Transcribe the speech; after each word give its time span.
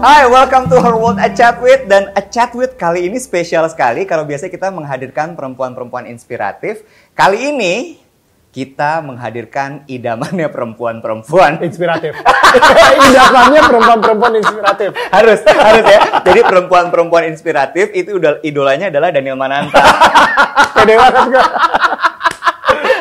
Hai, 0.00 0.24
welcome 0.32 0.64
to 0.72 0.80
Her 0.80 0.96
World 0.96 1.20
A 1.20 1.28
Chat 1.28 1.60
With 1.60 1.84
dan 1.84 2.08
A 2.16 2.24
Chat 2.24 2.56
With 2.56 2.80
kali 2.80 3.04
ini 3.04 3.20
spesial 3.20 3.68
sekali 3.68 4.08
kalau 4.08 4.24
biasanya 4.24 4.48
kita 4.48 4.72
menghadirkan 4.72 5.36
perempuan-perempuan 5.36 6.08
inspiratif. 6.08 6.88
Kali 7.12 7.52
ini 7.52 8.00
kita 8.48 9.04
menghadirkan 9.04 9.84
idamannya 9.84 10.48
perempuan-perempuan. 10.48 11.60
Inspiratif. 11.60 12.16
Idamannya 13.12 13.60
perempuan-perempuan 13.60 14.32
inspiratif. 14.40 14.96
harus, 15.12 15.44
harus 15.44 15.84
ya. 15.84 16.00
Jadi 16.24 16.40
perempuan-perempuan 16.48 17.28
inspiratif 17.28 17.92
itu 17.92 18.16
udah 18.16 18.40
idolanya 18.40 18.88
adalah 18.88 19.12
Daniel 19.12 19.36
Mananta. 19.36 19.84
Banget 20.80 21.12
gue. 21.28 21.44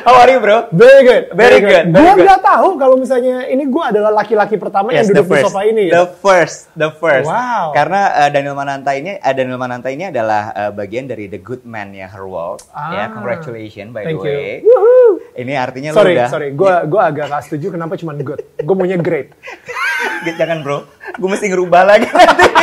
How 0.01 0.15
are 0.17 0.29
you, 0.29 0.39
bro? 0.39 0.67
Very 0.71 1.01
good. 1.01 1.23
Very 1.31 1.59
good, 1.59 1.85
very 1.87 1.93
Gue 1.93 2.13
good. 2.13 2.25
nggak 2.25 2.41
tahu 2.41 2.67
kalau 2.75 2.95
misalnya 2.95 3.45
ini 3.45 3.63
gue 3.63 3.83
adalah 3.85 4.11
laki-laki 4.13 4.55
pertama 4.55 4.89
yang 4.89 5.03
duduk 5.03 5.27
di 5.27 5.41
sofa 5.41 5.61
ini. 5.63 5.87
The 5.87 6.05
Ya? 6.05 6.15
first, 6.15 6.57
the 6.73 6.89
first. 6.91 7.25
Wow. 7.25 7.71
Karena 7.71 8.01
uh, 8.17 8.29
Daniel 8.29 8.53
Mananta 8.53 8.91
ini, 8.91 9.15
uh, 9.15 9.33
Daniel 9.33 9.55
Mananta 9.55 9.87
ini 9.87 10.07
adalah 10.07 10.51
uh, 10.51 10.71
bagian 10.71 11.05
dari 11.05 11.25
the 11.25 11.37
good 11.37 11.63
man 11.63 11.91
ya 11.91 12.07
Her 12.07 12.23
World. 12.23 12.63
Ya, 12.69 13.05
Ah. 13.05 13.07
congratulations 13.09 13.89
by 13.89 14.03
Thank 14.03 14.17
the 14.17 14.23
way. 14.23 14.43
you. 14.59 14.67
Woohoo. 14.67 15.11
Ini 15.35 15.53
artinya 15.55 15.89
Sorry, 15.91 16.11
lu 16.11 16.17
udah. 16.17 16.29
sorry. 16.29 16.47
Gue 16.51 16.73
gua 16.85 17.01
agak 17.07 17.25
gak 17.27 17.43
setuju 17.43 17.67
kenapa 17.71 17.93
cuma 17.95 18.13
good. 18.13 18.39
Gue 18.57 18.75
maunya 18.75 18.95
great. 18.95 19.35
Jangan 20.39 20.61
bro, 20.61 20.83
gue 21.11 21.29
mesti 21.29 21.47
ngerubah 21.47 21.81
lagi 21.85 22.07
nanti. 22.07 22.47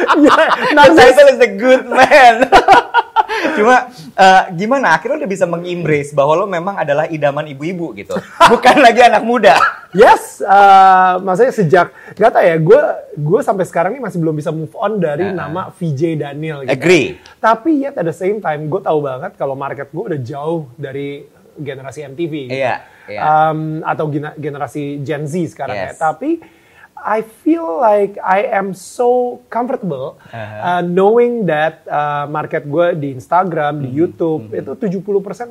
Ya, 0.00 0.32
The 0.72 0.96
title 0.96 1.28
is 1.28 1.38
the 1.38 1.50
good 1.52 1.84
man. 1.84 2.48
Cuma 3.56 3.88
uh, 4.16 4.42
gimana 4.54 4.96
akhirnya 4.96 5.24
udah 5.24 5.30
bisa 5.30 5.46
mengembrace 5.46 6.10
bahwa 6.12 6.44
lo 6.44 6.46
memang 6.50 6.76
adalah 6.76 7.06
idaman 7.06 7.46
ibu-ibu 7.50 7.94
gitu. 7.96 8.14
Bukan 8.50 8.76
lagi 8.86 9.00
anak 9.04 9.22
muda. 9.22 9.56
Yes, 9.90 10.38
uh, 10.42 11.18
maksudnya 11.18 11.50
sejak 11.50 11.86
gak 12.14 12.30
tau 12.30 12.44
ya, 12.46 12.54
gue 12.62 12.80
gue 13.18 13.40
sampai 13.42 13.66
sekarang 13.66 13.98
ini 13.98 14.02
masih 14.02 14.22
belum 14.22 14.38
bisa 14.38 14.54
move 14.54 14.70
on 14.78 15.02
dari 15.02 15.26
Uh-uh. 15.26 15.34
nama 15.34 15.74
VJ 15.74 16.14
Daniel. 16.20 16.62
Gitu. 16.62 16.74
Agree. 16.74 17.06
Tapi 17.42 17.70
yet 17.82 17.98
at 17.98 18.06
the 18.06 18.14
same 18.14 18.38
time, 18.38 18.70
gue 18.70 18.80
tahu 18.82 19.02
banget 19.02 19.34
kalau 19.34 19.58
market 19.58 19.90
gue 19.90 20.04
udah 20.14 20.20
jauh 20.22 20.70
dari 20.78 21.26
generasi 21.58 22.06
MTV. 22.06 22.32
gitu. 22.48 22.60
Iya, 22.62 22.74
iya. 23.10 23.20
Um, 23.50 23.82
atau 23.82 24.06
generasi 24.38 25.02
Gen 25.02 25.26
Z 25.26 25.58
sekarang 25.58 25.76
ya. 25.76 25.90
Yes. 25.90 25.98
Tapi 25.98 26.59
I 27.02 27.20
feel 27.22 27.80
like 27.80 28.16
I 28.16 28.44
am 28.46 28.70
so 28.70 29.08
comfortable 29.46 30.20
Uh-huh. 30.26 30.36
uh, 30.60 30.82
knowing 30.82 31.44
that 31.44 31.82
uh, 31.84 32.24
market 32.26 32.64
gue 32.64 32.92
di 32.94 33.08
Instagram, 33.12 33.76
Hmm, 33.76 33.84
di 33.84 33.90
YouTube 33.90 34.52
itu 34.52 34.72
70 34.76 35.00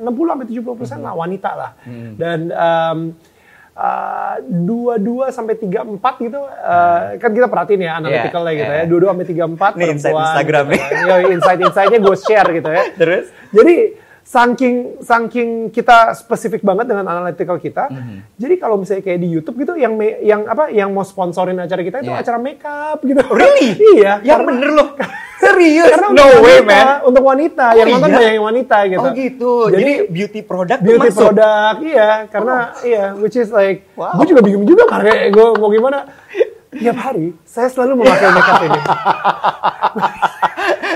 sampai 0.04 0.46
70 0.46 1.00
lah 1.00 1.12
wanita 1.12 1.50
lah. 1.52 1.70
Hmm. 1.82 2.14
Dan 2.14 2.38
um, 2.50 2.98
uh, 3.72 4.34
dua 4.42 4.94
dua 4.96 5.30
sampai 5.30 5.54
tiga 5.54 5.82
empat 5.82 6.20
gitu 6.20 6.38
uh, 6.38 7.16
kan 7.16 7.30
kita 7.30 7.46
perhatiin 7.46 7.80
ya 7.80 7.92
analyticalnya 7.96 8.52
gitu 8.54 8.64
Hmm. 8.66 8.76
yeah. 8.76 8.84
ya 8.84 8.90
dua 8.90 8.98
dua 9.00 9.10
sampai 9.10 9.28
tiga 9.28 9.44
empat 9.46 9.72
Ini 9.74 9.84
insight 9.90 10.14
Instagram 10.14 10.64
nih. 10.68 10.80
ya 11.02 11.16
insight 11.28 11.60
insightnya 11.60 11.98
gue 11.98 12.16
share 12.18 12.48
gitu 12.52 12.68
ya 12.68 12.82
Terus? 12.94 13.24
jadi 13.50 13.76
saking 14.30 15.02
saking 15.02 15.48
kita 15.68 16.14
spesifik 16.14 16.62
banget 16.62 16.86
dengan 16.86 17.02
analytical 17.04 17.58
kita 17.58 17.90
Mhm. 17.90 18.38
jadi 18.38 18.54
kalau 18.56 18.78
misalnya 18.78 19.02
kayak 19.02 19.18
di 19.18 19.28
YouTube 19.28 19.58
gitu 19.58 19.74
yang 19.74 19.90
me- 19.92 20.22
yang 20.22 20.46
apa 20.46 20.70
yang 20.70 20.86
mau 20.88 21.02
sponsorin 21.02 21.58
acara 21.58 21.82
kita 21.82 21.98
itu 21.98 22.08
Yeah. 22.08 22.22
acara 22.22 22.38
makeup 22.38 23.02
gitu 23.02 23.18
Really? 23.26 23.74
iya 23.96 24.22
Yang 24.22 24.30
karena- 24.36 24.48
bener 24.48 24.70
loh. 24.70 24.88
Serius? 25.40 25.88
karena 25.88 26.06
no 26.06 26.20
untuk 26.20 26.44
way, 26.44 26.52
wanita, 26.52 26.68
man. 26.68 26.86
untuk 27.02 27.24
wanita 27.24 27.64
Oh, 27.66 27.74
yang 27.74 27.88
nonton 27.90 28.06
iya? 28.06 28.14
banyak 28.14 28.34
yang 28.36 28.46
wanita 28.46 28.76
gitu 28.86 29.00
Oh 29.00 29.12
gitu. 29.16 29.52
Jadi, 29.72 29.92
beauty 30.06 30.40
product 30.42 30.80
beauty 30.80 31.08
masuk? 31.08 31.22
product 31.26 31.76
iya 31.82 32.08
karena 32.28 32.56
iya 32.82 33.04
which 33.16 33.34
is 33.34 33.48
like 33.50 33.82
Wow. 33.92 34.14
gue 34.14 34.26
juga 34.28 34.42
bingung 34.44 34.62
juga 34.62 34.84
karena 34.86 35.26
gue 35.26 35.46
mau 35.56 35.68
gimana 35.68 35.98
tiap 36.72 36.96
hari 36.96 37.34
saya 37.42 37.66
selalu 37.66 37.98
memakai 37.98 38.28
makeup 38.30 38.62
ini 38.62 38.80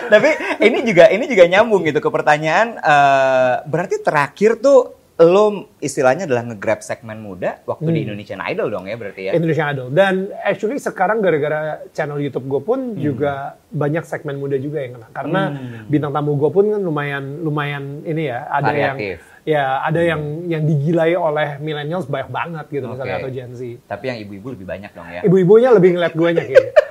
Tapi 0.04 0.30
ini 0.60 0.78
juga 0.84 1.04
ini 1.08 1.24
juga 1.24 1.44
nyambung 1.44 1.82
gitu 1.82 1.98
ke 1.98 2.06
pertanyaan. 2.08 2.76
eh, 2.76 3.54
berarti 3.64 3.98
terakhir 3.98 4.60
tuh 4.60 4.92
lo 5.16 5.46
istilahnya 5.78 6.26
adalah 6.26 6.42
nge-grab 6.44 6.80
segmen 6.80 7.16
muda 7.16 7.62
waktu 7.64 7.86
Hmm. 7.86 7.94
di 7.94 8.00
Indonesian 8.02 8.42
Idol 8.42 8.66
dong 8.68 8.84
ya 8.84 8.94
berarti 8.94 9.22
ya. 9.24 9.32
Indonesian 9.32 9.70
Idol 9.70 9.88
dan 9.88 10.14
actually 10.42 10.76
sekarang 10.76 11.22
gara-gara 11.22 11.60
channel 11.88 12.18
YouTube 12.18 12.44
gue 12.44 12.60
pun 12.60 12.80
Hmm. 12.92 12.98
juga 12.98 13.32
banyak 13.70 14.02
segmen 14.02 14.36
muda 14.36 14.58
juga 14.58 14.82
yang 14.82 14.98
kena 14.98 15.08
karena 15.08 15.42
bintang 15.84 16.10
tamu 16.10 16.34
gue 16.34 16.50
pun 16.50 16.64
kan 16.68 16.80
lumayan 16.80 17.24
lumayan 17.40 17.84
ini 18.02 18.26
ya 18.26 18.42
ada 18.44 18.68
Variatif. 18.68 19.18
Hmm. 19.18 19.22
yang 19.22 19.33
ya 19.44 19.84
ada 19.84 20.00
yang 20.00 20.48
yang 20.48 20.64
digilai 20.64 21.12
oleh 21.14 21.60
millennials 21.60 22.08
banyak 22.08 22.32
banget 22.32 22.66
gitu 22.72 22.88
misalnya 22.88 23.20
Oke. 23.20 23.22
atau 23.28 23.30
Gen 23.30 23.52
Z 23.52 23.60
Tapi 23.84 24.04
yang 24.08 24.18
ibu-ibu 24.24 24.46
lebih 24.56 24.66
banyak 24.66 24.90
dong 24.96 25.08
ya. 25.08 25.20
ibu-ibunya 25.20 25.68
lebih 25.72 25.96
ngeliat 25.96 26.14
gue 26.16 26.28
kayaknya 26.32 26.64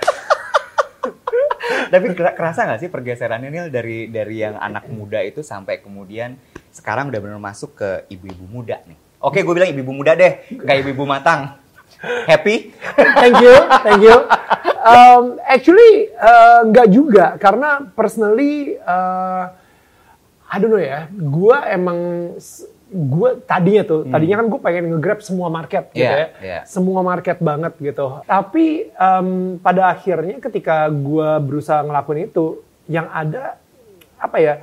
Tapi 1.93 2.09
kera- 2.17 2.33
kerasa 2.33 2.65
nggak 2.65 2.81
sih 2.81 2.89
pergeserannya 2.89 3.49
nih 3.53 3.61
dari 3.69 3.97
dari 4.09 4.41
yang 4.41 4.57
anak 4.57 4.89
muda 4.89 5.21
itu 5.21 5.45
sampai 5.45 5.77
kemudian 5.77 6.41
sekarang 6.73 7.13
udah 7.13 7.21
benar 7.21 7.37
masuk 7.37 7.77
ke 7.77 8.09
ibu-ibu 8.09 8.49
muda 8.49 8.81
nih. 8.89 8.97
Oke, 9.21 9.45
gue 9.45 9.53
bilang 9.53 9.69
ibu-ibu 9.69 9.93
muda 9.93 10.17
deh, 10.17 10.41
nggak 10.49 10.77
ibu-ibu 10.81 11.05
matang. 11.05 11.53
Happy? 12.25 12.73
thank 12.97 13.37
you, 13.39 13.55
thank 13.85 14.01
you. 14.01 14.17
Um, 14.83 15.37
actually 15.45 16.09
uh, 16.17 16.65
nggak 16.67 16.87
juga 16.89 17.37
karena 17.37 17.87
personally 17.93 18.75
uh, 18.83 19.53
Don't 20.57 20.69
know 20.69 20.81
ya, 20.81 21.07
gue 21.09 21.57
emang 21.69 21.97
gue 22.93 23.29
tadinya 23.49 23.81
tuh, 23.81 24.05
tadinya 24.05 24.37
kan 24.37 24.47
gue 24.47 24.59
pengen 24.61 24.85
nge-grab 24.93 25.17
semua 25.19 25.49
market 25.49 25.89
gitu 25.91 26.05
Hmm. 26.05 26.13
Iya, 26.13 26.29
ya, 26.37 26.45
iya. 26.45 26.59
semua 26.69 27.01
market 27.01 27.41
banget 27.41 27.73
gitu. 27.81 28.21
Tapi 28.23 28.93
um, 28.93 29.29
pada 29.57 29.89
akhirnya 29.89 30.37
ketika 30.37 30.87
gue 30.87 31.29
berusaha 31.41 31.81
ngelakuin 31.81 32.29
itu, 32.29 32.61
yang 32.85 33.09
ada 33.09 33.57
apa 34.15 34.37
ya? 34.37 34.53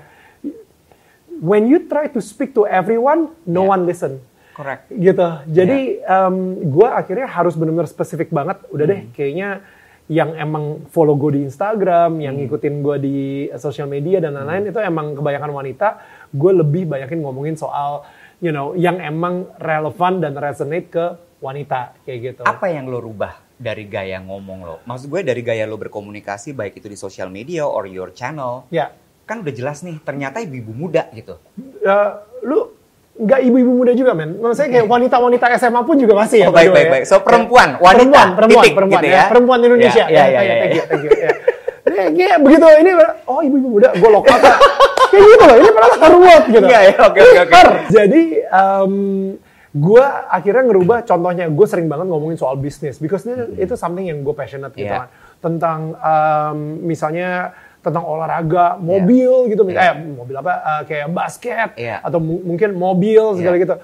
When 1.41 1.67
you 1.67 1.89
try 1.89 2.06
to 2.06 2.21
speak 2.21 2.53
to 2.55 2.69
everyone, 2.69 3.33
no 3.43 3.65
Iya. 3.65 3.73
one 3.73 3.83
listen 3.83 4.12
Correct. 4.53 4.93
gitu. 4.93 5.29
Jadi 5.49 5.99
Iya. 5.99 6.29
gue 6.62 6.87
akhirnya 6.87 7.27
harus 7.27 7.56
benar-benar 7.56 7.89
spesifik 7.89 8.31
banget. 8.31 8.62
Udah 8.69 8.84
deh, 8.87 9.00
Hmm. 9.09 9.11
kayaknya 9.11 9.49
yang 10.10 10.34
emang 10.34 10.91
follow 10.91 11.15
gue 11.15 11.38
di 11.38 11.47
Instagram, 11.47 12.19
yang 12.19 12.34
Hmm. 12.34 12.43
ngikutin 12.44 12.75
gue 12.82 12.97
di 12.98 13.16
sosial 13.54 13.87
media 13.87 14.19
dan 14.19 14.34
lain-lain 14.34 14.69
itu 14.69 14.81
emang 14.82 15.15
kebanyakan 15.15 15.50
wanita. 15.54 15.88
Gue 16.28 16.50
lebih 16.50 16.91
banyakin 16.91 17.22
ngomongin 17.22 17.54
soal, 17.54 18.03
you 18.43 18.50
know, 18.50 18.75
yang 18.75 18.99
emang 18.99 19.47
relevan 19.56 20.19
dan 20.19 20.34
resonate 20.34 20.91
ke 20.91 21.04
wanita 21.38 21.94
kayak 22.03 22.19
gitu. 22.20 22.43
Apa 22.43 22.69
yang 22.69 22.91
lo 22.91 22.99
rubah 22.99 23.38
dari 23.54 23.87
gaya 23.87 24.19
ngomong 24.19 24.59
lo? 24.60 24.76
Maksud 24.82 25.06
gue 25.06 25.22
dari 25.22 25.41
gaya 25.41 25.62
lo 25.62 25.78
berkomunikasi 25.78 26.53
baik 26.53 26.82
itu 26.82 26.91
di 26.91 26.99
sosial 26.99 27.31
media 27.31 27.62
or 27.62 27.87
your 27.87 28.10
channel. 28.10 28.66
Ya, 28.69 28.91
Kan 29.22 29.47
udah 29.47 29.54
jelas 29.54 29.87
nih, 29.87 30.03
ternyata 30.03 30.43
ibu-ibu 30.43 30.75
muda 30.75 31.06
gitu. 31.15 31.38
eh, 31.87 32.10
lu 32.43 32.66
nggak 33.20 33.41
ibu-ibu 33.44 33.72
muda 33.84 33.92
juga 33.92 34.16
men. 34.16 34.41
Maksudnya 34.41 34.70
kayak 34.81 34.86
wanita-wanita 34.88 35.44
SMA 35.60 35.81
pun 35.84 35.97
juga 36.00 36.14
masih 36.16 36.38
ya. 36.41 36.48
Oh, 36.48 36.54
baik, 36.56 36.72
baik, 36.72 36.88
baik. 36.88 37.04
So, 37.04 37.20
perempuan, 37.20 37.76
wanita, 37.76 38.32
perempuan, 38.32 38.36
perempan, 38.36 38.62
titik, 38.64 38.72
perempuan, 38.72 39.03
gitu 39.04 39.12
ya. 39.12 39.20
ya. 39.20 39.25
perempuan 39.28 39.58
Indonesia. 39.60 40.04
Ya, 40.08 40.08
ya, 40.08 40.25
ya, 40.25 40.41
ya, 40.41 40.41
ya, 40.41 40.54
thank 40.56 40.72
ya. 40.72 40.76
you, 40.76 40.84
thank 40.88 41.04
you. 41.04 41.10
ya. 41.12 41.31
Kayak 41.91 42.38
begitu 42.41 42.66
ini, 42.81 42.91
oh 43.28 43.41
ibu-ibu 43.44 43.69
muda, 43.76 43.88
gue 43.92 44.10
lokal 44.10 44.36
kayak 45.12 45.25
gitu 45.26 45.44
loh. 45.44 45.56
Ini 45.60 45.69
padahal 45.75 45.97
karuat 46.00 46.42
gitu. 46.48 46.66
Iya, 46.70 46.81
ya, 46.81 46.94
oke, 47.04 47.19
oke, 47.20 47.38
oke. 47.44 47.60
Jadi 47.92 48.22
um, 48.48 48.94
gue 49.70 50.04
akhirnya 50.26 50.66
ngerubah 50.66 50.98
contohnya 51.06 51.47
gue 51.47 51.66
sering 51.70 51.87
banget 51.87 52.10
ngomongin 52.10 52.34
soal 52.34 52.58
bisnis 52.58 52.98
because 52.98 53.22
itu, 53.22 53.54
itu 53.54 53.75
something 53.78 54.02
yang 54.02 54.26
gue 54.26 54.34
passionate 54.34 54.75
gitu 54.75 54.91
Iya. 54.91 55.06
kan 55.06 55.08
tentang 55.38 55.81
um, 55.94 56.58
misalnya 56.82 57.54
tentang 57.81 58.05
olahraga 58.05 58.77
mobil 58.77 59.49
gitu 59.49 59.63
misalnya 59.63 59.95
eh, 59.95 60.13
mobil 60.13 60.37
apa 60.37 60.53
eh, 60.53 60.83
kayak 60.85 61.09
basket 61.11 61.69
Iya. 61.75 61.97
atau 62.01 62.19
mu- 62.19 62.45
mungkin 62.45 62.73
mobil 62.73 63.23
segala 63.35 63.56
Iya. 63.56 63.62
gitu. 63.62 63.75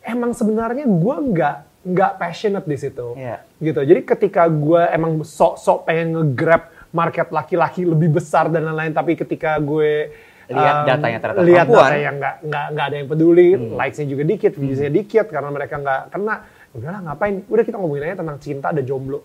Emang 0.00 0.30
sebenarnya 0.32 0.84
gue 0.84 1.16
nggak 1.28 1.56
nggak 1.84 2.12
passionate 2.16 2.64
di 2.64 2.76
situ. 2.76 3.14
Iya. 3.14 3.38
gitu. 3.58 3.80
Jadi 3.80 4.00
ketika 4.04 4.46
gue 4.46 4.82
emang 4.88 5.20
sok-sok 5.20 5.84
pengen 5.84 6.14
nge-grab 6.14 6.62
market 6.88 7.28
laki-laki 7.28 7.82
lebih 7.82 8.10
besar 8.12 8.46
dan 8.46 8.64
lain-lain 8.64 8.90
tapi 8.90 9.14
ketika 9.14 9.58
gue 9.58 10.10
Lihat 10.48 10.74
um, 10.74 10.86
datanya 10.88 11.18
ternyata 11.20 11.44
lihat 11.44 11.66
data 11.68 11.92
yang 11.94 12.16
nggak 12.16 12.34
nggak 12.42 12.64
nggak 12.72 12.86
ada 12.86 12.96
yang 12.96 13.06
peduli 13.06 13.48
Hmm. 13.52 13.76
likes-nya 13.76 14.06
juga 14.08 14.22
dikit 14.24 14.52
views-nya 14.54 14.88
dikit 14.88 15.26
karena 15.28 15.48
mereka 15.48 15.76
nggak 15.76 16.02
kena. 16.08 16.34
Udahlah 16.68 17.00
ngapain? 17.02 17.34
Udah 17.44 17.64
kita 17.64 17.76
ngomongin 17.76 18.02
aja 18.04 18.16
tentang 18.16 18.38
cinta 18.38 18.68
dan 18.70 18.82
jomblo. 18.82 19.20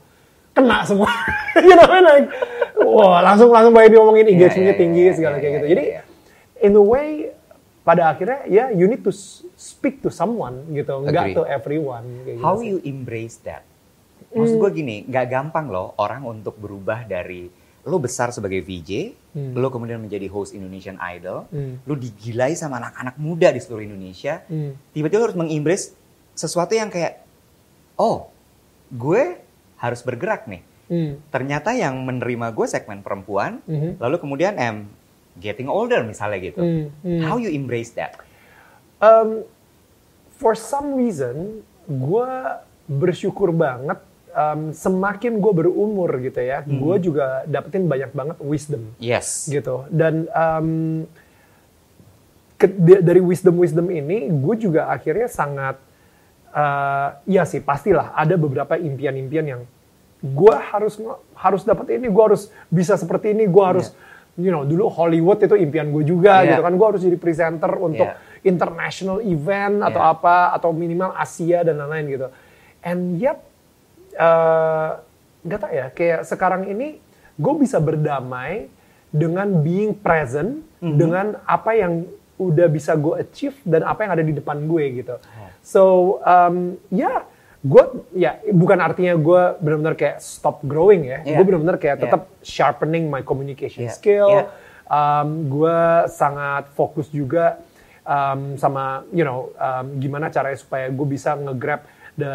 Kena 0.51 0.83
semua. 0.83 1.07
You 1.63 1.73
know 1.73 1.87
like 1.87 2.27
wah 2.85 3.19
langsung 3.23 3.49
langsung 3.49 3.71
banyak 3.71 3.91
diomongin 3.91 4.25
Iya, 4.27 4.33
engagement-nya 4.35 4.73
iya, 4.75 4.81
tinggi 4.81 5.01
iya, 5.01 5.13
segala 5.15 5.35
iya, 5.35 5.41
kayak 5.41 5.53
gitu 5.53 5.65
iya, 5.65 5.71
jadi 5.71 5.83
iya. 5.87 6.01
in 6.61 6.73
a 6.73 6.83
way 6.83 7.07
pada 7.83 8.03
akhirnya 8.07 8.39
ya 8.47 8.71
you 8.71 8.87
need 8.87 9.03
to 9.03 9.11
speak 9.55 9.99
to 9.99 10.07
someone 10.07 10.63
gitu 10.71 11.03
nggak 11.03 11.35
to 11.35 11.43
everyone 11.43 12.03
kayak 12.23 12.39
gitu 12.39 12.43
How 12.43 12.55
sih. 12.55 12.67
you 12.69 12.77
embrace 12.83 13.39
that? 13.43 13.63
Maksud 14.33 14.57
gue 14.57 14.71
gini, 14.73 15.05
nggak 15.05 15.29
gampang 15.29 15.69
loh 15.69 15.93
orang 16.01 16.25
untuk 16.25 16.57
berubah 16.57 17.05
dari 17.05 17.53
lo 17.83 17.99
besar 17.99 18.33
sebagai 18.33 18.63
VJ, 18.63 19.13
lo 19.53 19.69
kemudian 19.69 20.01
menjadi 20.01 20.25
host 20.25 20.57
Indonesian 20.57 20.97
Idol, 20.97 21.45
Hmm. 21.51 21.83
lo 21.85 21.93
digilai 21.93 22.57
sama 22.57 22.81
anak-anak 22.81 23.19
muda 23.19 23.53
di 23.53 23.61
seluruh 23.61 23.85
Indonesia, 23.85 24.41
Hmm. 24.49 24.73
tiba-tiba 24.89 25.21
lo 25.21 25.25
harus 25.29 25.37
mengembrace 25.37 25.93
sesuatu 26.33 26.73
yang 26.73 26.89
kayak, 26.89 27.21
oh, 27.93 28.31
gue 28.89 29.37
harus 29.77 30.01
bergerak 30.01 30.49
nih. 30.49 30.65
Hmm. 30.93 31.17
Ternyata 31.33 31.73
yang 31.73 32.05
menerima 32.05 32.53
gue 32.53 32.69
segmen 32.69 33.01
perempuan, 33.01 33.65
Mhm. 33.65 33.97
lalu 33.97 34.21
kemudian 34.21 34.53
em 34.55 34.85
getting 35.41 35.65
older 35.65 36.05
misalnya 36.05 36.37
gitu. 36.37 36.61
Hmm, 36.61 36.85
hmm. 37.01 37.21
How 37.25 37.41
you 37.41 37.49
embrace 37.49 37.97
that? 37.97 38.21
Um, 39.01 39.41
for 40.29 40.53
some 40.53 40.93
reason, 40.93 41.65
gue 41.89 42.29
bersyukur 42.85 43.49
banget. 43.49 43.97
um, 44.33 44.73
semakin 44.73 45.37
gue 45.37 45.53
berumur 45.53 46.09
gitu 46.17 46.41
ya, 46.41 46.65
Hmm. 46.65 46.81
gue 46.81 47.05
juga 47.05 47.45
dapetin 47.45 47.85
banyak 47.85 48.17
banget 48.17 48.37
wisdom 48.41 48.89
Yes. 48.97 49.45
gitu. 49.45 49.85
Dan 49.93 50.25
um, 50.33 51.05
ke- 52.57 52.73
dari 52.97 53.21
wisdom 53.21 53.61
wisdom 53.61 53.93
ini, 53.93 54.33
gue 54.33 54.55
juga 54.57 54.89
akhirnya 54.89 55.29
sangat, 55.29 55.77
uh, 56.49 57.21
iya 57.29 57.45
sih 57.45 57.61
pastilah 57.61 58.09
ada 58.15 58.33
beberapa 58.33 58.73
impian-impian 58.73 59.45
yang 59.45 59.61
gue 60.23 60.55
harus 60.55 60.95
harus 61.35 61.61
dapat 61.67 61.99
ini, 61.99 62.07
gue 62.07 62.23
harus 62.23 62.47
bisa 62.71 62.95
seperti 62.95 63.35
ini, 63.35 63.43
gue 63.43 63.59
harus, 63.59 63.91
you 64.39 64.47
know, 64.47 64.63
dulu 64.63 64.87
Hollywood 64.87 65.43
itu 65.43 65.59
impian 65.59 65.91
gue 65.91 66.07
juga 66.07 66.41
Iya. 66.41 66.55
gitu 66.55 66.61
kan, 66.63 66.73
gue 66.73 66.87
harus 66.95 67.01
jadi 67.03 67.17
presenter 67.19 67.71
untuk 67.75 68.07
Iya. 68.07 68.15
international 68.47 69.19
event 69.19 69.83
atau 69.83 69.99
Iya. 69.99 70.13
apa, 70.15 70.37
atau 70.55 70.71
minimal 70.71 71.11
Asia 71.13 71.61
dan 71.61 71.75
lain-lain 71.75 72.05
gitu. 72.07 72.27
And 72.79 73.19
yet 73.19 73.43
eh, 74.13 74.89
nggak 75.43 75.59
tahu 75.59 75.71
ya 75.73 75.85
kayak 75.91 76.19
sekarang 76.23 76.69
ini 76.69 77.01
gue 77.35 77.53
bisa 77.57 77.81
berdamai 77.81 78.69
dengan 79.09 79.59
being 79.59 79.91
present 79.91 80.61
dengan 80.79 81.35
apa 81.43 81.73
yang 81.73 82.05
udah 82.37 82.67
bisa 82.67 82.93
gue 82.93 83.19
achieve 83.19 83.57
dan 83.63 83.83
apa 83.83 84.05
yang 84.05 84.11
ada 84.13 84.21
di 84.21 84.33
depan 84.33 84.63
gue 84.63 84.83
gitu 84.99 85.15
so 85.61 85.83
um, 86.21 86.75
ya 86.89 87.23
gue 87.63 87.83
ya 88.19 88.43
bukan 88.51 88.75
artinya 88.75 89.15
gue 89.15 89.41
benar-benar 89.63 89.95
kayak 89.95 90.19
stop 90.19 90.59
growing 90.67 91.07
ya 91.07 91.23
Yeah. 91.23 91.39
gue 91.39 91.45
benar-benar 91.47 91.79
kayak 91.79 91.95
Yeah. 91.95 92.03
tetap 92.11 92.21
sharpening 92.43 93.07
my 93.07 93.23
communication 93.23 93.87
Yeah. 93.87 93.95
skill 93.95 94.31
Yeah. 94.43 94.47
um, 94.91 95.47
gue 95.47 95.79
sangat 96.11 96.67
fokus 96.75 97.07
juga 97.07 97.63
um, 98.03 98.59
sama 98.59 99.07
you 99.15 99.23
know 99.23 99.55
um, 99.55 99.95
gimana 100.03 100.27
caranya 100.27 100.59
supaya 100.59 100.91
gue 100.91 101.07
bisa 101.07 101.39
nge-grab 101.39 101.87
the 102.19 102.33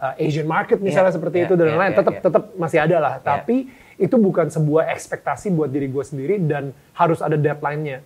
uh, 0.00 0.16
Asian 0.16 0.48
market 0.48 0.80
misalnya 0.80 1.12
Yeah, 1.12 1.16
seperti 1.20 1.36
yeah, 1.44 1.46
itu 1.46 1.52
dan 1.52 1.64
yeah, 1.68 1.70
lain-lain 1.76 1.92
yeah, 1.92 2.00
tetap 2.00 2.14
yeah. 2.16 2.24
tetap 2.24 2.44
masih 2.56 2.78
ada 2.80 2.96
lah 2.96 3.14
tapi 3.20 3.56
itu 4.00 4.16
bukan 4.16 4.48
sebuah 4.48 4.88
ekspektasi 4.88 5.52
buat 5.52 5.68
diri 5.68 5.92
gue 5.92 6.00
sendiri 6.00 6.40
dan 6.40 6.72
harus 6.96 7.20
ada 7.20 7.36
deadline-nya 7.36 8.00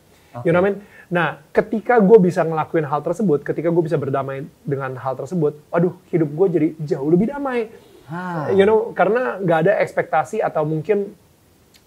you 0.44 0.50
know 0.50 0.60
what 0.60 0.68
I 0.68 0.74
mean? 0.74 0.76
Nah, 1.06 1.38
ketika 1.50 2.02
gue 2.02 2.18
bisa 2.18 2.42
ngelakuin 2.42 2.82
hal 2.82 2.98
tersebut, 3.00 3.42
ketika 3.42 3.70
gue 3.70 3.82
bisa 3.82 3.94
berdamai 3.94 4.42
dengan 4.62 4.94
hal 4.98 5.14
tersebut, 5.14 5.54
aduh, 5.70 5.94
hidup 6.10 6.26
gue 6.28 6.46
jadi 6.50 6.68
jauh 6.82 7.06
lebih 7.06 7.30
damai. 7.30 7.70
Ah. 8.06 8.50
You 8.50 8.66
know, 8.66 8.90
karena 8.90 9.38
nggak 9.38 9.58
ada 9.66 9.72
ekspektasi 9.78 10.38
atau 10.38 10.66
mungkin 10.66 11.14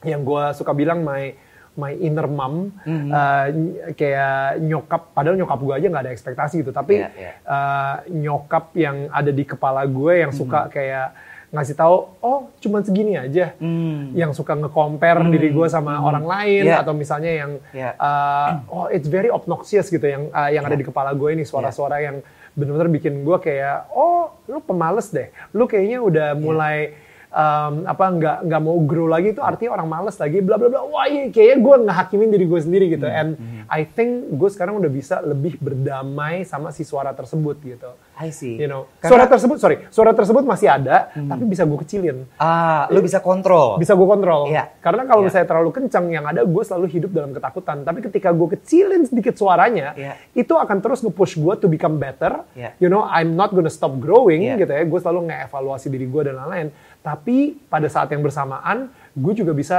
yang 0.03 0.23
gue 0.23 0.43
suka 0.55 0.71
bilang 0.71 1.03
my 1.03 1.35
my 1.75 1.95
inner 1.95 2.27
mom 2.27 2.75
Mhm. 2.83 3.07
uh, 3.09 3.47
kayak 3.93 4.59
nyokap 4.59 5.15
padahal 5.15 5.35
nyokap 5.35 5.59
gue 5.59 5.73
aja 5.75 5.87
nggak 5.87 6.03
ada 6.07 6.11
ekspektasi 6.11 6.55
gitu 6.59 6.71
tapi 6.71 6.99
Iya, 6.99 7.09
iya. 7.15 7.31
uh, 7.47 7.95
nyokap 8.09 8.75
yang 8.75 9.07
ada 9.07 9.31
di 9.31 9.43
kepala 9.43 9.87
gue 9.87 10.13
yang 10.19 10.31
suka 10.31 10.67
kayak 10.67 11.15
ngasih 11.49 11.73
tahu 11.73 11.95
oh 12.19 12.39
cuman 12.59 12.81
segini 12.81 13.13
aja. 13.15 13.57
Hmm. 13.57 14.13
yang 14.13 14.31
suka 14.31 14.53
nge-compare 14.53 15.25
diri 15.27 15.49
gue 15.49 15.67
sama 15.67 15.97
orang 15.97 16.21
lain 16.23 16.63
Iya. 16.63 16.81
atau 16.81 16.93
misalnya 16.93 17.31
yang 17.31 17.51
Iya. 17.71 17.91
uh, 17.95 18.49
oh 18.69 18.85
it's 18.87 19.05
very 19.05 19.27
obnoxious 19.27 19.87
gitu 19.87 20.03
yang 20.03 20.29
uh, 20.29 20.47
yang 20.47 20.61
ada 20.61 20.73
di 20.73 20.83
kepala 20.83 21.09
gue 21.11 21.29
ini 21.31 21.43
suara-suara 21.43 21.97
yang 21.99 22.21
benar-benar 22.53 22.89
bikin 22.89 23.23
gue 23.23 23.37
kayak 23.39 23.89
oh 23.89 24.29
lu 24.45 24.59
pemales 24.59 25.09
deh. 25.09 25.29
Lu 25.51 25.65
kayaknya 25.65 25.99
udah 25.99 26.27
mulai 26.35 26.93
um, 27.29 27.85
apa 27.85 28.05
nggak 28.09 28.37
nggak 28.45 28.61
mau 28.61 28.77
grow 28.81 29.05
lagi 29.05 29.31
itu 29.31 29.41
artinya 29.41 29.73
orang 29.73 29.87
males 29.87 30.17
lagi 30.17 30.41
bla 30.41 30.57
bla 30.57 30.67
bla. 30.67 30.81
Wah 30.83 31.05
iya, 31.05 31.29
kayaknya 31.29 31.57
gue 31.61 31.75
ngehakimin 31.85 32.29
diri 32.29 32.45
gue 32.45 32.61
sendiri 32.61 32.85
gitu. 32.89 33.05
And 33.05 33.37
I 33.69 33.85
think 33.85 34.33
gue 34.33 34.49
sekarang 34.49 34.75
udah 34.75 34.89
bisa 34.89 35.21
lebih 35.21 35.61
berdamai 35.61 36.41
sama 36.41 36.69
si 36.69 36.81
suara 36.81 37.13
tersebut 37.13 37.61
gitu 37.61 37.93
I 38.17 38.29
see. 38.29 38.57
you 38.57 38.65
know 38.65 38.89
Karena- 38.97 39.09
suara 39.13 39.25
tersebut 39.27 39.57
sorry 39.57 39.77
suara 39.87 40.11
tersebut 40.11 40.41
masih 40.41 40.67
ada 40.67 41.07
tapi 41.13 41.45
bisa 41.45 41.63
gue 41.63 41.79
kecilin 41.79 42.25
Ah, 42.35 42.89
lu 42.89 42.99
bisa 42.99 43.19
kontrol. 43.19 43.77
bisa 43.77 43.93
gue 43.93 44.03
kontrol. 44.03 44.49
Iya. 44.49 44.73
Karena 44.79 45.05
kalau 45.05 45.21
Iya. 45.21 45.27
misalnya 45.29 45.47
terlalu 45.47 45.69
kencang, 45.71 46.05
yang 46.09 46.25
ada 46.25 46.41
gue 46.41 46.63
selalu 46.63 46.87
hidup 46.89 47.11
dalam 47.11 47.29
ketakutan. 47.29 47.83
Tapi 47.83 47.99
ketika 48.01 48.29
gue 48.31 48.47
kecilin 48.55 49.05
sedikit 49.05 49.35
suaranya, 49.35 49.93
Iya. 49.93 50.13
itu 50.33 50.51
akan 50.51 50.77
terus 50.79 50.99
nge-push 50.99 51.37
gue 51.37 51.53
to 51.57 51.67
become 51.67 51.95
better. 51.95 52.41
Iya. 52.55 52.73
You 52.77 52.87
know, 52.87 53.03
I'm 53.03 53.35
not 53.35 53.51
gonna 53.51 53.69
stop 53.69 53.93
growing 53.97 54.41
Iya. 54.41 54.55
gitu 54.57 54.71
ya. 54.71 54.81
Gue 54.83 54.97
selalu 54.97 55.29
nge-evaluasi 55.29 55.87
diri 55.87 56.07
gue 56.07 56.21
dan 56.23 56.35
lain-lain. 56.37 56.67
Tapi 56.99 57.37
pada 57.65 57.85
saat 57.85 58.09
yang 58.09 58.19
bersamaan, 58.19 58.87
gue 59.13 59.33
juga 59.35 59.51
bisa 59.53 59.77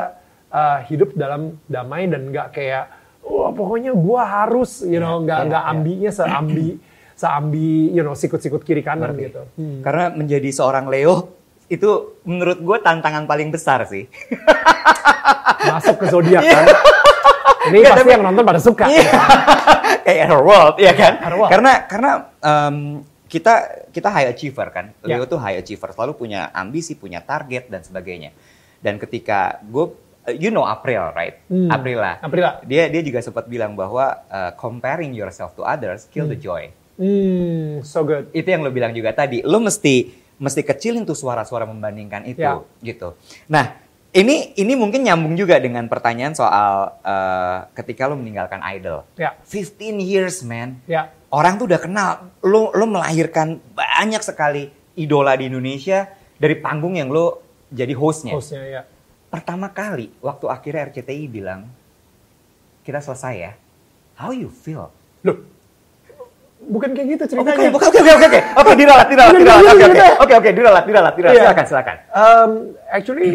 uh, 0.50 0.82
hidup 0.84 1.14
dalam 1.14 1.58
damai 1.64 2.06
dan 2.06 2.26
nggak 2.26 2.50
kayak, 2.50 2.84
wah 3.31 3.55
pokoknya 3.55 3.94
gue 3.94 4.21
harus, 4.21 4.82
you 4.82 4.99
know, 4.99 5.23
nggak 5.23 5.38
iya, 5.38 5.49
nggak 5.49 5.65
iya. 5.65 5.73
ambinya 5.73 6.11
seambi 6.11 6.69
seambi, 7.15 7.93
you 7.93 8.00
know, 8.00 8.17
sikut-sikut 8.17 8.65
kiri 8.65 8.81
kanan 8.81 9.12
Ngerti. 9.12 9.25
gitu. 9.29 9.43
Karena 9.85 10.09
menjadi 10.09 10.49
seorang 10.49 10.88
Leo 10.88 11.37
itu 11.69 12.17
menurut 12.25 12.59
gue 12.59 12.79
tantangan 12.81 13.29
paling 13.29 13.53
besar 13.53 13.85
sih. 13.85 14.09
Masuk 15.61 16.00
ke 16.00 16.06
zodiak 16.09 16.41
kan. 16.41 16.65
Ini 17.69 17.77
Nggak, 17.77 17.93
pasti 17.93 18.00
tapi- 18.09 18.12
yang 18.17 18.25
nonton 18.25 18.43
pada 18.43 18.56
suka. 18.56 18.88
Iya. 18.88 19.05
Kayak 20.09 20.27
her 20.32 20.41
world, 20.41 20.75
ya 20.81 20.93
kan? 20.97 21.12
Her 21.21 21.35
world. 21.37 21.50
Karena 21.53 21.73
karena 21.85 22.11
em, 22.41 22.77
kita 23.29 23.55
kita 23.93 24.09
high 24.09 24.32
achiever 24.32 24.67
kan. 24.73 24.97
Leo 25.05 25.23
Ya. 25.23 25.29
tuh 25.29 25.37
high 25.37 25.61
achiever, 25.61 25.93
selalu 25.93 26.17
punya 26.17 26.49
ambisi, 26.56 26.97
punya 26.97 27.21
target 27.21 27.69
dan 27.69 27.85
sebagainya. 27.85 28.32
Dan 28.81 28.97
ketika 28.97 29.61
gue 29.61 29.93
you 30.28 30.49
know 30.49 30.62
April, 30.62 31.12
right? 31.12 31.40
Hmm. 31.46 31.69
Aprila. 31.69 32.20
Aprila. 32.20 32.61
Dia 32.62 32.87
dia 32.87 33.00
juga 33.00 33.20
sempat 33.20 33.46
bilang 33.46 33.72
bahwa 33.72 34.20
uh, 34.26 34.52
comparing 34.55 35.12
yourself 35.12 35.55
to 35.55 35.62
others 35.62 36.05
kill 36.08 36.26
the 36.26 36.37
joy. 36.37 36.69
Hmm, 37.00 37.81
so 37.81 38.05
good. 38.05 38.28
Itu 38.31 38.44
yang 38.46 38.61
lo 38.61 38.69
bilang 38.69 38.93
juga 38.93 39.11
tadi. 39.11 39.40
Lo 39.40 39.56
mesti 39.56 40.12
mesti 40.37 40.61
kecilin 40.61 41.05
tuh 41.05 41.17
suara-suara 41.17 41.64
membandingkan 41.64 42.25
itu 42.25 42.40
Ya. 42.40 42.61
gitu. 42.81 43.17
Nah, 43.49 43.76
ini 44.11 44.52
ini 44.56 44.72
mungkin 44.76 45.05
nyambung 45.05 45.32
juga 45.32 45.56
dengan 45.56 45.88
pertanyaan 45.88 46.37
soal 46.37 46.93
uh, 47.00 47.58
ketika 47.72 48.05
lo 48.05 48.20
meninggalkan 48.20 48.61
idol. 48.76 49.05
Ya, 49.17 49.37
15 49.49 50.00
years, 50.00 50.44
man. 50.44 50.81
ya. 50.84 51.08
Orang 51.31 51.56
tuh 51.56 51.70
udah 51.70 51.81
kenal. 51.81 52.11
Lo 52.43 52.69
lo 52.74 52.84
melahirkan 52.84 53.62
banyak 53.72 54.20
sekali 54.20 54.69
idola 54.98 55.39
di 55.39 55.46
Indonesia 55.48 56.10
dari 56.36 56.58
panggung 56.58 56.98
yang 56.98 57.08
lo 57.08 57.41
jadi 57.70 57.94
hostnya. 57.94 58.34
Hostnya 58.34 58.65
ya. 58.67 58.82
Pertama 59.31 59.70
kali 59.70 60.10
waktu 60.19 60.46
akhirnya 60.46 60.91
RCTI 60.91 61.25
bilang 61.27 61.70
kita 62.82 62.99
selesai 62.99 63.34
ya. 63.37 63.53
How 64.19 64.34
you 64.34 64.51
feel? 64.51 64.91
Loh, 65.22 65.39
bukan 66.60 66.93
kayak 66.93 67.06
gitu 67.08 67.22
Oh, 67.25 67.41
bukan, 67.41 67.55
ceritanya. 67.56 67.70
bukan, 67.72 67.87
oke, 67.89 67.99
oke, 68.01 68.10
oke, 68.10 68.27
oke, 68.27 68.41
oke, 68.58 68.72
diralat, 68.75 69.06
diralat, 69.08 69.32
diralat, 69.32 69.65
oke, 69.65 69.87
oke, 69.87 70.06
oke, 70.20 70.34
oke, 70.34 70.51
diralat, 70.53 70.84
diralat, 70.84 71.15
diralat, 71.15 71.32
Iya. 71.32 71.43
silakan, 71.46 71.65
silakan. 71.65 71.96
Um, 72.10 72.51
actually, 72.87 73.31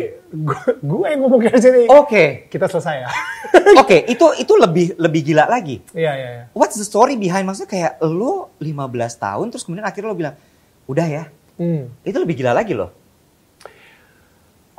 gue, 0.83 1.05
yang 1.07 1.19
ngomong 1.23 1.39
kayak 1.41 1.57
sini. 1.57 1.87
Oke, 1.87 2.45
Kita 2.47 2.67
selesai 2.67 2.95
ya. 3.01 3.09
oke, 3.81 3.97
itu 4.05 4.25
itu 4.35 4.53
lebih 4.53 4.99
lebih 4.99 5.21
gila 5.25 5.47
lagi. 5.47 5.79
Iya, 5.95 6.11
iya, 6.13 6.27
iya. 6.29 6.43
What's 6.51 6.75
the 6.75 6.85
story 6.85 7.15
behind? 7.15 7.47
Maksudnya 7.47 7.71
kayak 7.71 7.93
lo 8.03 8.51
15 8.59 8.83
tahun, 9.15 9.45
terus 9.49 9.63
kemudian 9.63 9.87
akhirnya 9.87 10.09
lo 10.11 10.17
bilang, 10.17 10.35
udah 10.85 11.07
ya, 11.07 11.23
Hmm. 11.55 11.87
itu 12.03 12.17
lebih 12.19 12.35
gila 12.35 12.51
lagi 12.51 12.75
loh. 12.75 12.91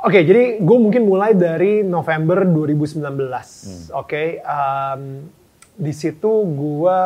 Oke, 0.07 0.23
jadi 0.23 0.63
gue 0.63 0.77
mungkin 0.79 1.03
mulai 1.03 1.35
dari 1.35 1.83
November 1.83 2.47
2019. 2.47 3.03
Hmm. 3.03 3.83
Oke, 3.99 4.39
um, 4.39 5.27
di 5.75 5.91
situ 5.91 6.31
gue 6.47 6.99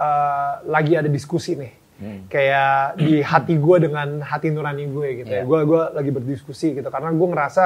uh, 0.00 0.52
lagi 0.64 0.96
ada 0.96 1.12
diskusi 1.12 1.60
nih. 1.60 1.72
Hmm. 2.00 2.20
Kayak 2.32 2.96
di 3.04 3.20
hati 3.20 3.52
gue 3.60 3.76
dengan 3.84 4.24
hati 4.24 4.48
nurani 4.48 4.88
gue 4.88 5.08
gitu 5.20 5.28
ya. 5.28 5.44
Iya. 5.44 5.44
Gue 5.44 5.60
gua 5.68 5.92
lagi 5.92 6.08
berdiskusi 6.08 6.72
gitu 6.72 6.88
karena 6.88 7.12
gue 7.12 7.28
ngerasa, 7.28 7.64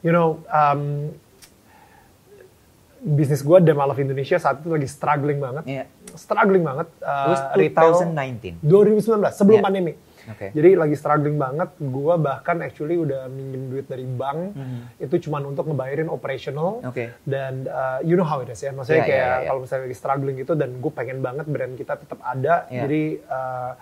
you 0.00 0.08
know, 0.08 0.40
um, 0.48 1.12
bisnis 3.04 3.44
gue 3.44 3.58
Dem 3.60 3.76
of 3.76 3.98
Indonesia 4.00 4.40
saat 4.40 4.64
itu 4.64 4.72
lagi 4.72 4.88
struggling 4.88 5.36
banget. 5.36 5.64
Iya. 5.68 5.84
Struggling 6.16 6.64
banget. 6.64 6.88
It 6.96 7.04
uh, 7.04 7.28
was 7.28 7.42
retail 7.60 7.92
2019. 8.08 8.64
2019 8.64 9.36
sebelum 9.36 9.60
Iya. 9.60 9.66
pandemi. 9.68 9.92
Oke. 10.28 10.50
Jadi 10.50 10.70
lagi 10.72 10.94
struggling 10.94 11.34
banget. 11.34 11.74
Gua 11.78 12.14
bahkan 12.14 12.60
actually 12.60 12.94
udah 12.94 13.26
minjem 13.26 13.66
duit 13.68 13.86
dari 13.86 14.04
bank. 14.04 14.54
Mhm. 14.54 14.80
Itu 15.00 15.18
cuma 15.20 15.40
untuk 15.40 15.64
ngebayarin 15.64 16.06
operational. 16.06 16.78
Oke. 16.84 17.10
Dan 17.22 17.64
uh, 17.64 17.98
you 18.00 18.14
know 18.14 18.22
how 18.22 18.38
it 18.38 18.46
is 18.46 18.58
ya. 18.58 18.70
Maksudnya 18.70 19.02
Iya, 19.02 19.08
kayak 19.08 19.18
iya, 19.24 19.34
iya. 19.34 19.46
kalau 19.46 19.60
misalnya 19.60 19.84
lagi 19.84 19.96
struggling 19.96 20.36
gitu 20.36 20.52
dan 20.52 20.70
gue 20.74 20.92
pengen 20.92 21.18
banget 21.18 21.46
brand 21.46 21.74
kita 21.74 21.96
tetap 21.96 22.20
ada. 22.20 22.66
Iya. 22.68 22.80
Jadi 22.82 23.02
uh, 23.24 23.72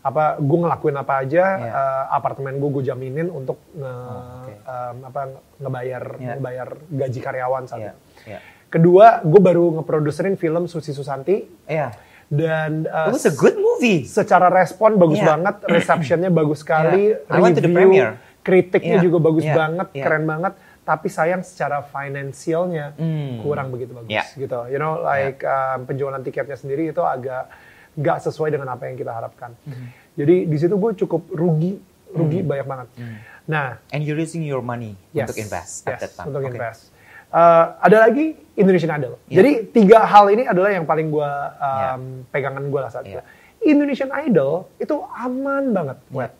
apa 0.00 0.24
gue 0.36 0.58
ngelakuin 0.58 0.96
apa 0.96 1.14
aja 1.18 1.44
Iya. 1.56 1.70
uh, 1.70 2.04
apartemen 2.10 2.56
gue 2.56 2.70
gue 2.72 2.84
jaminin 2.84 3.28
untuk 3.28 3.60
nge, 3.70 3.84
Oh, 3.84 4.40
oke. 4.40 4.54
um, 4.64 4.96
apa 5.04 5.20
ngebayar 5.58 6.04
Iya. 6.14 6.28
ngebayar 6.32 6.68
gaji 6.88 7.20
karyawan 7.20 7.64
saat 7.66 7.80
itu. 7.84 7.96
iya. 8.26 8.40
Kedua, 8.66 9.18
gue 9.20 9.40
baru 9.40 9.76
ngeproduserin 9.76 10.38
film 10.38 10.64
Susi 10.64 10.94
Susanti 10.94 11.42
Iya. 11.66 11.90
Dan 12.30 12.86
uh, 12.86 13.10
It 13.10 13.18
was 13.18 13.26
a 13.26 13.34
good 13.34 13.58
movie. 13.58 14.06
secara 14.06 14.46
respon 14.48 14.94
bagus 14.96 15.18
Iya. 15.18 15.28
banget, 15.28 15.54
receptionnya 15.74 16.30
bagus 16.30 16.62
sekali, 16.62 17.10
Iya. 17.12 17.26
I 17.28 17.38
went 17.38 17.54
to 17.54 17.60
the 17.60 17.66
review- 17.66 17.76
premiere. 17.76 18.14
kritiknya 18.40 18.96
Iya, 18.96 19.04
juga 19.04 19.18
bagus 19.20 19.44
iya, 19.44 19.52
banget, 19.52 19.88
iya. 19.92 20.00
keren 20.00 20.24
banget. 20.24 20.54
Tapi 20.80 21.06
sayang 21.06 21.42
secara 21.42 21.84
finansialnya 21.84 22.96
Hmm. 22.96 23.42
kurang 23.42 23.68
begitu 23.68 23.92
bagus 23.92 24.08
Iya. 24.08 24.24
gitu. 24.32 24.58
You 24.66 24.78
know, 24.78 24.96
like 24.98 25.42
um, 25.42 25.84
penjualan 25.84 26.18
tiketnya 26.18 26.54
sendiri 26.54 26.88
itu 26.88 27.00
agak 27.00 27.50
nggak 27.92 28.18
sesuai 28.22 28.48
dengan 28.50 28.70
apa 28.70 28.86
yang 28.86 28.94
kita 28.94 29.10
harapkan. 29.10 29.52
Hmm. 29.60 29.90
Jadi 30.14 30.46
di 30.46 30.56
situ 30.56 30.72
gue 30.72 30.92
cukup 30.96 31.28
rugi, 31.28 31.76
rugi 32.10 32.40
banyak 32.40 32.64
banget. 32.64 32.88
Nah, 33.44 33.76
And 33.90 34.00
you're 34.00 34.16
using 34.16 34.40
your 34.40 34.62
money 34.62 34.94
Yes, 35.10 35.26
untuk 35.26 35.36
invest 35.36 35.84
at 35.84 35.90
yes, 35.90 36.00
that 36.00 36.12
time. 36.16 36.26
Untuk 36.30 36.42
Oke. 36.44 36.54
invest. 36.54 36.94
Uh, 37.30 37.64
ada 37.78 38.10
lagi 38.10 38.34
Indonesian 38.58 38.90
Idol. 38.98 39.14
Iya. 39.30 39.36
Jadi 39.38 39.50
tiga 39.70 40.02
hal 40.02 40.26
ini 40.34 40.44
adalah 40.44 40.70
yang 40.74 40.82
paling 40.84 41.08
gue 41.08 41.30
um, 41.30 41.62
Iya. 41.62 41.94
pegangan 42.28 42.64
gue 42.66 42.80
lah 42.82 42.90
saat 42.90 43.06
Iya. 43.06 43.22
itu. 43.22 43.22
Indonesian 43.70 44.10
Idol 44.10 44.66
itu 44.76 44.96
aman 45.14 45.70
banget. 45.70 45.98
Iya. 46.02 46.16
Wet. 46.16 46.32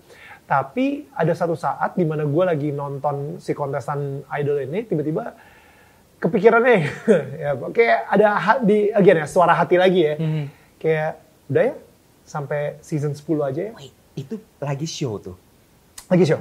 Tapi 0.44 1.06
ada 1.14 1.30
satu 1.30 1.54
saat 1.54 1.94
di 1.94 2.02
mana 2.02 2.26
gue 2.26 2.44
lagi 2.44 2.74
nonton 2.74 3.38
si 3.38 3.54
kontestan 3.54 4.26
Idol 4.34 4.66
ini, 4.66 4.82
tiba-tiba 4.82 5.30
kepikirannya 6.20 6.76
ya 7.46 7.50
kayak 7.72 7.98
ada 8.10 8.28
di 8.60 8.92
again 8.92 9.24
ya 9.24 9.26
suara 9.30 9.54
hati 9.54 9.78
lagi 9.78 10.00
ya. 10.04 10.14
Mhm. 10.18 10.44
Kayak 10.76 11.10
udah 11.48 11.62
ya 11.64 11.74
sampai 12.26 12.60
season 12.82 13.14
10 13.14 13.46
aja 13.46 13.60
ya. 13.70 13.72
Wait, 13.78 13.94
itu 14.18 14.34
lagi 14.58 14.86
show 14.90 15.22
tuh. 15.22 15.36
Lagi 16.10 16.26
show, 16.26 16.40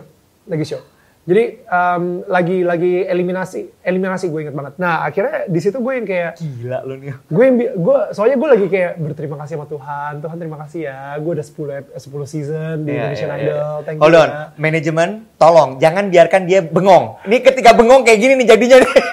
lagi 0.49 0.65
show. 0.65 0.81
Jadi 1.29 1.43
um, 1.63 2.03
lagi 2.25 2.65
lagi 2.65 3.05
eliminasi, 3.05 3.69
eliminasi 3.79 4.25
gue 4.27 4.39
inget 4.41 4.55
banget. 4.55 4.73
Nah 4.75 5.05
akhirnya 5.05 5.45
di 5.45 5.59
situ 5.59 5.77
gue 5.77 5.93
yang 5.93 6.03
kayak 6.03 6.41
Gila 6.41 6.81
lu 6.83 6.97
nih. 6.97 7.13
gue 7.35 7.43
yang 7.43 7.55
gue 7.77 7.97
soalnya 8.11 8.33
gue 8.35 8.49
lagi 8.49 8.65
kayak 8.65 8.91
berterima 8.97 9.37
kasih 9.37 9.53
sama 9.55 9.67
Tuhan. 9.67 10.13
Tuhan 10.19 10.35
terima 10.35 10.57
kasih 10.57 10.79
ya. 10.83 10.99
Gue 11.15 11.31
udah 11.31 11.45
10 11.45 11.53
ep- 11.77 11.91
10 11.93 12.01
season 12.25 12.75
di 12.81 12.89
Iya, 12.89 12.97
Indonesian 13.05 13.29
iya. 13.29 13.37
Idol. 13.37 13.75
Thank 13.85 13.97
Hold 14.01 14.09
you 14.09 14.17
on, 14.17 14.29
ya. 14.29 14.41
manajemen 14.57 15.09
tolong 15.37 15.69
jangan 15.77 16.03
biarkan 16.07 16.41
dia 16.43 16.59
bengong. 16.59 17.05
Ini 17.23 17.37
ketika 17.39 17.69
bengong 17.71 18.01
kayak 18.01 18.17
gini 18.17 18.33
nih 18.35 18.47
jadinya. 18.49 18.77
nih. 18.81 18.93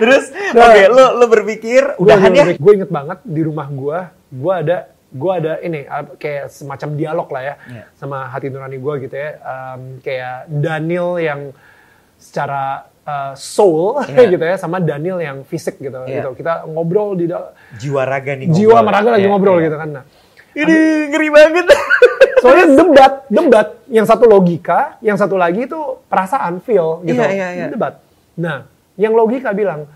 Terus, 0.00 0.24
Nah. 0.50 0.66
oke, 0.66 0.82
lu 0.88 1.04
lu 1.14 1.26
berpikir 1.28 1.82
Gue 1.94 2.08
udahan 2.08 2.32
ya? 2.32 2.44
Gue 2.56 2.72
inget 2.74 2.88
banget 2.88 3.20
di 3.22 3.42
rumah 3.44 3.68
gue, 3.68 3.98
gue 4.32 4.54
ada 4.56 4.76
gue 5.10 5.32
ada 5.34 5.58
ini 5.60 5.82
kayak 6.16 6.48
semacam 6.48 6.88
dialog 6.94 7.28
lah 7.28 7.42
ya 7.42 7.54
Iya. 7.66 7.84
sama 7.98 8.30
hati 8.30 8.46
nurani 8.46 8.78
gue 8.78 8.94
gitu 9.04 9.16
ya. 9.18 9.30
Um, 9.42 9.98
kayak 10.00 10.36
Daniel 10.46 11.18
yang 11.18 11.40
secara 12.14 12.86
uh, 13.02 13.32
soul 13.34 14.00
Iya. 14.06 14.30
gitu 14.38 14.44
ya 14.44 14.56
sama 14.56 14.78
Daniel 14.78 15.18
yang 15.18 15.42
fisik 15.42 15.82
gitu. 15.82 15.98
Iya. 16.06 16.22
gitu. 16.22 16.38
Kita 16.38 16.64
ngobrol 16.70 17.18
di 17.18 17.26
Jiwa 17.78 18.02
raga 18.06 18.38
nih. 18.38 18.48
jiwa 18.48 18.78
ngobrol. 18.78 18.78
sama 18.78 18.90
raga 18.94 19.08
lagi 19.10 19.24
Iya, 19.26 19.30
ngobrol 19.34 19.58
iya. 19.58 19.66
gitu 19.66 19.76
kan. 19.76 19.88
Nah, 19.90 20.04
Ini 20.50 20.76
ngeri 21.14 21.28
banget. 21.30 21.66
soalnya 22.42 22.66
debat, 22.82 23.12
debat. 23.30 23.68
Yang 23.86 24.06
satu 24.10 24.24
logika, 24.26 24.98
yang 24.98 25.14
satu 25.14 25.38
lagi 25.38 25.66
itu 25.66 25.78
perasaan, 26.10 26.58
feel 26.62 27.02
gitu. 27.06 27.18
Iya, 27.18 27.28
iya, 27.30 27.48
iya. 27.54 27.66
Debat. 27.70 28.02
Nah, 28.34 28.66
yang 28.98 29.14
logika 29.14 29.54
bilang, 29.54 29.86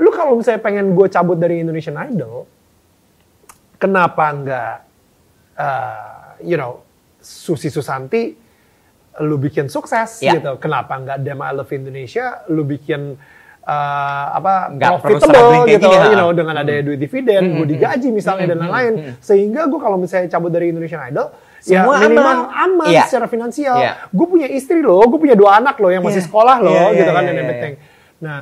lu 0.00 0.08
kalau 0.08 0.40
misalnya 0.40 0.60
pengen 0.64 0.96
gue 0.96 1.06
cabut 1.12 1.36
dari 1.36 1.60
Indonesian 1.60 1.96
Idol, 2.00 2.48
kenapa 3.80 4.24
nggak, 4.30 4.74
uh, 5.56 6.36
you 6.44 6.54
know, 6.54 6.84
Susi 7.18 7.68
Susanti, 7.68 8.32
lu 9.20 9.36
bikin 9.36 9.66
sukses 9.66 10.20
Iya. 10.20 10.38
gitu. 10.38 10.52
Kenapa 10.56 10.96
nggak 10.96 11.18
Dem 11.20 11.40
I 11.40 11.52
Love 11.52 11.72
Indonesia, 11.72 12.44
lu 12.48 12.64
bikin 12.64 13.16
uh, 13.60 14.26
apa 14.32 14.72
Nggak 14.72 14.90
profitable 15.00 15.68
gitu, 15.68 15.88
gini, 15.88 16.06
you 16.08 16.16
know, 16.16 16.30
dengan 16.32 16.54
ada 16.56 16.72
duit 16.80 16.96
dividen, 16.96 17.60
gue 17.60 17.66
digaji 17.68 18.08
misalnya 18.08 18.52
dan 18.52 18.64
lain-lain. 18.64 19.16
Sehingga 19.20 19.68
gue 19.68 19.80
kalau 19.80 20.00
misalnya 20.00 20.28
cabut 20.28 20.48
dari 20.48 20.72
Indonesian 20.72 21.00
Idol, 21.08 21.28
Semua 21.60 22.00
ya 22.00 22.08
minimal 22.08 22.36
aman. 22.48 22.64
aman, 22.64 22.88
Iya. 22.88 23.04
secara 23.04 23.28
finansial. 23.28 23.76
Iya. 23.76 23.92
Gue 24.08 24.26
punya 24.26 24.48
istri 24.48 24.80
loh, 24.80 25.04
gue 25.04 25.18
punya 25.20 25.36
dua 25.36 25.60
anak 25.60 25.76
loh 25.76 25.92
yang 25.92 26.00
masih 26.00 26.24
Iya. 26.24 26.28
sekolah 26.32 26.56
loh, 26.60 26.72
Iya, 26.72 26.96
gitu 27.04 27.10
iya, 27.10 27.16
kan 27.16 27.20
iya, 27.20 27.28
dan 27.28 27.34
iya, 27.36 27.42
everything. 27.44 27.74
Nah, 28.20 28.38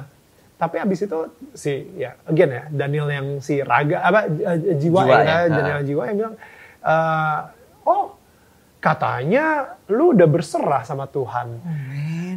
tapi 0.58 0.76
abis 0.82 1.06
itu 1.06 1.18
si 1.54 1.86
ya 1.94 2.18
again 2.26 2.50
ya 2.50 2.62
Daniel 2.68 3.08
yang 3.08 3.26
si 3.38 3.62
raga 3.62 4.02
apa 4.02 4.26
jiwa, 4.74 4.74
Jiwa 4.76 5.02
ya, 5.06 5.18
ya, 5.22 5.36
Daniel 5.48 5.80
jiwa 5.86 6.02
yang 6.10 6.16
bilang 6.18 6.36
eh, 6.82 7.38
oh 7.86 8.18
katanya 8.78 9.74
lu 9.90 10.14
udah 10.14 10.28
berserah 10.30 10.86
sama 10.86 11.10
Tuhan. 11.10 11.58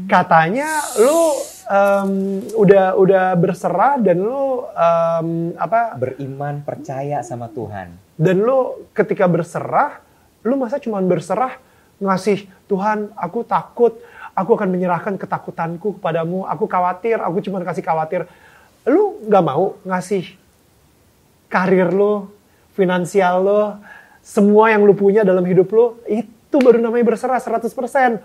Katanya 0.10 0.82
lu 0.98 1.38
em, 1.70 2.12
udah 2.58 2.98
udah 2.98 3.26
berserah 3.38 4.02
dan 4.02 4.26
lu 4.26 4.66
em, 4.74 5.54
apa 5.56 5.94
Beriman, 5.96 6.66
percaya 6.66 7.22
sama 7.22 7.46
Tuhan. 7.54 7.94
dan 8.18 8.36
lu 8.42 8.90
ketika 8.98 9.30
berserah, 9.30 10.02
lu 10.42 10.58
masa 10.58 10.82
cuma 10.82 10.98
berserah 11.02 11.62
ngasih 12.02 12.50
Tuhan, 12.66 13.14
aku 13.14 13.46
takut, 13.46 14.02
aku 14.36 14.56
akan 14.56 14.70
menyerahkan 14.72 15.16
ketakutanku 15.20 16.00
kepadamu, 16.00 16.48
aku 16.48 16.66
khawatir, 16.68 17.20
aku 17.20 17.44
cuma 17.44 17.62
kasih 17.62 17.84
khawatir. 17.84 18.22
Lu 18.88 19.22
nggak 19.28 19.44
mau 19.44 19.78
ngasih 19.86 20.26
karir 21.52 21.92
lu, 21.92 22.32
finansial 22.74 23.44
lu, 23.44 23.62
semua 24.24 24.72
yang 24.72 24.88
lu 24.88 24.96
punya 24.96 25.22
dalam 25.28 25.44
hidup 25.44 25.68
lu, 25.74 26.00
itu 26.08 26.58
baru 26.58 26.80
namanya 26.80 27.14
berserah 27.14 27.40
100%. 27.40 27.68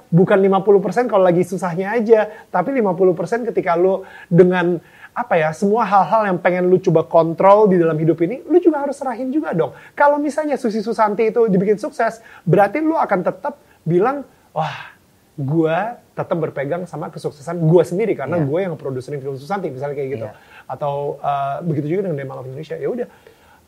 Bukan 0.08 0.38
50% 0.38 1.10
kalau 1.10 1.24
lagi 1.26 1.42
susahnya 1.42 1.92
aja, 1.92 2.30
tapi 2.48 2.72
50% 2.78 3.48
ketika 3.52 3.74
lu 3.74 4.06
dengan 4.30 4.78
apa 5.16 5.40
ya, 5.40 5.48
semua 5.56 5.88
hal-hal 5.88 6.28
yang 6.28 6.38
pengen 6.38 6.68
lu 6.68 6.76
coba 6.76 7.08
kontrol 7.08 7.72
di 7.72 7.80
dalam 7.80 7.96
hidup 7.96 8.20
ini, 8.20 8.44
lu 8.44 8.60
juga 8.60 8.84
harus 8.84 9.00
serahin 9.00 9.32
juga 9.32 9.56
dong. 9.56 9.72
Kalau 9.96 10.20
misalnya 10.20 10.60
Susi 10.60 10.84
Susanti 10.84 11.32
itu 11.32 11.48
dibikin 11.48 11.80
sukses, 11.80 12.20
berarti 12.44 12.84
lu 12.84 13.00
akan 13.00 13.24
tetap 13.24 13.56
bilang, 13.80 14.28
wah, 14.52 14.95
gua 15.36 16.00
tetap 16.16 16.36
berpegang 16.40 16.88
sama 16.88 17.12
kesuksesan 17.12 17.60
gua 17.60 17.84
sendiri 17.84 18.16
karena 18.16 18.40
Iya. 18.40 18.48
gue 18.48 18.58
yang 18.64 18.74
produserin 18.80 19.20
film 19.20 19.36
Susanti 19.36 19.68
misalnya 19.68 19.92
kayak 19.92 20.10
gitu. 20.16 20.26
Iya. 20.32 20.36
Atau 20.64 21.20
uh, 21.20 21.60
begitu 21.60 21.92
juga 21.92 22.08
dengan 22.08 22.16
Demal 22.24 22.40
of 22.40 22.48
Indonesia. 22.48 22.72
Ya 22.80 22.88
udah, 22.88 23.04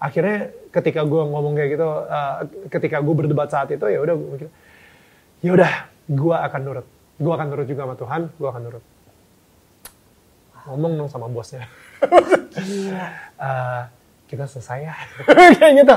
akhirnya 0.01 0.49
ketika 0.73 1.05
gue 1.05 1.23
ngomong 1.29 1.53
kayak 1.53 1.71
gitu, 1.77 1.85
uh, 1.85 2.37
ketika 2.73 3.05
gue 3.05 3.15
berdebat 3.15 3.53
saat 3.53 3.69
itu 3.69 3.85
ya 3.85 4.01
udah 4.01 4.15
gue 4.17 4.29
mikir, 4.33 4.49
ya 5.45 5.51
udah, 5.53 5.73
gue 6.09 6.37
akan 6.41 6.61
nurut. 6.65 6.87
Gue 7.21 7.33
akan 7.37 7.47
nurut 7.53 7.67
juga 7.69 7.81
sama 7.85 7.95
Tuhan, 8.01 8.21
gue 8.33 8.49
akan 8.49 8.63
nurut. 8.65 8.85
Ngomong 10.69 10.93
dong 10.97 11.11
sama 11.13 11.27
bosnya. 11.29 11.69
Eh, 13.39 13.83
kita 14.29 14.45
selesai 14.45 14.79
ya. 14.85 14.95
kayak 15.57 15.73
gitu. 15.75 15.95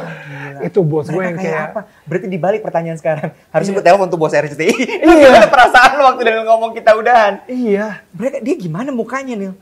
Itu 0.63 0.79
bos 0.81 1.05
gue 1.05 1.19
yang 1.19 1.35
kayak 1.35 1.51
kayak, 1.51 1.69
apa? 1.69 1.81
Berarti 2.07 2.27
dibalik 2.27 2.61
pertanyaan 2.63 2.95
sekarang. 2.95 3.35
Harusnya 3.51 3.73
gue 3.75 3.83
telepon 3.83 4.07
tuh 4.07 4.15
bos 4.15 4.31
RCTI. 4.31 4.71
Iya. 5.03 5.27
gimana 5.27 5.47
perasaan 5.47 5.99
waktu 5.99 6.21
dengan 6.23 6.43
ngomong 6.47 6.71
kita 6.71 6.95
udahan? 6.95 7.33
iya, 7.45 8.01
Mereka 8.11 8.39
dia 8.39 8.55
gimana 8.55 8.89
mukanya 8.89 9.35
Nil? 9.35 9.53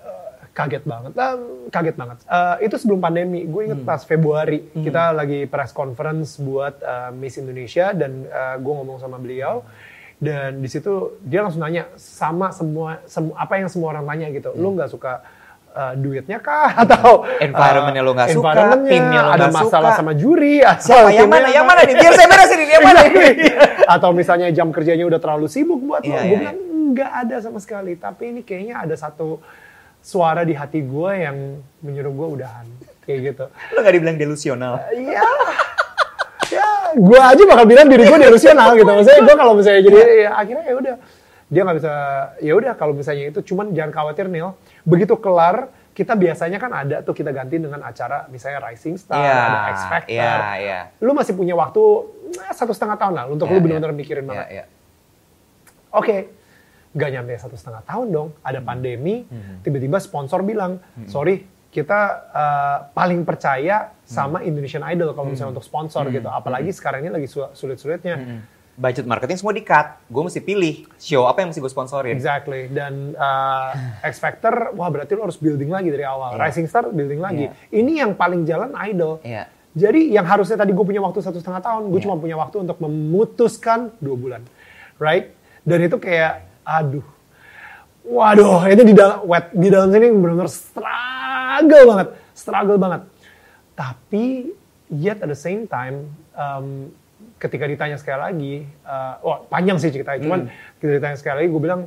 kaget 0.50 0.84
banget, 0.84 1.16
Ah, 1.16 1.40
kaget 1.72 1.96
banget. 1.96 2.18
Eh, 2.22 2.68
itu 2.68 2.76
sebelum 2.76 3.00
pandemi, 3.00 3.48
gue 3.48 3.62
inget 3.64 3.80
pas 3.82 4.04
Februari 4.04 4.68
kita 4.74 5.16
lagi 5.16 5.48
press 5.48 5.72
conference 5.72 6.36
buat 6.36 6.78
eh, 6.78 7.12
Miss 7.16 7.40
Indonesia 7.40 7.96
dan 7.96 8.28
eh, 8.28 8.56
gue 8.60 8.74
ngomong 8.74 9.00
sama 9.00 9.16
beliau 9.16 9.64
dan 10.20 10.60
di 10.60 10.68
situ 10.68 11.16
dia 11.24 11.40
langsung 11.40 11.64
nanya 11.64 11.88
sama 11.96 12.52
semua 12.52 13.00
sem- 13.08 13.32
apa 13.34 13.56
yang 13.56 13.72
semua 13.72 13.96
orang 13.96 14.04
tanya 14.06 14.28
gitu, 14.30 14.52
lu 14.52 14.76
nggak 14.76 14.92
suka 14.92 15.24
eh, 15.80 15.94
duitnya 15.96 16.38
kah 16.44 16.76
atau 16.84 17.24
Environment-nya 17.40 18.04
eh, 18.04 18.08
lu 18.08 18.12
nggak 18.12 18.30
suka, 18.36 18.52
timnya 18.84 19.22
lu 19.24 19.32
ada 19.32 19.48
masalah 19.48 19.92
suka. 19.96 20.00
sama 20.04 20.12
juri, 20.20 20.60
atau 20.60 21.08
Siapa 21.08 21.16
yang 21.16 21.32
mana? 21.32 21.48
Yang 21.48 21.66
mana 21.72 21.80
nih? 21.88 21.96
Biar 21.96 22.14
saya 22.20 22.28
beresin 22.28 22.60
ini. 22.60 22.72
Yang 22.76 22.86
mana? 22.86 23.00
atau 23.96 24.10
misalnya 24.12 24.48
jam 24.52 24.68
kerjanya 24.76 25.06
udah 25.08 25.20
terlalu 25.24 25.48
sibuk 25.48 25.80
buat 25.80 26.04
lo. 26.04 26.12
Iya, 26.12 26.20
gue 26.20 26.28
iya, 26.28 26.40
bilang 26.44 26.60
nggak 26.92 27.12
ada 27.26 27.36
sama 27.40 27.60
sekali. 27.64 27.96
Tapi 27.96 28.24
ini 28.36 28.42
kayaknya 28.44 28.84
ada 28.84 28.96
satu 29.00 29.40
suara 30.00 30.44
di 30.44 30.56
hati 30.56 30.84
gue 30.84 31.12
yang 31.16 31.38
menyuruh 31.82 32.14
gue 32.14 32.28
udahan. 32.40 32.66
Kayak 33.04 33.20
gitu. 33.34 33.46
Lu 33.74 33.80
gak 33.82 33.94
dibilang 33.98 34.18
delusional. 34.22 34.74
Iya. 34.94 35.26
ya, 36.50 36.68
gue 36.94 37.20
aja 37.22 37.44
bakal 37.46 37.66
bilang 37.66 37.88
diri 37.90 38.06
gue 38.06 38.20
delusional 38.22 38.78
gitu. 38.78 38.90
Maksudnya 38.90 39.22
gue 39.26 39.36
kalau 39.38 39.54
misalnya 39.58 39.82
jadi 39.86 39.98
ya, 39.98 40.30
akhirnya 40.38 40.66
ya 40.66 40.76
udah 40.78 40.96
dia 41.50 41.62
nggak 41.66 41.78
bisa 41.82 41.94
ya 42.40 42.54
udah 42.54 42.74
kalau 42.78 42.94
misalnya 42.94 43.34
itu 43.34 43.42
cuman 43.42 43.74
jangan 43.74 43.92
khawatir 43.92 44.30
Neil 44.30 44.54
begitu 44.86 45.18
kelar 45.18 45.74
kita 45.92 46.14
biasanya 46.16 46.62
kan 46.62 46.72
ada 46.72 47.02
tuh 47.02 47.12
kita 47.12 47.34
ganti 47.34 47.60
dengan 47.60 47.82
acara 47.84 48.30
misalnya 48.30 48.64
Rising 48.64 48.96
Star 48.96 49.20
Iya, 49.20 49.34
ada 49.36 49.60
X 49.74 49.80
Factor 49.90 50.14
iya, 50.16 50.38
iya. 50.62 50.80
lu 51.02 51.12
masih 51.12 51.34
punya 51.36 51.58
waktu 51.58 51.82
eh, 52.40 52.54
satu 52.56 52.72
setengah 52.72 52.96
tahun 52.96 53.14
lah 53.18 53.26
untuk 53.28 53.50
Iya, 53.50 53.54
lu 53.58 53.60
benar-benar 53.60 53.92
iya. 53.92 54.00
mikirin 54.00 54.24
Iya, 54.24 54.30
banget 54.30 54.48
iya. 54.54 54.66
Oke, 55.90 56.30
nggak 56.94 57.10
nyampe 57.18 57.34
satu 57.42 57.58
setengah 57.58 57.82
tahun 57.82 58.08
dong. 58.14 58.30
Ada 58.46 58.62
pandemi, 58.62 59.26
tiba-tiba 59.66 59.98
sponsor 59.98 60.46
bilang, 60.46 60.78
sorry, 61.10 61.50
kita 61.74 62.00
uh, 62.30 62.78
paling 62.94 63.26
percaya 63.26 63.94
sama 64.06 64.46
Indonesian 64.46 64.86
Idol 64.86 65.18
kalau 65.18 65.34
misalnya 65.34 65.58
untuk 65.58 65.66
sponsor 65.66 66.06
gitu. 66.14 66.30
Apalagi 66.30 66.70
sekarang 66.70 67.06
ini 67.06 67.12
lagi 67.14 67.26
su- 67.26 67.50
sulit-sulitnya. 67.54 68.16
Hmm. 68.22 68.42
Budget 68.80 69.04
marketing 69.04 69.38
semua 69.44 69.52
di-cut. 69.52 70.00
Gue 70.08 70.24
mesti 70.24 70.40
pilih 70.40 70.88
show 70.96 71.28
apa 71.28 71.44
yang 71.44 71.52
mesti 71.52 71.60
gue 71.60 71.68
sponsorin. 71.68 72.16
Exactly. 72.16 72.72
Dan 72.72 73.12
uh, 73.20 73.76
X 74.08 74.24
Factor, 74.24 74.72
wah 74.72 74.88
berarti 74.88 75.20
lo 75.20 75.28
harus 75.28 75.36
building 75.36 75.68
lagi 75.68 75.92
dari 75.92 76.08
awal. 76.08 76.40
Iya. 76.40 76.48
Rising 76.48 76.68
Star 76.72 76.88
building 76.88 77.20
lagi. 77.20 77.52
Iya. 77.52 77.76
Ini 77.76 77.92
yang 78.08 78.12
paling 78.16 78.48
jalan 78.48 78.72
Idol. 78.88 79.20
Iya. 79.28 79.52
Jadi 79.76 80.16
yang 80.16 80.24
harusnya 80.24 80.56
tadi 80.56 80.72
gue 80.72 80.86
punya 80.88 81.04
waktu 81.04 81.20
satu 81.20 81.44
setengah 81.44 81.60
tahun, 81.60 81.92
gue 81.92 82.00
Iya. 82.00 82.06
cuma 82.08 82.16
punya 82.16 82.40
waktu 82.40 82.64
untuk 82.64 82.80
memutuskan 82.80 83.92
dua 84.00 84.16
bulan, 84.16 84.42
right? 84.96 85.36
dan 85.68 85.80
itu 85.86 85.98
kayak 86.00 86.48
aduh 86.64 87.06
waduh 88.02 88.66
itu 88.66 88.84
di 88.90 88.96
dalam 88.96 89.22
wet 89.28 89.52
di 89.54 89.68
dalam 89.70 89.90
sini 89.92 90.08
benar-benar 90.10 90.50
struggle 90.50 91.84
banget 91.94 92.08
struggle 92.34 92.80
banget 92.80 93.02
tapi 93.76 94.50
yet 94.90 95.22
at 95.22 95.30
the 95.30 95.38
same 95.38 95.70
time 95.70 96.10
um, 96.34 96.90
ketika 97.40 97.66
ditanya 97.66 97.96
sekali 97.96 98.20
lagi 98.20 98.54
uh, 98.84 99.14
wah 99.20 99.40
panjang 99.46 99.80
sih 99.80 99.90
ceritanya 99.90 100.20
cuman 100.20 100.40
ketika 100.76 100.94
ditanya 100.94 101.18
sekali 101.18 101.36
lagi 101.40 101.50
gue 101.50 101.62
bilang 101.62 101.82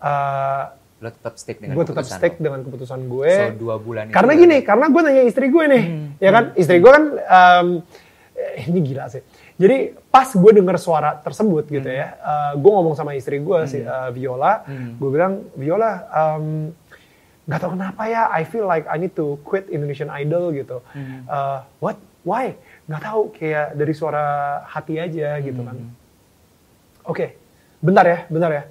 uh, 0.00 0.64
Lo 0.96 1.12
tetap 1.12 1.36
stick 1.36 1.60
dengan 1.60 1.76
gue 1.76 1.84
tetap 1.84 2.08
stick 2.08 2.34
lo. 2.34 2.42
dengan 2.42 2.60
keputusan 2.64 3.00
gue. 3.04 3.28
So, 3.30 3.44
dua 3.60 3.76
bulan 3.76 4.08
itu 4.08 4.16
karena 4.16 4.32
berarti. 4.32 4.42
gini 4.42 4.56
karena 4.64 4.86
gue 4.88 5.00
nanya 5.02 5.24
istri 5.24 5.46
gue 5.46 5.64
nih 5.66 5.84
Hmm, 5.84 6.06
ya 6.16 6.30
kan? 6.32 6.44
Istri 6.56 6.76
gue 6.80 6.90
kan 6.90 7.04
um, 7.12 7.68
eh, 8.32 8.64
ini 8.64 8.80
gila 8.82 9.04
sih. 9.06 9.20
Jadi 9.56 9.76
pas 10.06 10.24
gue 10.26 10.50
dengar 10.52 10.76
suara 10.76 11.16
tersebut 11.16 11.64
gitu 11.66 11.84
Hmm. 11.84 12.00
ya 12.00 12.08
gue 12.54 12.70
ngomong 12.70 12.96
sama 12.96 13.12
istri 13.12 13.36
gue 13.38 13.58
si 13.66 13.78
uh, 13.78 14.08
Viola 14.08 14.64
Hmm. 14.64 14.96
gue 14.96 15.10
bilang 15.12 15.32
Viola 15.52 15.92
um, 16.08 16.72
nggak 17.44 17.60
tahu 17.60 17.70
kenapa 17.72 18.02
ya 18.06 18.22
I 18.28 18.42
feel 18.42 18.64
like 18.64 18.88
I 18.88 18.96
need 18.96 19.12
to 19.14 19.36
quit 19.42 19.68
Indonesian 19.68 20.08
Idol 20.08 20.48
gitu. 20.50 20.80
Hmm. 20.90 21.28
Uh, 21.28 21.60
what? 21.78 22.00
Why 22.24 22.56
nggak 22.86 23.02
tahu 23.02 23.22
kayak 23.34 23.74
dari 23.74 23.92
suara 23.92 24.24
hati 24.64 24.94
aja 24.96 25.36
gitu 25.38 25.60
kan 25.60 25.74
Hmm. 25.74 25.90
oke 27.04 27.26
bentar 27.78 28.04
ya 28.04 28.18
bentar 28.26 28.50
ya 28.50 28.62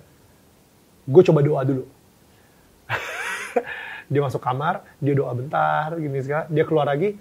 gue 1.05 1.21
coba 1.21 1.39
doa 1.39 1.61
dulu 1.61 1.83
dia 4.05 4.21
masuk 4.21 4.37
kamar, 4.37 4.85
dia 5.01 5.17
doa 5.17 5.33
bentar, 5.33 5.97
gini 5.97 6.21
segala, 6.21 6.45
dia 6.45 6.61
keluar 6.61 6.85
lagi. 6.85 7.17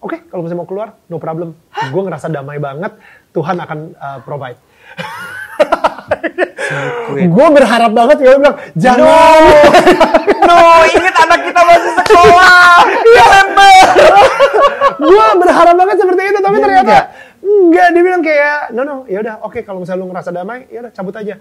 Oke, 0.00 0.24
kalau 0.26 0.42
misalnya 0.42 0.64
mau 0.64 0.68
keluar, 0.68 0.96
no 1.06 1.20
problem. 1.20 1.52
Gue 1.92 2.02
ngerasa 2.02 2.32
damai 2.32 2.56
banget, 2.56 2.96
Tuhan 3.30 3.60
akan 3.60 3.78
uh, 3.92 4.18
provide. 4.24 4.56
Gue 7.12 7.46
berharap 7.52 7.92
banget, 7.92 8.16
gue 8.18 8.32
bilang, 8.32 8.56
jangan. 8.74 9.04
No, 10.42 10.56
ingat 10.96 11.16
anak 11.20 11.40
kita 11.44 11.60
masih 11.60 11.92
sekolah. 12.00 12.80
Iya, 13.04 13.24
member. 13.28 13.84
gue 14.96 15.26
berharap 15.36 15.74
banget 15.76 15.96
seperti 16.00 16.22
itu, 16.32 16.40
tapi 16.40 16.56
Dia 16.56 16.64
ternyata 16.64 16.88
enggak. 16.88 17.04
enggak. 17.44 17.81
Dia 17.92 18.02
bilang 18.02 18.22
kayak, 18.24 18.72
no 18.72 18.82
no, 18.82 18.96
ya 19.06 19.20
udah, 19.20 19.34
oke 19.44 19.60
kalau 19.62 19.84
misalnya 19.84 20.00
lu 20.02 20.08
ngerasa 20.10 20.30
damai, 20.32 20.66
ya 20.72 20.82
udah 20.82 20.92
cabut 20.92 21.14
aja. 21.14 21.36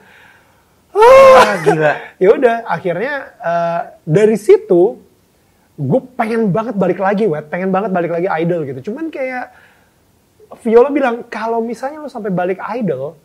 Ah, 0.91 1.55
gila. 1.65 1.93
ya 2.19 2.29
udah 2.35 2.55
akhirnya 2.67 3.13
eh, 3.39 3.81
dari 4.03 4.35
situ 4.35 4.99
gue 5.79 6.01
pengen 6.19 6.51
banget 6.51 6.75
balik 6.75 6.99
lagi 6.99 7.25
wet 7.25 7.47
pengen 7.47 7.71
banget 7.71 7.89
balik 7.95 8.11
lagi 8.11 8.27
idol 8.43 8.67
gitu 8.67 8.91
cuman 8.91 9.07
kayak 9.07 9.55
Viola 10.61 10.91
bilang 10.91 11.23
kalau 11.31 11.63
misalnya 11.63 12.03
lo 12.03 12.11
sampai 12.11 12.27
balik 12.29 12.59
idol 12.75 13.15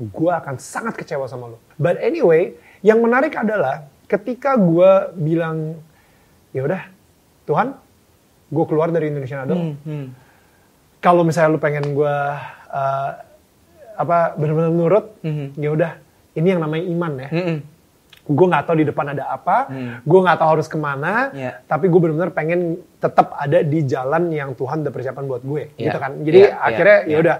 gue 0.00 0.32
akan 0.32 0.56
sangat 0.56 0.96
kecewa 0.96 1.28
sama 1.28 1.52
lo 1.54 1.60
but 1.76 2.00
anyway 2.00 2.56
yang 2.80 3.04
menarik 3.04 3.36
adalah 3.36 3.84
ketika 4.08 4.56
gue 4.56 5.12
bilang 5.20 5.76
ya 6.56 6.64
udah 6.64 6.82
Tuhan 7.44 7.76
gue 8.48 8.64
keluar 8.66 8.88
dari 8.90 9.12
Indonesian 9.12 9.44
Idol 9.44 9.58
Hmm, 9.60 9.76
hmm. 9.86 10.06
Kalau 11.00 11.22
misalnya 11.22 11.50
lu 11.50 11.58
pengen 11.58 11.84
gue 11.90 12.16
uh, 12.70 13.10
apa 13.96 14.32
benar-benar 14.34 14.70
nurut 14.70 15.06
Mhm. 15.20 15.46
ya 15.56 15.68
udah 15.70 15.92
ini 16.32 16.48
yang 16.48 16.60
namanya 16.60 16.84
iman 16.86 17.12
ya 17.18 17.28
Mm-mm. 17.30 17.58
gue 18.22 18.46
nggak 18.46 18.64
tahu 18.64 18.76
di 18.78 18.86
depan 18.86 19.06
ada 19.10 19.24
apa 19.28 19.56
Hmm. 19.66 19.98
gue 20.00 20.20
nggak 20.20 20.38
tahu 20.38 20.50
harus 20.50 20.66
ke 20.66 20.78
mana 20.78 21.28
Iya. 21.30 21.60
tapi 21.64 21.86
gue 21.86 21.98
benar-benar 21.98 22.30
pengen 22.30 22.60
tetap 22.96 23.34
ada 23.34 23.60
di 23.60 23.82
jalan 23.82 24.30
yang 24.30 24.54
Tuhan 24.54 24.80
udah 24.80 24.92
persiapan 24.92 25.24
buat 25.26 25.42
gue 25.42 25.74
Iya. 25.74 25.84
gitu 25.84 25.98
kan 25.98 26.12
jadi 26.20 26.40
Iya, 26.40 26.50
akhirnya 26.56 26.98
iya, 27.02 27.10
ya 27.10 27.16
udah 27.18 27.36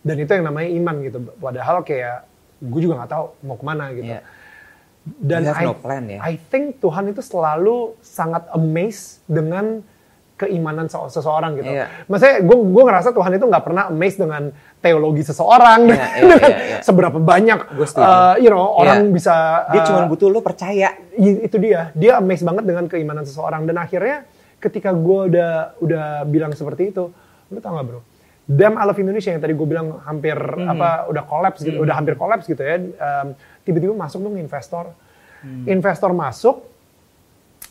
dan 0.00 0.16
itu 0.16 0.30
yang 0.32 0.46
namanya 0.46 0.68
iman 0.72 0.94
gitu 1.02 1.18
padahal 1.36 1.76
kayak 1.82 2.16
gue 2.58 2.80
juga 2.80 2.94
nggak 2.96 3.10
tahu 3.10 3.24
mau 3.42 3.54
ke 3.54 3.64
mana 3.64 3.84
gitu 3.92 4.08
Iya. 4.08 4.20
dan 5.20 5.40
I, 5.46 5.64
no 5.64 5.74
plan 5.74 6.04
ya? 6.06 6.18
I 6.22 6.34
think 6.40 6.78
Tuhan 6.78 7.08
itu 7.08 7.20
selalu 7.20 7.96
sangat 8.00 8.48
amazed 8.50 9.20
dengan 9.26 9.80
keimanan 10.40 10.88
se- 10.88 11.12
seseorang 11.12 11.60
gitu. 11.60 11.68
Iya. 11.68 11.86
Maksudnya 12.08 12.36
gue 12.40 12.56
gue 12.56 12.82
ngerasa 12.82 13.08
Tuhan 13.12 13.32
itu 13.34 13.44
nggak 13.44 13.60
pernah 13.62 13.84
amazed 13.86 14.16
dengan 14.16 14.42
teologi 14.78 15.22
seseorang, 15.22 15.80
Iya, 15.84 15.94
iya, 15.94 16.08
dengan 16.24 16.40
iya, 16.40 16.58
iya. 16.66 16.78
seberapa 16.80 17.18
banyak 17.20 17.58
uh, 17.76 18.34
you 18.36 18.48
know 18.48 18.64
orang 18.74 19.06
Iya. 19.06 19.12
bisa 19.12 19.34
Dia 19.68 19.80
uh, 19.80 19.86
cuma 19.86 20.00
butuh 20.08 20.28
lo 20.28 20.40
percaya. 20.40 20.96
itu 21.20 21.56
dia 21.56 21.92
dia 21.92 22.16
amazed 22.16 22.42
banget 22.42 22.64
dengan 22.64 22.84
keimanan 22.86 23.22
seseorang 23.22 23.68
dan 23.68 23.76
akhirnya 23.76 24.24
ketika 24.56 24.90
gue 24.90 25.20
udah 25.28 25.52
udah 25.78 26.04
bilang 26.24 26.52
seperti 26.52 26.88
itu 26.88 27.12
lu 27.48 27.58
tau 27.58 27.74
gak 27.74 27.84
bro 27.84 28.00
Damn 28.44 28.74
I 28.74 28.84
Love 28.84 28.98
Indonesia 28.98 29.30
yang 29.30 29.38
tadi 29.38 29.52
gue 29.52 29.62
bilang 29.64 30.02
hampir 30.02 30.34
Hmm. 30.34 30.66
apa 30.66 31.06
udah 31.06 31.22
collapse 31.22 31.60
gitu 31.60 31.78
udah 31.78 31.94
hampir 31.94 32.14
collapse 32.14 32.44
gitu 32.44 32.58
ya 32.58 32.76
em, 32.76 33.36
tiba-tiba 33.62 33.92
masuk 33.92 34.20
dong 34.20 34.34
investor 34.34 34.90
Hmm. 35.40 35.64
investor 35.64 36.12
masuk 36.12 36.60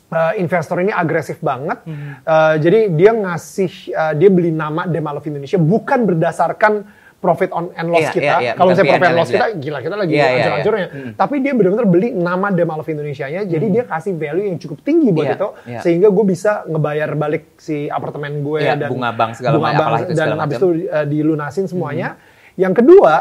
Uh, 0.10 0.34
investor 0.36 0.82
ini 0.82 0.90
agresif 0.90 1.38
banget, 1.38 1.86
Hmm. 1.86 2.18
Uh, 2.26 2.58
jadi 2.58 2.90
dia 2.90 3.14
ngasih, 3.14 3.94
uh, 3.94 4.14
dia 4.18 4.30
beli 4.34 4.50
nama 4.50 4.90
Love 4.90 5.30
Indonesia 5.30 5.62
bukan 5.62 6.10
berdasarkan 6.10 6.82
profit 7.20 7.54
on 7.54 7.70
and 7.78 7.94
loss 7.94 8.10
Iya, 8.10 8.12
kita. 8.18 8.26
iya, 8.26 8.36
iya. 8.42 8.52
Kalau 8.58 8.74
misalnya 8.74 8.90
profit 8.90 9.06
and 9.06 9.18
loss 9.20 9.30
kita, 9.30 9.48
gila 9.60 9.80
kita 9.84 9.94
lagi 9.94 10.14
Iya, 10.16 10.18
iya, 10.18 10.32
hancur-hancurnya. 10.34 10.88
iya. 10.90 10.98
Hmm. 10.98 11.12
Tapi 11.14 11.36
dia 11.44 11.54
benar-benar 11.54 11.86
beli 11.86 12.10
nama 12.10 12.48
Love 12.50 12.90
Indonesia-nya, 12.90 13.42
jadi 13.46 13.66
dia 13.70 13.84
kasih 13.86 14.14
value 14.16 14.50
yang 14.50 14.58
cukup 14.58 14.82
tinggi 14.82 15.14
buat 15.14 15.28
Iya, 15.30 15.36
itu, 15.38 15.48
iya. 15.70 15.80
sehingga 15.86 16.10
gue 16.10 16.26
bisa 16.26 16.52
ngebayar 16.66 17.10
balik 17.14 17.44
si 17.62 17.86
apartemen 17.86 18.42
gue 18.42 18.60
Iya, 18.66 18.82
dan 18.82 18.90
bunga 18.90 19.12
bank 19.14 19.32
segala 19.38 19.54
bunga 19.54 19.68
macam, 19.68 19.78
bank, 19.78 19.86
apalah 19.86 20.00
itu 20.00 20.10
dan 20.10 20.18
segala 20.26 20.34
habis 20.42 20.58
macam. 20.58 20.66
Hmm. 20.66 20.80
itu 20.80 20.90
uh, 20.90 21.06
dilunasin 21.06 21.66
semuanya. 21.70 22.10
Yang 22.58 22.74
kedua, 22.82 23.14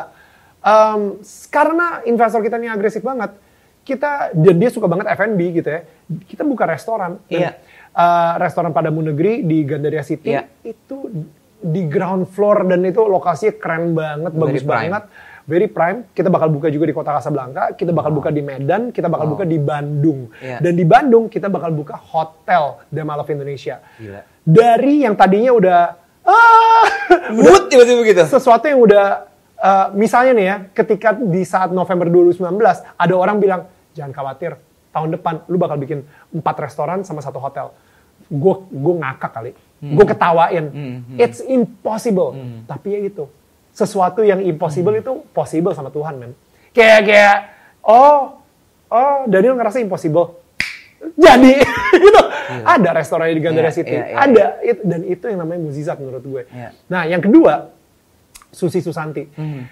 em, 0.59 1.01
karena 1.48 1.87
investor 2.03 2.40
kita 2.40 2.57
ini 2.57 2.66
agresif 2.66 3.05
banget, 3.05 3.37
kita 3.88 4.37
dan 4.37 4.55
dia 4.55 4.68
suka 4.68 4.85
banget 4.85 5.09
F&B 5.09 5.40
gitu 5.57 5.68
ya. 5.68 5.81
Kita 6.29 6.44
buka 6.44 6.68
restoran. 6.68 7.16
Dan, 7.24 7.40
Iya. 7.40 7.51
uh, 7.90 8.33
restoran 8.37 8.70
Padamu 8.70 9.01
Negeri 9.03 9.40
di 9.42 9.64
Gandaria 9.64 10.05
City 10.05 10.29
Iya. 10.29 10.44
itu 10.61 11.09
di 11.59 11.88
ground 11.88 12.29
floor 12.29 12.68
dan 12.68 12.85
itu 12.85 13.01
lokasinya 13.03 13.57
keren 13.57 13.96
banget, 13.96 14.31
Very 14.31 14.42
bagus 14.44 14.62
prime. 14.62 14.77
banget. 14.92 15.05
Very 15.48 15.66
prime. 15.66 15.98
Kita 16.12 16.29
bakal 16.29 16.53
buka 16.53 16.68
juga 16.68 16.85
di 16.85 16.92
kota 16.92 17.16
Casablanca, 17.16 17.72
kita 17.72 17.88
bakal 17.90 18.12
buka 18.12 18.29
di 18.29 18.44
Medan, 18.44 18.92
kita 18.92 19.09
bakal 19.09 19.33
buka 19.33 19.42
di 19.42 19.57
Bandung. 19.57 20.29
Iya. 20.38 20.61
Dan 20.61 20.77
di 20.77 20.85
Bandung 20.85 21.27
kita 21.27 21.48
bakal 21.48 21.72
buka 21.72 21.96
hotel 21.96 22.85
Dama 22.87 23.16
Love 23.16 23.33
Indonesia. 23.33 23.81
Gila. 23.96 24.20
Dari 24.44 25.09
yang 25.09 25.16
tadinya 25.16 25.51
udah 25.51 25.81
ah, 26.22 26.85
Mood 27.35 27.72
tiba-tiba 27.72 28.05
gitu. 28.05 28.22
sesuatu 28.29 28.68
yang 28.68 28.79
udah 28.79 29.24
uh, 29.57 29.87
misalnya 29.96 30.33
nih 30.37 30.46
ya, 30.46 30.57
ketika 30.77 31.16
di 31.16 31.42
saat 31.42 31.72
November 31.72 32.07
2019 32.07 32.44
ada 32.94 33.14
orang 33.16 33.40
bilang 33.40 33.62
jangan 33.98 34.14
khawatir, 34.14 34.54
tahun 34.88 35.08
depan 35.12 35.42
lu 35.46 35.58
bakal 35.58 35.74
bikin 35.74 36.06
empat 36.30 36.56
restoran 36.61 37.02
sama 37.02 37.18
satu 37.18 37.37
hotel. 37.37 37.74
Gue 38.24 38.54
gue 38.68 38.94
ngakak 38.96 39.30
kali, 39.32 39.52
gue 39.80 40.04
ketawain. 40.06 40.64
It's 41.16 41.42
impossible. 41.42 42.38
Tapi 42.64 42.88
ya 42.88 43.00
itu, 43.02 43.24
sesuatu 43.70 44.22
yang 44.22 44.38
impossible 44.40 44.94
itu 44.94 45.26
possible 45.30 45.72
sama 45.72 45.88
Tuhan 45.88 46.14
men. 46.14 46.32
Kayak 46.70 47.00
kayak 47.04 47.37
oh 47.82 48.38
oh 48.88 49.16
Daniel 49.26 49.54
ngerasa 49.54 49.78
impossible. 49.78 50.38
Jadi 51.14 51.62
gitu. 52.04 52.20
Ada 52.48 52.90
restoran 52.90 53.28
di 53.28 53.38
Gandaria 53.38 53.68
Iya, 53.68 53.76
City. 53.76 53.92
iya, 53.92 54.04
iya. 54.04 54.16
Ada 54.18 54.44
It- 54.62 54.82
dan 54.82 55.00
itu 55.04 55.24
yang 55.24 55.38
namanya 55.38 55.61
mukjizat 55.62 55.96
menurut 55.98 56.24
gue. 56.24 56.42
Iya. 56.48 56.74
Nah, 56.88 57.02
yang 57.04 57.20
kedua, 57.20 57.70
Susi 58.50 58.80
Susanti. 58.80 59.28
Hmm. 59.37 59.68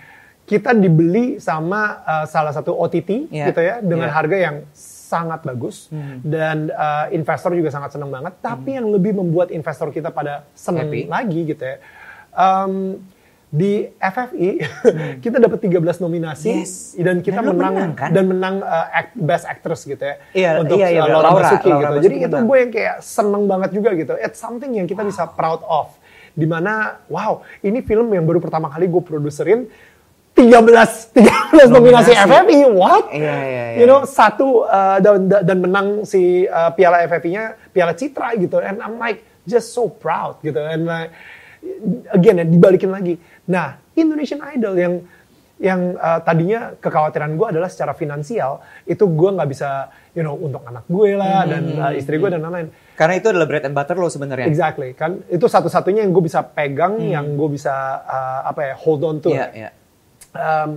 Kita 0.46 0.70
dibeli 0.72 1.36
sama 1.38 2.00
uh, 2.00 2.24
salah 2.24 2.50
satu 2.50 2.70
OTT 2.72 3.26
Iya. 3.28 3.50
gitu 3.50 3.60
ya 3.60 3.74
dengan 3.80 4.06
Iya. 4.06 4.14
harga 4.14 4.36
yang 4.38 4.56
sangat 4.72 5.42
bagus 5.42 5.86
Hmm. 5.86 6.18
dan 6.20 6.70
uh, 6.70 7.10
investor 7.10 7.50
juga 7.50 7.68
sangat 7.68 7.90
senang 7.90 8.08
banget. 8.08 8.38
Tapi 8.40 8.74
yang 8.74 8.86
lebih 8.86 9.12
membuat 9.12 9.50
investor 9.50 9.90
kita 9.90 10.08
pada 10.08 10.46
senang 10.52 10.86
Happy. 10.86 11.06
lagi 11.06 11.40
gitu 11.44 11.62
ya. 11.62 11.78
um, 12.32 13.00
di 13.48 13.88
FFI 13.96 14.48
kita 15.24 15.38
dapat 15.38 15.58
13 15.58 15.72
nominasi 15.98 16.50
Hmm. 16.52 16.60
Yes. 16.60 16.74
dan 16.96 17.16
kita 17.20 17.40
Dan 17.40 17.46
menang, 17.48 17.72
menang, 17.72 17.92
kan? 17.94 18.10
dan 18.12 18.24
menang 18.26 18.56
uh, 18.60 18.86
act- 18.92 19.16
best 19.16 19.46
actress 19.46 19.82
gitu 19.82 20.02
ya 20.02 20.14
Iya, 20.32 20.50
untuk 20.60 20.76
iya, 20.76 20.88
iya, 20.90 21.00
uh, 21.00 21.08
Laura, 21.08 21.26
Laura, 21.26 21.42
Basuki 21.48 21.68
Laura 21.68 21.90
gitu. 21.92 22.04
Jadi 22.04 22.16
itu 22.20 22.36
gue 22.40 22.56
yang 22.56 22.70
kayak 22.70 22.96
seneng 23.00 23.46
banget 23.46 23.70
juga 23.72 23.90
gitu. 23.94 24.14
It's 24.16 24.36
something 24.36 24.70
yang 24.70 24.84
kita 24.84 25.02
bisa 25.02 25.26
proud 25.28 25.62
of. 25.64 25.94
Di 26.32 26.44
mana, 26.44 27.00
wow, 27.06 27.40
ini 27.60 27.80
film 27.80 28.10
yang 28.10 28.22
baru 28.22 28.38
pertama 28.38 28.68
kali 28.68 28.84
gue 28.84 29.00
produserin 29.00 29.64
13 30.36 31.16
13 31.16 31.72
nominasi 31.72 32.12
Nominasi. 32.12 32.12
FFI. 32.12 32.58
What? 32.68 33.04
Iya, 33.08 33.36
iya, 33.40 33.64
iya. 33.72 33.76
You 33.80 33.86
know, 33.88 34.04
satu 34.04 34.62
uh, 34.62 35.00
dan, 35.00 35.26
dan 35.26 35.56
menang 35.58 36.04
si 36.04 36.44
uh, 36.44 36.70
piala 36.70 37.00
FFI-nya, 37.02 37.72
piala 37.72 37.96
Citra 37.96 38.36
gitu. 38.36 38.60
And 38.60 38.78
I'm 38.78 39.00
like 39.00 39.24
just 39.42 39.72
so 39.72 39.88
proud 39.88 40.36
gitu. 40.40 40.60
And 40.60 40.84
like, 40.84 41.08
again 42.12 42.36
ya 42.36 42.44
dibalikin 42.44 42.92
lagi. 42.92 43.16
Nah, 43.46 43.80
Indonesian 43.92 44.44
Idol 44.44 44.76
yang 44.76 44.94
yang 45.56 45.96
uh, 45.96 46.20
tadinya 46.20 46.76
kekhawatiran 46.76 47.32
gue 47.32 47.46
adalah 47.48 47.72
secara 47.72 47.96
finansial 47.96 48.60
itu 48.84 49.08
gue 49.08 49.30
nggak 49.32 49.48
bisa 49.48 49.88
you 50.12 50.20
know 50.20 50.36
untuk 50.36 50.60
anak 50.62 50.84
gue 50.84 51.16
lah 51.16 51.48
dan 51.48 51.62
Hmm, 51.64 51.80
uh, 51.80 51.92
istri 51.96 52.20
gue 52.20 52.28
dan 52.28 52.44
lain-lain 52.44 52.68
Karena 52.92 53.16
itu 53.16 53.32
adalah 53.32 53.48
bread 53.48 53.64
and 53.64 53.72
butter 53.72 53.96
lo 53.96 54.12
sebenarnya. 54.12 54.44
exactly 54.44 54.92
kan 54.92 55.16
itu 55.26 55.48
satu-satunya 55.48 56.04
yang 56.04 56.12
gue 56.12 56.20
bisa 56.20 56.44
pegang 56.44 57.00
yang 57.00 57.40
gue 57.40 57.48
bisa 57.48 57.72
uh, 58.04 58.40
apa 58.44 58.68
ya 58.68 58.74
hold 58.76 59.00
on 59.00 59.16
to 59.16 59.32
Hmm. 59.32 59.40
Iya, 59.40 59.48
iya. 59.56 59.70
Um, 60.36 60.70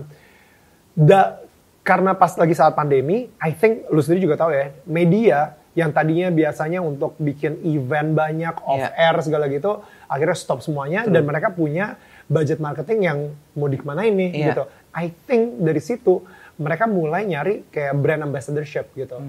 da, 0.96 1.40
karena 1.84 2.12
pas 2.14 2.36
lagi 2.36 2.54
saat 2.54 2.74
pandemi, 2.74 3.28
I 3.40 3.52
think 3.52 3.88
lu 3.90 4.00
sendiri 4.00 4.26
juga 4.26 4.36
tahu 4.38 4.52
ya, 4.52 4.66
media 4.84 5.40
yang 5.74 5.94
tadinya 5.94 6.28
biasanya 6.28 6.82
untuk 6.82 7.16
bikin 7.18 7.62
event 7.64 8.12
banyak 8.12 8.56
off 8.62 8.84
air 8.94 9.16
segala 9.24 9.48
gitu, 9.48 9.80
akhirnya 10.06 10.36
stop 10.36 10.60
semuanya 10.60 11.08
dan 11.08 11.24
mereka 11.24 11.54
punya 11.54 11.96
budget 12.28 12.60
marketing 12.60 13.00
yang 13.06 13.18
mau 13.56 13.72
dikemanain 13.72 14.12
nih 14.12 14.30
Iya. 14.34 14.46
gitu. 14.52 14.64
I 14.92 15.14
think 15.26 15.62
dari 15.62 15.80
situ 15.80 16.26
mereka 16.60 16.84
mulai 16.84 17.24
nyari 17.24 17.64
kayak 17.72 17.96
brand 17.96 18.26
ambassadorship 18.28 18.92
gitu. 18.94 19.22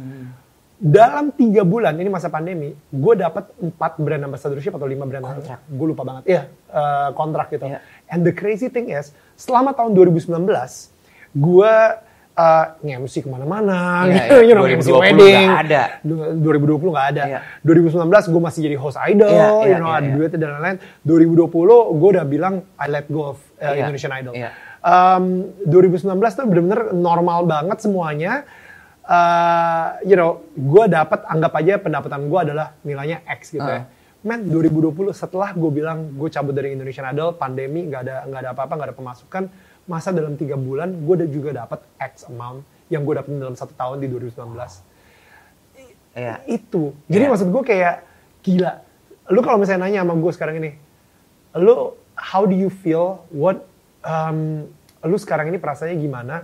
Dalam 0.80 1.28
tiga 1.36 1.60
bulan 1.60 1.92
ini 2.00 2.08
masa 2.08 2.32
pandemi, 2.32 2.72
gue 2.72 3.14
dapat 3.14 3.52
empat 3.60 4.00
brand 4.00 4.24
ambassadorship 4.24 4.72
atau 4.72 4.88
lima 4.88 5.04
brand 5.04 5.20
Kontrak. 5.22 5.60
gue 5.68 5.86
lupa 5.86 6.02
banget. 6.08 6.22
Iya, 6.24 6.42
eh, 6.72 7.08
kontrak 7.12 7.52
gitu. 7.52 7.68
Iya. 7.68 7.78
And 8.10 8.20
the 8.20 8.34
crazy 8.34 8.66
thing 8.66 8.90
is, 8.90 9.14
selama 9.34 9.70
tahun 9.70 9.94
2019, 9.94 10.34
gue 11.32 11.74
uh, 12.32 12.64
nge-MC 12.80 13.22
ke 13.22 13.28
mana-mana, 13.28 14.02
Iya, 14.02 14.14
gitu, 14.18 14.34
iya. 14.36 14.48
you 14.50 14.54
know, 14.54 14.64
2020 14.66 14.98
wedding. 14.98 15.46
nggak 15.46 15.62
ada. 15.62 15.82
Du- 16.02 16.34
2020 16.42 16.90
nggak 16.90 17.08
ada. 17.08 17.22
Iya. 17.24 17.38
2019 17.62 18.32
gue 18.32 18.42
masih 18.42 18.60
jadi 18.66 18.76
host 18.76 18.98
idol, 19.00 19.30
Iya, 19.30 19.46
you 19.62 19.68
iya, 19.68 19.78
know, 19.78 19.88
iya, 19.88 19.96
ada 19.96 20.08
iya. 20.08 20.14
duitnya 20.14 20.38
dan 20.38 20.50
lain-lain. 20.56 20.78
2020 21.06 21.46
gue 21.94 22.08
udah 22.10 22.26
bilang 22.26 22.54
I 22.76 22.86
let 22.88 23.06
go 23.06 23.30
of 23.30 23.38
uh, 23.56 23.70
Iya, 23.70 23.86
Indonesian 23.86 24.12
Idol. 24.12 24.34
iya. 24.34 24.50
Um, 24.80 25.52
2019 25.68 26.08
tuh 26.34 26.44
bener-bener 26.48 26.80
normal 26.90 27.44
banget 27.44 27.78
semuanya. 27.78 28.42
Uh, 29.04 29.98
you 30.02 30.14
know, 30.14 30.40
gue 30.54 30.84
dapat 30.86 31.26
anggap 31.26 31.52
aja 31.52 31.76
pendapatan 31.76 32.26
gue 32.26 32.38
adalah 32.40 32.78
nilainya 32.80 33.26
X 33.26 33.50
gitu 33.50 33.62
ya. 33.62 33.84
Uh. 34.20 34.28
Men 34.28 34.44
2020 34.48 35.16
setelah 35.16 35.56
gue 35.56 35.70
bilang 35.72 36.12
gue 36.12 36.28
cabut 36.28 36.52
dari 36.52 36.76
Indonesian 36.76 37.08
Idol, 37.08 37.32
pandemi 37.36 37.88
nggak 37.88 38.00
ada 38.04 38.16
nggak 38.28 38.40
ada 38.44 38.50
apa-apa, 38.52 38.72
nggak 38.76 38.88
ada 38.92 38.96
pemasukan, 38.96 39.42
masa 39.88 40.12
dalam 40.12 40.36
tiga 40.36 40.60
bulan 40.60 40.92
gue 40.92 41.14
udah 41.24 41.28
juga 41.30 41.50
dapat 41.64 41.80
X 41.96 42.28
amount 42.28 42.62
yang 42.92 43.06
gue 43.06 43.14
dapetin 43.16 43.40
dalam 43.40 43.56
satu 43.56 43.72
tahun 43.74 44.02
di 44.02 44.06
2019 44.12 44.84
Iya. 46.10 46.42
itu. 46.50 46.90
Jadi 47.06 47.24
Iya. 47.24 47.30
maksud 47.30 47.48
gue 47.48 47.62
kayak 47.64 47.96
gila. 48.42 48.72
Lu 49.30 49.40
kalau 49.46 49.62
misalnya 49.62 49.86
nanya 49.86 50.02
sama 50.02 50.18
gue 50.18 50.32
sekarang 50.34 50.56
ini, 50.58 50.70
lu 51.54 51.94
how 52.18 52.42
do 52.44 52.52
you 52.52 52.68
feel? 52.68 53.22
What 53.30 53.62
um, 54.02 54.66
lu 55.06 55.16
sekarang 55.16 55.48
ini 55.48 55.56
perasaannya 55.56 55.96
gimana? 55.96 56.36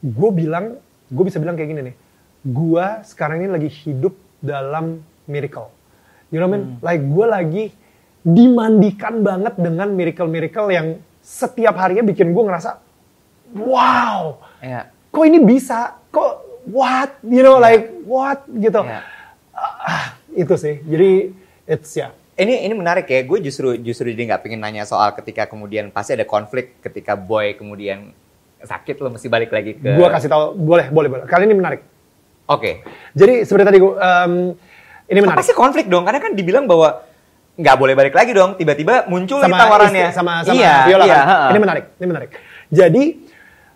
gue 0.00 0.30
bilang, 0.32 0.78
gue 1.10 1.24
bisa 1.26 1.42
bilang 1.42 1.58
kayak 1.58 1.70
gini 1.74 1.82
nih. 1.92 1.96
Gue 2.46 2.86
sekarang 3.04 3.44
ini 3.44 3.50
lagi 3.50 3.68
hidup 3.68 4.14
dalam 4.40 5.04
miracle. 5.30 5.70
You 6.34 6.42
know 6.42 6.50
what 6.50 6.58
I 6.58 6.62
mean? 6.62 6.82
Like 6.82 7.02
gue 7.06 7.26
lagi 7.26 7.64
dimandikan 8.20 9.22
banget 9.24 9.54
dengan 9.56 9.88
miracle-miracle 9.94 10.68
yang 10.68 10.86
setiap 11.24 11.78
harinya 11.78 12.04
bikin 12.04 12.34
gue 12.34 12.44
ngerasa, 12.44 12.80
wow, 13.56 14.40
Iya. 14.60 14.90
kok 15.08 15.24
ini 15.24 15.38
bisa? 15.40 15.96
Kok 16.12 16.66
what? 16.68 17.16
You 17.24 17.40
know, 17.46 17.56
like 17.56 17.88
what 18.04 18.44
gitu. 18.50 18.82
Iya. 18.84 19.00
Ah, 19.60 20.16
itu 20.32 20.54
sih. 20.56 20.80
Jadi 20.84 21.32
it's 21.64 21.92
ya. 21.96 22.12
Ini 22.40 22.64
ini 22.64 22.72
menarik 22.72 23.04
ya. 23.08 23.20
Gue 23.24 23.44
justru 23.44 23.76
justru 23.76 24.08
jadi 24.12 24.32
nggak 24.32 24.42
pengen 24.48 24.60
nanya 24.64 24.88
soal 24.88 25.12
ketika 25.12 25.44
kemudian 25.44 25.92
pasti 25.92 26.16
ada 26.16 26.24
konflik 26.24 26.80
ketika 26.80 27.12
boy 27.12 27.52
kemudian 27.56 28.16
sakit 28.60 28.96
lo 29.00 29.12
mesti 29.12 29.28
balik 29.28 29.52
lagi 29.52 29.76
ke. 29.76 29.96
Gua 29.96 30.08
kasih 30.12 30.28
tahu 30.28 30.56
boleh, 30.56 30.88
boleh, 30.92 31.08
boleh. 31.08 31.24
Kali 31.28 31.48
ini 31.48 31.56
menarik. 31.56 31.80
Oke. 32.48 32.82
Jadi 33.12 33.44
seperti 33.46 33.64
tadi 33.64 33.78
gue 33.78 33.92
um, 33.94 34.34
ini 35.10 35.18
menarik. 35.18 35.36
pasti 35.36 35.52
konflik 35.52 35.86
dong 35.86 36.06
karena 36.06 36.18
kan 36.18 36.32
dibilang 36.32 36.64
bahwa 36.64 37.02
nggak 37.52 37.76
boleh 37.76 37.94
balik 37.94 38.14
lagi 38.14 38.30
dong. 38.30 38.54
Tiba-tiba 38.54 39.04
muncul 39.04 39.42
sama 39.42 39.58
tawarannya. 39.58 40.06
istri- 40.06 40.16
sama 40.16 40.32
sama 40.40 40.54
iya, 40.54 40.74
Viola 40.86 41.04
iya, 41.04 41.14
kan. 41.18 41.26
Ini 41.50 41.58
menarik, 41.58 41.84
ini 41.98 42.06
menarik. 42.06 42.30
Jadi 42.70 43.04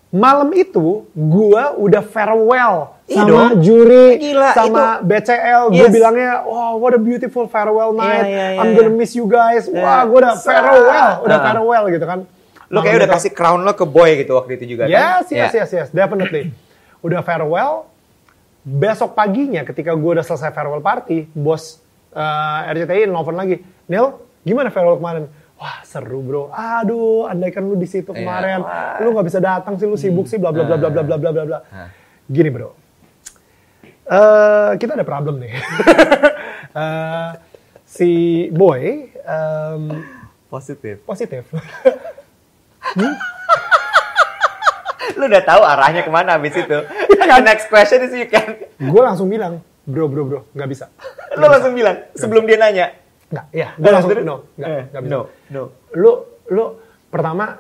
malam 0.09 0.49
itu 0.55 1.05
gua 1.11 1.75
udah 1.75 1.99
farewell 2.01 2.95
Iya 3.05 3.19
sama 3.19 3.29
dong. 3.29 3.51
juri, 3.61 4.07
Gila, 4.17 4.51
sama 4.55 4.85
BCL. 5.03 5.63
Gue 5.69 5.77
Yes. 5.77 5.93
bilangnya, 5.93 6.33
wow, 6.41 6.79
what 6.79 6.95
a 6.95 7.03
beautiful 7.03 7.45
farewell 7.45 7.93
night. 7.93 8.25
iya, 8.25 8.55
iya, 8.55 8.63
I'm 8.63 8.73
iya. 8.73 8.77
gonna 8.79 8.95
miss 8.95 9.13
you 9.13 9.27
guys. 9.27 9.67
Wah, 9.67 9.77
Iya. 9.77 10.09
gue 10.09 10.19
udah 10.23 10.35
farewell, 10.39 11.11
udah 11.21 11.37
Ah. 11.37 11.45
farewell 11.45 11.85
gitu 11.91 12.07
kan. 12.07 12.19
Lo 12.71 12.81
kayak 12.81 12.97
udah 12.97 13.09
itu. 13.11 13.17
kasih 13.21 13.33
crown 13.33 13.61
lo 13.61 13.73
ke 13.73 13.85
boy 13.85 14.17
gitu 14.17 14.33
waktu 14.33 14.57
itu 14.57 14.65
juga 14.73 14.89
Yes, 14.89 14.97
kan? 15.29 15.37
yes, 15.37 15.51
Iya. 15.53 15.61
yes, 15.61 15.71
yes, 15.75 15.89
definitely. 15.91 16.49
Udah 17.03 17.21
farewell. 17.21 17.91
Besok 18.65 19.13
paginya 19.13 19.61
ketika 19.63 19.93
gue 19.93 20.11
udah 20.17 20.25
selesai 20.25 20.49
farewell 20.51 20.81
party, 20.81 21.29
bos 21.31 21.85
eh, 22.11 22.71
RCTI 22.73 23.05
nelfon 23.05 23.37
lagi. 23.37 23.61
Nil, 23.85 24.17
gimana 24.41 24.73
farewell 24.73 24.97
kemarin? 24.97 25.29
Wah 25.55 25.85
seru 25.85 26.19
bro. 26.19 26.49
Aduh, 26.51 27.29
andaikan 27.29 27.63
lu 27.63 27.77
di 27.77 27.85
situ 27.85 28.11
Iya. 28.11 28.19
kemarin, 28.19 28.59
Wah. 28.61 28.99
lu 28.99 29.13
nggak 29.13 29.27
bisa 29.29 29.39
datang 29.39 29.77
sih, 29.77 29.85
lu 29.85 29.95
sibuk 29.95 30.27
sih, 30.27 30.37
bla 30.37 30.51
bla 30.51 30.65
bla 30.65 30.77
bla 30.77 30.91
bla 30.91 31.03
bla 31.05 31.17
bla 31.17 31.31
bla 31.31 31.45
bla. 31.45 31.59
Gini 32.27 32.49
bro, 32.49 32.73
Eh, 34.05 34.71
kita 34.77 34.93
ada 34.93 35.05
problem 35.05 35.41
nih. 35.41 35.53
Eh, 36.75 37.31
si 37.87 38.11
boy 38.51 38.83
em, 39.23 39.83
Positif. 40.51 41.07
positif. 41.07 41.47
Lo 45.15 45.25
udah 45.29 45.43
tahu 45.45 45.63
arahnya 45.63 46.03
ke 46.03 46.11
mana 46.11 46.37
abis 46.37 46.55
itu. 46.57 46.79
Iya 47.15 47.25
kan? 47.25 47.41
The 47.41 47.47
next 47.47 47.67
question 47.69 48.01
is 48.03 48.13
you 48.13 48.29
can. 48.29 48.59
gue 48.77 49.03
langsung 49.03 49.29
bilang, 49.29 49.61
bro 49.85 50.09
bro 50.09 50.23
bro, 50.25 50.41
nggak 50.53 50.69
bisa. 50.69 50.89
Lo 51.37 51.47
langsung 51.49 51.73
bilang 51.73 52.09
sebelum 52.15 52.45
dia 52.45 52.57
nanya. 52.57 52.87
Nggak, 53.31 53.47
ya, 53.51 53.69
gue 53.75 53.91
langsung 53.91 54.11
terus? 54.13 54.25
no, 54.25 54.37
nggak, 54.55 54.69
Eh, 54.69 54.83
nggak 54.93 55.03
bisa. 55.03 55.13
no, 55.13 55.21
no. 55.51 55.63
Lu, 55.97 56.13
lu 56.51 56.65
pertama, 57.09 57.59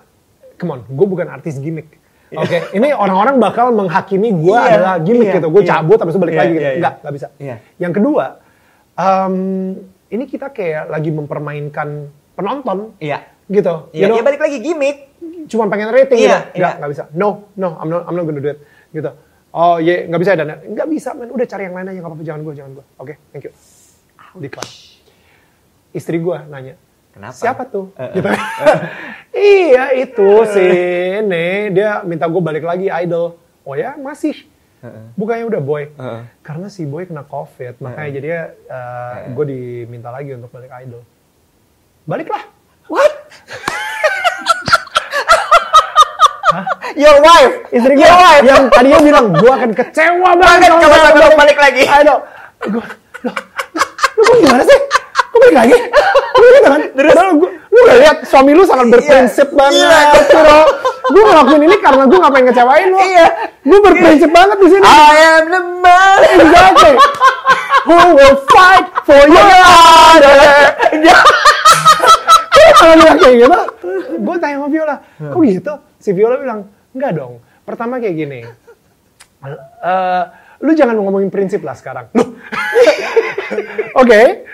come 0.54 0.70
on, 0.70 0.80
gue 0.86 1.06
bukan 1.08 1.26
artis 1.26 1.58
gimmick. 1.58 1.98
Oke, 2.34 2.66
ini 2.74 2.90
orang-orang 2.90 3.38
bakal 3.38 3.70
menghakimi 3.70 4.34
gue 4.34 4.58
Iya, 4.58 4.74
adalah 4.74 4.94
gimmick 4.98 5.28
iya, 5.30 5.36
gitu. 5.38 5.48
Gue 5.54 5.62
iya. 5.62 5.70
cabut 5.78 5.98
habis 6.02 6.14
itu 6.14 6.20
balik 6.20 6.34
Iya, 6.34 6.40
lagi 6.42 6.52
gitu. 6.52 6.62
iya, 6.62 6.70
iya. 6.70 6.80
Nggak, 6.82 6.94
nggak 6.98 7.14
bisa. 7.14 7.26
Iya. 7.38 7.56
Yang 7.78 7.92
kedua, 7.94 8.24
em, 8.94 9.34
ini 10.10 10.24
kita 10.26 10.46
kayak 10.50 10.84
lagi 10.90 11.10
mempermainkan 11.10 11.88
penonton 12.34 12.78
Iya. 12.98 13.18
Gitu. 13.46 13.74
Iya, 13.92 14.00
You 14.00 14.06
know, 14.08 14.16
ya 14.18 14.24
balik 14.24 14.40
lagi 14.40 14.58
gimmick. 14.60 14.98
cuma 15.44 15.68
pengen 15.68 15.92
rating 15.92 16.24
Iya, 16.24 16.48
gitu. 16.52 16.60
Nggak, 16.60 16.72
iya. 16.72 16.78
nggak 16.80 16.90
bisa. 16.90 17.04
No, 17.12 17.52
no, 17.54 17.76
I'm 17.76 17.88
not, 17.88 18.02
I'm 18.08 18.16
not 18.16 18.24
gonna 18.24 18.40
do 18.40 18.48
it. 18.48 18.58
Gitu. 18.90 19.10
Oh 19.54 19.76
iya, 19.78 20.08
nggak 20.08 20.20
bisa 20.20 20.30
dan 20.34 20.48
nggak 20.66 20.88
bisa, 20.88 21.12
men. 21.14 21.28
Udah 21.30 21.46
cari 21.46 21.68
yang 21.68 21.76
lain 21.76 21.86
aja, 21.86 21.98
nggak 22.00 22.10
apa-apa. 22.10 22.24
Jangan 22.24 22.40
gue, 22.42 22.54
jangan 22.56 22.70
gue. 22.74 22.84
Oke, 22.96 23.14
thank 23.30 23.44
you. 23.44 23.52
Decline. 24.34 24.72
Istri 25.94 26.16
gue 26.18 26.36
nanya, 26.50 26.74
Kenapa? 27.14 27.38
siapa 27.38 27.62
tuh? 27.70 27.94
Eh, 27.94 28.02
eh. 28.02 28.10
Gitu. 28.18 28.28
iya 29.62 29.84
itu 29.94 30.28
si 30.50 30.64
ini 31.22 31.70
dia 31.70 32.02
minta 32.02 32.26
gue 32.26 32.42
balik 32.42 32.66
lagi 32.66 32.90
idol. 32.90 33.38
Oh 33.62 33.78
ya 33.78 33.94
masih. 33.94 34.34
Bukannya 35.14 35.48
udah 35.48 35.62
boy. 35.62 35.86
Heeh. 35.86 36.22
Karena 36.42 36.66
si 36.66 36.84
boy 36.84 37.06
kena 37.06 37.24
covid, 37.24 37.78
makanya 37.78 38.10
jadinya 38.10 38.42
gue 39.30 39.44
diminta 39.46 40.10
lagi 40.10 40.34
untuk 40.34 40.50
balik 40.50 40.72
idol. 40.82 41.00
Baliklah. 42.04 42.44
Your 46.94 47.18
wife. 47.18 47.54
Istri 47.68 47.92
gue 47.92 48.06
wife. 48.06 48.44
yang 48.46 48.70
tadinya 48.70 49.00
bilang 49.02 49.26
gue 49.34 49.50
akan 49.50 49.70
kecewa 49.74 50.30
banget 50.38 50.70
kalau 50.70 51.12
lo 51.12 51.26
balik 51.34 51.58
lagi. 51.58 51.82
Idol. 51.82 52.18
Gue, 52.64 52.80
loh, 53.24 53.34
lu 54.14 54.22
kok 54.22 54.36
gimana 54.38 54.62
sih? 54.62 54.78
Kok 55.10 55.38
balik 55.42 55.56
lagi? 55.56 55.76
Lu 56.34 56.44
gitu 56.46 56.58
kan? 56.64 56.80
Padahal 56.94 57.30
gue, 57.34 57.50
lu 57.50 57.78
udah 57.82 57.96
lihat 57.98 58.16
suami 58.24 58.54
lu 58.54 58.62
sangat 58.62 58.86
berprinsip 58.88 59.44
Iya. 59.44 59.52
banget. 59.52 59.82
Iya. 59.82 60.00
Gitu 60.14 60.38
loh. 60.38 60.64
Gue 61.04 61.22
ngelakuin 61.22 61.62
ini 61.62 61.76
karena 61.82 62.02
gue 62.06 62.16
gak 62.16 62.32
pengen 62.32 62.46
ngecewain 62.48 62.86
lu. 62.86 62.96
Iya. 62.96 63.26
Gue 63.60 63.78
berprinsip 63.82 64.30
banget 64.30 64.56
di 64.56 64.68
sini. 64.70 64.86
I 64.86 65.14
am 65.34 65.44
the 65.50 65.60
man. 65.82 66.18
Exactly. 66.38 66.94
Who 67.84 67.98
will 68.14 68.36
fight 68.48 68.86
for 69.02 69.22
your 69.26 69.42
honor? 69.42 70.38
Kalau 72.84 73.00
bilang 73.00 73.16
kayak 73.16 73.36
gitu, 73.40 73.60
gue 74.28 74.36
tanya 74.36 74.56
sama 74.60 74.68
Viola, 74.68 74.96
kok 75.16 75.40
gitu? 75.40 75.74
Si 75.96 76.10
Viola 76.12 76.36
bilang, 76.36 76.60
enggak 76.92 77.12
dong. 77.16 77.40
Pertama 77.64 77.96
kayak 77.96 78.12
gini, 78.12 78.40
eh, 78.44 80.22
lu 80.60 80.72
jangan 80.76 80.92
ngomongin 81.00 81.32
prinsip 81.32 81.64
lah 81.64 81.72
sekarang. 81.72 82.12
Oke, 84.04 84.44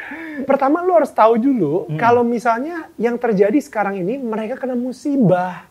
pertama 0.46 0.78
lu 0.86 0.94
harus 0.94 1.10
tahu 1.10 1.42
dulu 1.42 1.90
kalau 1.98 2.22
misalnya 2.22 2.86
yang 3.02 3.18
terjadi 3.18 3.58
sekarang 3.58 3.98
ini 3.98 4.14
mereka 4.22 4.62
kena 4.62 4.78
musibah. 4.78 5.66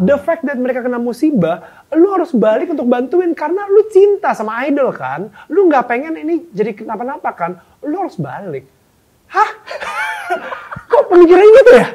The 0.00 0.16
fact 0.20 0.44
that 0.44 0.60
mereka 0.60 0.84
kena 0.84 1.00
musibah, 1.00 1.84
lu 1.92 2.08
harus 2.12 2.32
balik 2.36 2.72
untuk 2.72 2.84
bantuin 2.88 3.32
karena 3.36 3.68
lu 3.68 3.84
cinta 3.92 4.32
sama 4.32 4.64
idol 4.64 4.92
kan. 4.96 5.28
Lu 5.52 5.68
nggak 5.68 5.84
pengen 5.88 6.16
ini 6.20 6.48
jadi 6.52 6.72
kenapa-napa 6.72 7.32
kan. 7.36 7.60
Lu 7.84 8.00
harus 8.00 8.16
balik. 8.16 8.79
Hah? 9.30 9.50
Kok 10.90 11.02
pemikiran 11.10 11.46
gitu 11.46 11.70
ya? 11.74 11.86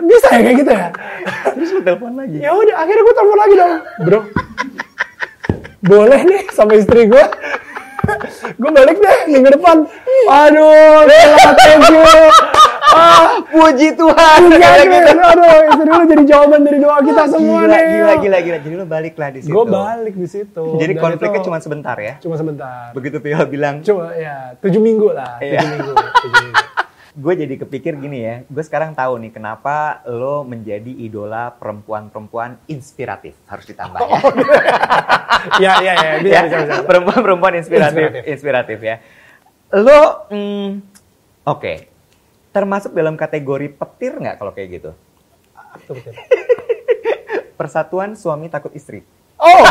Bisa 0.00 0.26
ya 0.32 0.40
kayak 0.40 0.56
gitu 0.64 0.70
ya? 0.72 0.86
Terus 1.52 1.70
lu 1.76 1.80
telepon 1.84 2.12
lagi. 2.16 2.36
Ya 2.40 2.50
udah, 2.56 2.74
akhirnya 2.80 3.02
gue 3.04 3.14
telepon 3.14 3.38
lagi 3.38 3.54
dong, 3.54 3.74
bro. 4.08 4.20
Boleh 5.84 6.20
nih 6.24 6.42
sama 6.52 6.72
istri 6.76 7.04
gue. 7.08 7.24
Gue 8.52 8.70
balik 8.70 8.96
deh 8.96 9.18
minggu 9.28 9.48
depan. 9.50 9.76
Aduh, 10.26 11.04
selamat 11.04 11.54
thank 11.56 11.84
you. 11.86 12.02
Ah, 12.90 13.38
Puji 13.44 13.94
Tuhan. 13.94 14.40
Iya, 14.50 14.58
Kayak 14.58 14.82
gitu. 14.84 14.98
gitu. 15.06 15.22
Aduh, 15.22 15.46
istri 15.64 15.88
lu 15.88 16.04
jadi 16.06 16.24
jawaban 16.26 16.60
dari 16.60 16.78
doa 16.78 16.98
kita 16.98 17.22
semua 17.28 17.60
gila, 17.62 17.70
nih. 17.72 17.86
gila, 17.86 18.14
gila, 18.16 18.38
gila. 18.40 18.58
Jadi 18.58 18.74
lu 18.74 18.84
balik 18.84 19.14
lah 19.14 19.28
di 19.30 19.40
situ. 19.40 19.52
Gue 19.52 19.64
balik 19.64 20.14
di 20.16 20.26
situ. 20.26 20.64
Jadi 20.74 20.92
Dan 20.92 21.00
konfliknya 21.00 21.38
itu 21.38 21.46
cuma 21.46 21.58
sebentar 21.58 21.96
ya. 21.96 22.14
cuma 22.18 22.34
sebentar. 22.34 22.90
Begitu 22.90 23.16
Vio 23.20 23.38
bilang, 23.46 23.78
Cuma 23.80 24.10
ya 24.12 24.58
tujuh 24.58 24.80
minggu 24.80 25.08
lah, 25.08 25.38
tujuh 25.38 25.54
Iya. 25.54 25.60
minggu. 25.70 25.92
tujuh 25.94 26.40
minggu. 26.42 26.62
Gue 27.10 27.34
jadi 27.34 27.54
kepikir 27.58 27.98
gini 27.98 28.22
ya. 28.22 28.34
Gue 28.46 28.62
sekarang 28.62 28.94
tahu 28.94 29.18
nih 29.18 29.32
kenapa 29.34 30.04
lo 30.06 30.46
menjadi 30.46 30.90
idola 30.94 31.50
perempuan-perempuan 31.58 32.62
inspiratif. 32.70 33.34
Harus 33.50 33.66
ditambah 33.66 33.98
ya. 33.98 34.20
Ya, 35.56 35.80
ya, 35.80 35.92
ya. 35.96 36.10
Bisa, 36.20 36.36
ya, 36.36 36.40
bisa, 36.44 36.56
bisa. 36.68 36.74
perempuan-perempuan 36.84 37.56
inspiratif, 37.56 37.96
Inspiratif. 38.12 38.22
inspiratif 38.28 38.78
ya. 38.84 38.96
Lo, 39.72 40.28
mm, 40.28 40.68
oke, 41.48 41.72
termasuk 42.52 42.92
dalam 42.92 43.16
kategori 43.16 43.72
petir 43.72 44.20
nggak 44.20 44.36
kalau 44.36 44.52
kayak 44.52 44.68
gitu? 44.68 44.90
Betul, 45.80 45.96
betul. 45.96 46.12
Persatuan 47.58 48.20
suami 48.20 48.52
takut 48.52 48.68
istri. 48.76 49.00
Oh, 49.40 49.64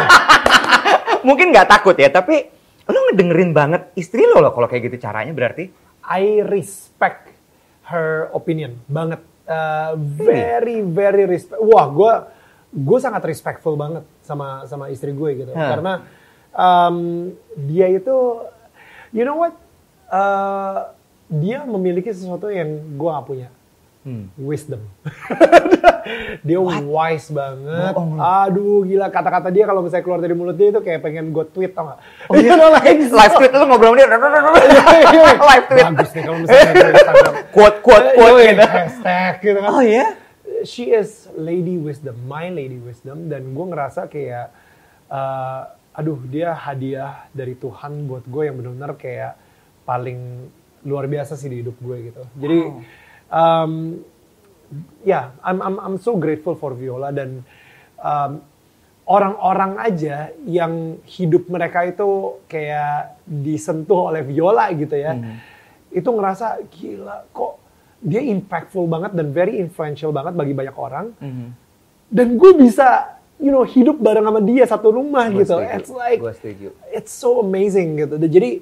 Mungkin 1.28 1.54
nggak 1.54 1.70
takut 1.70 1.94
ya, 1.94 2.10
tapi 2.10 2.50
lo 2.90 3.00
ngedengerin 3.12 3.54
banget 3.54 3.94
istri 3.94 4.26
lo 4.26 4.42
loh 4.42 4.50
kalau 4.50 4.66
kayak 4.66 4.90
gitu 4.90 4.98
caranya 4.98 5.38
berarti. 5.38 5.70
I 6.10 6.42
respect 6.42 7.38
her 7.86 8.34
opinion 8.34 8.82
banget. 8.90 9.22
Uh, 9.46 9.94
very, 9.98 10.82
very 10.82 11.30
respect. 11.30 11.62
Wah, 11.62 11.86
gue 11.90 12.14
gue 12.70 13.00
sangat 13.02 13.26
respectful 13.26 13.74
banget 13.74 14.06
sama 14.26 14.66
sama 14.66 14.90
istri 14.90 15.14
gue 15.14 15.46
gitu. 15.46 15.54
Hah. 15.54 15.78
Karena 15.78 15.94
um, 16.54 16.98
dia 17.54 17.90
itu, 17.94 18.18
you 19.14 19.26
know 19.26 19.38
what? 19.38 19.54
Uh, 20.10 20.94
dia 21.30 21.62
memiliki 21.66 22.10
sesuatu 22.10 22.50
yang 22.50 22.98
gue 22.98 23.10
gak 23.10 23.28
punya. 23.30 23.50
Hmm. 24.00 24.32
wisdom. 24.40 24.80
dia 26.48 26.60
wise 26.64 27.28
banget. 27.36 27.92
Bohong 27.92 28.16
lu. 28.16 28.20
Aduh 28.24 28.88
gila 28.88 29.12
kata-kata 29.12 29.52
dia 29.52 29.68
kalau 29.68 29.84
misalnya 29.84 30.08
keluar 30.08 30.24
dari 30.24 30.32
mulut 30.32 30.56
dia 30.56 30.72
itu 30.72 30.80
kayak 30.80 31.04
pengen 31.04 31.36
gue 31.36 31.44
tweet 31.52 31.76
tau 31.76 31.92
gak? 31.92 32.00
Oh 32.32 32.40
iya, 32.40 32.56
live 33.20 33.36
tweet 33.36 33.52
lo 33.52 33.68
ngobrol 33.68 34.00
dia. 34.00 34.08
live 35.52 35.66
tweet. 35.68 35.86
Bagus 35.92 36.10
nih 36.16 36.24
kalau 36.24 36.38
misalnya. 36.40 36.74
Quote, 37.52 37.78
quote, 37.84 38.08
quote 38.16 38.40
Yoi, 38.40 38.56
gitu. 38.56 38.64
Hashtag 38.64 39.34
gitu 39.44 39.60
kan. 39.60 39.70
Oh 39.76 39.84
ya? 39.84 40.06
She 40.64 40.96
is 40.96 41.28
lady 41.36 41.76
wisdom, 41.76 42.16
my 42.24 42.48
lady 42.48 42.80
wisdom. 42.80 43.28
Dan 43.28 43.52
gue 43.52 43.66
ngerasa 43.68 44.08
kayak, 44.08 44.48
eh, 45.12 45.62
aduh 46.00 46.24
dia 46.24 46.56
hadiah 46.56 47.28
dari 47.36 47.60
Tuhan 47.60 48.08
buat 48.08 48.24
gue 48.24 48.48
yang 48.48 48.56
benar-benar 48.56 48.96
kayak 48.96 49.36
paling 49.84 50.48
luar 50.88 51.12
biasa 51.12 51.36
sih 51.36 51.52
di 51.52 51.60
hidup 51.60 51.76
gue 51.84 51.98
gitu. 52.08 52.24
Jadi, 52.40 52.60
um, 53.32 54.02
ya, 55.02 55.34
I'm, 55.42 55.60
I'm, 55.60 55.76
I'm 55.80 55.98
so 55.98 56.14
grateful 56.16 56.54
for 56.54 56.74
Viola 56.74 57.10
dan 57.10 57.42
um, 57.98 58.42
orang-orang 59.06 59.82
aja 59.82 60.30
yang 60.46 61.02
hidup 61.04 61.50
mereka 61.50 61.82
itu 61.84 62.38
kayak 62.46 63.18
disentuh 63.26 64.14
oleh 64.14 64.22
Viola 64.22 64.70
gitu 64.72 64.94
ya, 64.94 65.18
itu 65.90 66.06
ngerasa 66.06 66.62
gila 66.70 67.26
kok 67.30 67.58
dia 68.00 68.22
impactful 68.22 68.86
banget 68.86 69.12
dan 69.12 69.34
very 69.34 69.58
influential 69.58 70.14
banget 70.14 70.32
bagi 70.32 70.54
banyak 70.54 70.78
orang 70.78 71.12
Mhm. 71.18 71.48
dan 72.08 72.28
gue 72.38 72.52
bisa 72.56 73.18
you 73.36 73.50
know 73.50 73.66
hidup 73.66 73.98
bareng 73.98 74.24
sama 74.24 74.40
dia 74.40 74.64
satu 74.64 74.94
rumah 74.94 75.28
Gua 75.28 75.42
gitu. 75.42 75.58
setuju. 75.58 75.76
It's 75.76 75.92
like 75.92 76.20
Gua 76.22 76.32
setuju. 76.32 76.68
it's 76.94 77.12
so 77.12 77.42
amazing 77.42 77.98
gitu. 77.98 78.16
Jadi 78.16 78.62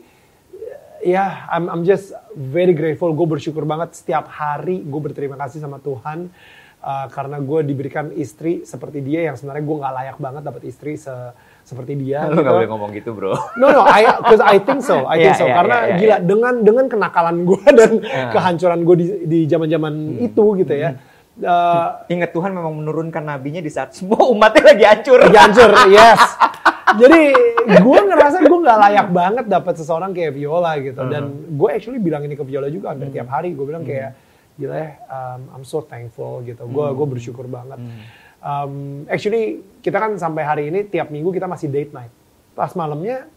ya 0.99 1.25
I'm 1.47 1.67
I'm 1.67 1.81
just 1.81 2.11
very 2.33 2.71
grateful. 2.71 3.11
Gue 3.11 3.27
bersyukur 3.29 3.63
banget 3.63 3.93
setiap 3.93 4.27
hari 4.27 4.79
gue 4.79 5.01
berterima 5.01 5.35
kasih 5.35 5.59
sama 5.59 5.77
Tuhan 5.77 6.29
uh, 6.79 7.05
karena 7.07 7.37
gue 7.37 7.59
diberikan 7.63 8.09
istri 8.11 8.61
seperti 8.63 8.99
dia 8.99 9.25
yang 9.25 9.35
sebenarnya 9.35 9.63
gue 9.63 9.77
nggak 9.77 9.93
layak 9.95 10.17
banget 10.17 10.41
dapat 10.43 10.63
istri 10.63 10.95
se- 10.95 11.33
seperti 11.63 11.93
dia. 11.95 12.23
Lo 12.23 12.31
gitu. 12.33 12.41
gak 12.41 12.55
boleh 12.55 12.69
ngomong 12.69 12.91
gitu 12.91 13.11
bro. 13.11 13.35
No 13.55 13.67
no, 13.69 13.83
I 13.83 14.07
cause 14.23 14.39
I 14.39 14.55
think 14.57 14.79
so, 14.79 15.03
I 15.03 15.19
think 15.21 15.35
Iya, 15.35 15.37
so. 15.37 15.45
iya, 15.45 15.55
Karena 15.55 15.75
iya, 15.75 15.83
iya, 15.83 15.97
gila 15.97 16.07
iya. 16.09 16.17
dengan 16.23 16.53
dengan 16.63 16.85
kenakalan 16.87 17.37
gue 17.43 17.61
dan 17.79 17.91
Iya. 17.99 18.25
kehancuran 18.31 18.79
gue 18.81 18.95
di 18.95 19.05
di 19.25 19.39
zaman-zaman 19.45 19.93
Hmm. 19.93 20.25
itu 20.25 20.45
gitu 20.57 20.73
ya. 20.73 20.91
Uh, 21.37 22.01
Ingat 22.09 22.33
Tuhan 22.33 22.49
memang 22.49 22.73
menurunkan 22.73 23.21
nabinya 23.21 23.61
di 23.61 23.69
saat 23.69 23.93
semua 23.93 24.25
umatnya 24.33 24.73
lagi 24.73 24.85
hancur. 24.89 25.21
lagi 25.21 25.37
hancur, 25.37 25.69
yes. 25.97 26.17
Jadi 26.97 27.21
gue 27.77 27.99
ngerasa 28.09 28.41
gue 28.41 28.57
nggak 28.57 28.79
layak 28.89 29.07
banget 29.13 29.45
dapat 29.45 29.77
seseorang 29.77 30.17
kayak 30.17 30.33
Viola 30.33 30.73
gitu. 30.81 30.97
Dan 31.05 31.53
gue 31.53 31.69
actually 31.69 32.01
bilang 32.01 32.25
ini 32.25 32.33
ke 32.33 32.41
Viola 32.41 32.71
juga 32.73 32.95
hampir 32.95 33.13
tiap 33.13 33.29
hari. 33.29 33.53
Gue 33.53 33.69
bilang 33.69 33.85
kayak 33.85 34.17
gila 34.57 34.73
ya, 34.73 34.89
um, 35.05 35.41
I'm 35.53 35.65
so 35.67 35.85
thankful 35.85 36.41
gitu. 36.41 36.65
Gue 36.65 36.89
gue 36.89 37.05
bersyukur 37.05 37.45
banget. 37.45 37.77
Um, 38.41 39.05
actually 39.05 39.61
kita 39.85 39.97
kan 40.01 40.17
sampai 40.17 40.41
hari 40.41 40.63
ini 40.73 40.89
tiap 40.89 41.13
minggu 41.13 41.29
kita 41.29 41.45
masih 41.45 41.69
date 41.69 41.93
night. 41.93 42.09
Pas 42.57 42.73
malamnya 42.73 43.29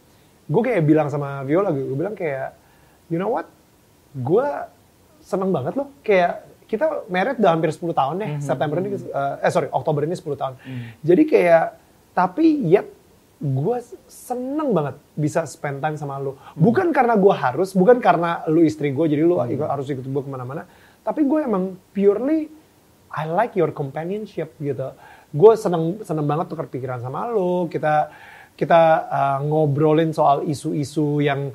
gue 0.48 0.62
kayak 0.64 0.82
bilang 0.88 1.12
sama 1.12 1.44
Viola, 1.44 1.68
gue 1.68 1.96
bilang 1.98 2.16
kayak, 2.16 2.56
you 3.12 3.20
know 3.20 3.28
what, 3.28 3.44
gue 4.16 4.46
seneng 5.20 5.52
banget 5.52 5.76
loh. 5.76 5.92
Kayak 6.00 6.48
kita 6.70 7.10
married 7.10 7.42
udah 7.42 7.50
hampir 7.50 7.74
10 7.74 7.82
tahun 7.90 8.14
deh. 8.22 8.30
September 8.38 8.78
ini, 8.78 8.88
uh, 9.10 9.42
eh 9.42 9.50
sorry, 9.50 9.66
Oktober 9.74 10.06
ini 10.06 10.14
10 10.14 10.38
tahun. 10.38 10.54
Jadi 11.02 11.22
kayak, 11.26 11.66
tapi 12.14 12.46
yet 12.62 12.86
gue 13.40 13.76
seneng 14.06 14.70
banget 14.70 15.00
bisa 15.16 15.42
spend 15.50 15.82
time 15.82 15.98
sama 15.98 16.22
lu. 16.22 16.38
Bukan 16.54 16.94
karena 16.94 17.18
gue 17.18 17.34
harus, 17.34 17.74
bukan 17.74 17.98
karena 17.98 18.46
lu 18.46 18.62
istri 18.62 18.94
gue, 18.94 19.06
jadi 19.10 19.26
lu 19.26 19.40
ikut- 19.42 19.66
harus 19.66 19.90
ikut 19.90 20.06
gue 20.06 20.22
ke 20.22 20.30
mana-mana. 20.30 20.68
Tapi 21.02 21.26
gue 21.26 21.40
emang 21.42 21.74
purely, 21.90 22.52
I 23.10 23.26
like 23.26 23.58
your 23.58 23.74
companionship 23.74 24.54
gitu. 24.62 24.94
Gue 25.34 25.58
seneng 25.58 25.98
seneng 26.06 26.28
banget 26.28 26.52
tuh 26.52 26.60
pikiran 26.62 27.02
sama 27.02 27.26
lu. 27.26 27.66
Kita 27.66 28.12
kita 28.54 28.80
uh, 29.08 29.38
ngobrolin 29.42 30.12
soal 30.12 30.44
isu-isu 30.44 31.24
yang 31.24 31.48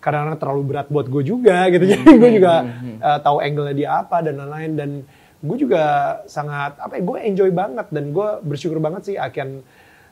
kadang-kadang 0.00 0.40
terlalu 0.40 0.62
berat 0.74 0.88
buat 0.88 1.06
gue 1.06 1.22
juga 1.22 1.68
gitu. 1.68 1.84
Jadi 1.92 2.02
gue 2.16 2.30
juga 2.40 2.54
uh, 2.98 3.18
tahu 3.20 3.38
angle-nya 3.44 3.74
dia 3.76 3.88
apa 4.00 4.24
dan 4.24 4.40
lain-lain. 4.40 4.72
Dan 4.74 4.90
gue 5.40 5.56
juga 5.60 5.84
sangat 6.26 6.80
apa 6.80 6.96
ya 6.98 7.02
gue 7.04 7.18
enjoy 7.28 7.50
banget. 7.52 7.86
Dan 7.92 8.10
gue 8.10 8.28
bersyukur 8.42 8.80
banget 8.80 9.12
sih 9.12 9.16
akan 9.20 9.60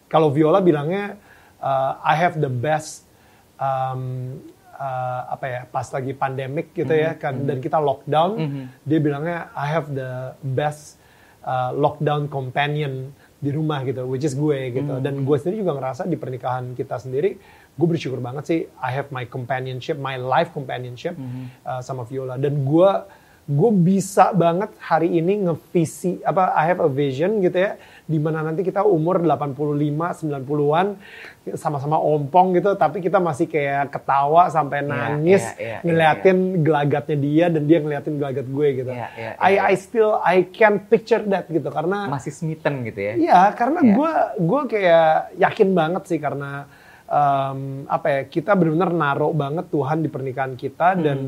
kalau 0.07 0.29
Viola 0.29 0.61
bilangnya 0.61 1.17
uh, 1.65 1.99
I 2.05 2.15
have 2.21 2.37
the 2.37 2.53
best 2.53 3.09
um, 3.57 4.37
uh, 4.77 5.33
apa 5.33 5.45
ya 5.49 5.61
pas 5.69 5.89
lagi 5.89 6.13
pandemic 6.13 6.73
gitu 6.77 6.93
ya 6.93 7.17
kan. 7.19 7.45
dan 7.45 7.61
kita 7.61 7.77
lockdown 7.77 8.41
dia 8.89 8.99
bilangnya 9.03 9.53
I 9.53 9.67
have 9.69 9.93
the 9.93 10.33
best 10.41 10.97
uh, 11.45 11.77
lockdown 11.77 12.31
companion 12.33 13.13
di 13.39 13.55
rumah 13.55 13.85
gitu 13.87 14.03
which 14.09 14.25
is 14.25 14.35
gue 14.35 14.75
gitu. 14.75 14.99
Dan 15.01 15.23
gue 15.23 15.37
sendiri 15.37 15.63
juga 15.63 15.77
ngerasa 15.79 16.09
di 16.09 16.17
pernikahan 16.17 16.73
kita 16.73 16.99
sendiri 16.99 17.37
gue 17.79 17.87
bersyukur 17.87 18.19
banget 18.19 18.45
sih 18.45 18.61
I 18.83 18.91
have 18.91 19.15
my 19.15 19.23
companionship 19.25 19.97
my 19.97 20.19
life 20.19 20.51
companionship 20.51 21.15
uh, 21.63 21.79
sama 21.79 22.03
Viola 22.03 22.35
dan 22.35 22.67
gue 22.67 22.91
gue 23.49 23.71
bisa 23.73 24.37
banget 24.37 24.69
hari 24.77 25.17
ini 25.17 25.49
ngevisi 25.49 26.21
apa 26.21 26.53
I 26.53 26.69
have 26.69 26.85
a 26.85 26.91
vision 26.93 27.41
gitu 27.41 27.57
ya 27.57 27.81
di 28.05 28.21
mana 28.21 28.45
nanti 28.45 28.61
kita 28.61 28.85
umur 28.85 29.25
85 29.25 29.89
90-an 30.21 30.87
sama-sama 31.57 31.97
ompong 31.97 32.61
gitu 32.61 32.77
tapi 32.77 33.01
kita 33.01 33.17
masih 33.17 33.49
kayak 33.49 33.89
ketawa 33.89 34.53
sampai 34.53 34.85
Iya, 34.85 34.89
nangis 34.93 35.43
iya, 35.57 35.65
iya, 35.65 35.79
ngeliatin 35.81 36.39
gelagatnya 36.61 37.17
dia 37.17 37.47
dan 37.49 37.63
dia 37.65 37.79
ngeliatin 37.81 38.15
gelagat 38.21 38.47
gue 38.53 38.69
gitu. 38.85 38.93
Iya, 38.93 39.09
iya, 39.17 39.31
I 39.41 39.53
iya, 39.57 39.61
I 39.65 39.75
still 39.81 40.21
I 40.21 40.45
can 40.45 40.85
picture 40.85 41.25
that 41.33 41.49
gitu 41.49 41.73
karena 41.73 42.05
Masih 42.05 42.33
smitten 42.37 42.85
gitu 42.85 43.01
ya. 43.01 43.13
Iya, 43.17 43.41
karena 43.57 43.81
Iya. 43.81 43.93
gue 43.97 44.13
gue 44.45 44.63
kayak 44.77 45.09
yakin 45.41 45.69
banget 45.73 46.03
sih 46.05 46.21
karena 46.21 46.69
em, 47.09 47.61
apa 47.87 48.07
ya 48.07 48.21
kita 48.25 48.53
benar-benar 48.53 48.93
naruh 48.93 49.33
banget 49.33 49.67
Tuhan 49.67 49.99
di 49.99 50.09
pernikahan 50.09 50.55
kita 50.55 50.93
Hmm. 50.93 51.03
dan 51.03 51.19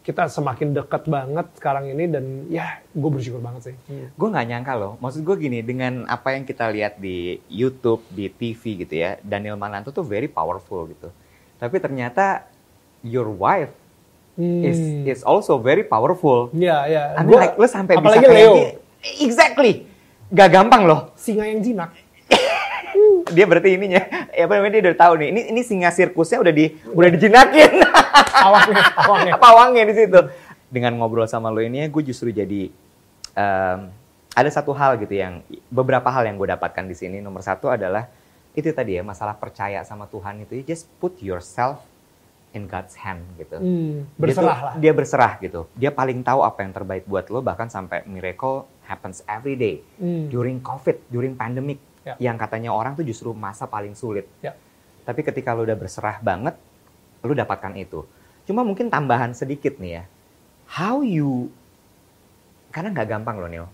kita 0.00 0.26
semakin 0.26 0.72
dekat 0.72 1.04
banget 1.04 1.44
sekarang 1.54 1.84
ini 1.86 2.08
dan 2.08 2.24
ya 2.48 2.80
gue 2.88 3.10
bersyukur 3.10 3.38
banget 3.38 3.70
sih. 3.70 3.76
Hmm. 3.86 4.08
Gue 4.10 4.28
nggak 4.28 4.46
nyangka 4.46 4.72
loh. 4.74 4.92
Maksud 4.96 5.20
gue 5.20 5.36
gini, 5.38 5.60
dengan 5.60 6.08
apa 6.08 6.32
yang 6.32 6.42
kita 6.42 6.66
lihat 6.66 6.96
di 6.96 7.36
YouTube, 7.46 8.00
di 8.08 8.26
TV 8.26 8.80
gitu 8.80 8.94
ya, 8.96 9.20
Daniel 9.20 9.54
Mananto 9.54 9.92
tuh 9.92 10.00
very 10.00 10.26
powerful 10.26 10.88
gitu. 10.88 11.12
Tapi 11.54 11.76
ternyata 11.76 12.48
your 13.02 13.28
wife 13.28 13.76
is 14.40 14.80
Hmm. 14.80 15.04
is 15.04 15.20
also 15.20 15.60
very 15.60 15.84
powerful. 15.84 16.48
Iya, 16.50 16.76
iya. 16.86 17.02
Gua- 17.20 17.44
like 17.44 17.54
lo 17.54 17.68
sampai 17.68 17.94
bisa 17.94 18.16
apalagi 18.16 18.26
Leo, 18.26 18.52
dia- 18.56 18.74
Exactly. 19.20 19.84
Gak 20.30 20.48
gampang 20.48 20.86
loh. 20.86 21.12
singa 21.12 21.44
yang 21.44 21.60
jinak. 21.60 21.92
Dia 23.30 23.44
berarti 23.44 23.68
ininya, 23.72 24.02
ya 24.30 24.44
apa 24.44 24.54
namanya 24.54 24.72
dia 24.74 24.82
udah 24.86 24.98
tahu 24.98 25.12
nih. 25.16 25.28
Ini 25.30 25.40
ini 25.48 25.60
singa 25.60 25.88
sirkusnya 25.88 26.38
udah 26.38 26.50
di 26.50 26.64
udah 26.86 27.10
dijinakin. 27.10 27.70
Awangnya, 28.40 28.84
awangnya. 28.96 29.32
pawangnya 29.36 29.84
di 29.84 29.94
situ. 29.94 30.20
Dengan 30.66 30.94
ngobrol 30.94 31.26
sama 31.26 31.48
lo 31.48 31.58
ini, 31.58 31.82
gue 31.84 32.02
justru 32.02 32.30
jadi 32.30 32.70
em, 33.32 33.78
ada 34.30 34.50
satu 34.50 34.70
hal 34.70 34.96
gitu 34.96 35.12
yang 35.12 35.40
beberapa 35.66 36.08
hal 36.08 36.24
yang 36.24 36.34
gue 36.34 36.48
dapatkan 36.48 36.84
di 36.84 36.94
sini. 36.94 37.18
Nomor 37.18 37.40
satu 37.40 37.68
adalah 37.68 38.06
itu 38.52 38.70
tadi 38.70 38.96
ya 38.96 39.02
masalah 39.02 39.34
percaya 39.34 39.82
sama 39.82 40.06
Tuhan 40.06 40.40
itu. 40.40 40.54
You 40.54 40.64
just 40.64 40.88
put 40.96 41.18
yourself 41.18 41.82
in 42.50 42.64
God's 42.64 42.96
hand 42.96 43.22
gitu. 43.36 43.56
Hmm, 43.56 44.08
Dia 44.10 44.20
berserah 44.20 44.42
tuh- 44.52 44.64
lah. 44.64 44.74
Dia 44.76 44.92
berserah 44.92 45.32
gitu. 45.38 45.60
Dia 45.72 45.90
paling 45.90 46.18
tahu 46.20 46.40
apa 46.40 46.58
yang 46.60 46.72
terbaik 46.72 47.04
buat 47.04 47.28
lo 47.28 47.38
bahkan 47.40 47.68
sampai 47.68 48.02
miracle 48.04 48.64
happens 48.84 49.22
every 49.26 49.54
day 49.54 49.82
Hmm. 49.96 50.26
during 50.26 50.58
COVID, 50.58 50.96
during 51.06 51.34
pandemic 51.34 51.78
Ya. 52.00 52.16
yang 52.16 52.40
katanya 52.40 52.72
orang 52.72 52.96
tuh 52.96 53.04
justru 53.04 53.36
masa 53.36 53.68
paling 53.68 53.92
sulit. 53.92 54.24
Ya. 54.40 54.56
Tapi 55.04 55.20
ketika 55.20 55.52
lo 55.52 55.68
udah 55.68 55.76
berserah 55.76 56.16
banget, 56.20 56.56
lo 57.20 57.32
dapatkan 57.32 57.76
itu. 57.76 58.08
Cuma 58.48 58.64
mungkin 58.64 58.88
tambahan 58.88 59.36
sedikit 59.36 59.76
nih 59.76 60.00
ya. 60.00 60.04
How 60.70 61.04
you 61.04 61.52
karena 62.70 62.94
nggak 62.94 63.08
gampang 63.10 63.36
loh 63.36 63.50
Neo 63.50 63.66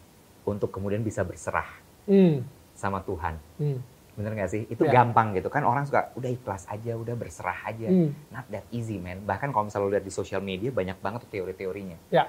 untuk 0.43 0.73
kemudian 0.73 1.01
bisa 1.01 1.23
berserah 1.23 1.69
Hmm. 2.07 2.43
sama 2.73 2.99
Tuhan. 3.03 3.35
Hmm. 3.59 3.79
Bener 4.17 4.33
nggak 4.33 4.49
sih? 4.49 4.63
Itu 4.67 4.89
Ya. 4.89 5.03
gampang 5.03 5.37
gitu 5.37 5.47
kan 5.47 5.63
orang 5.63 5.85
suka 5.85 6.09
udah 6.15 6.31
ikhlas 6.33 6.65
aja, 6.67 6.97
udah 6.97 7.13
berserah 7.13 7.63
aja. 7.63 7.87
Hmm. 7.87 8.11
Not 8.31 8.47
that 8.49 8.65
easy 8.71 8.97
man. 8.97 9.23
Bahkan 9.23 9.53
kalau 9.53 9.69
misalnya 9.69 9.87
lo 9.87 9.93
lihat 9.93 10.03
di 10.03 10.11
sosial 10.11 10.41
media 10.41 10.73
banyak 10.73 10.97
banget 10.99 11.29
teori-teorinya. 11.29 11.99
Ya. 12.09 12.27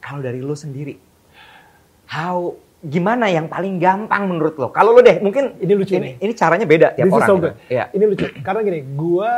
Kalau 0.00 0.20
dari 0.20 0.40
lo 0.40 0.52
sendiri, 0.52 0.98
how 2.06 2.52
gimana 2.84 3.26
yang 3.26 3.48
paling 3.48 3.76
gampang 3.76 4.28
menurut 4.28 4.54
lo? 4.54 4.68
Kalau 4.68 4.92
lo 4.92 5.00
deh 5.00 5.16
mungkin 5.18 5.56
Ini 5.56 5.72
lucu 5.72 5.94
ini, 5.94 6.04
nih. 6.04 6.14
ini 6.20 6.32
caranya 6.32 6.64
beda 6.64 6.88
tiap 6.92 7.04
This 7.04 7.10
is 7.10 7.16
orang. 7.16 7.28
so 7.28 7.34
gitu. 7.34 7.50
Iya. 7.68 7.84
Ini 7.90 8.04
lucu. 8.04 8.24
Karena 8.38 8.60
gini, 8.60 8.80
gua 8.92 9.32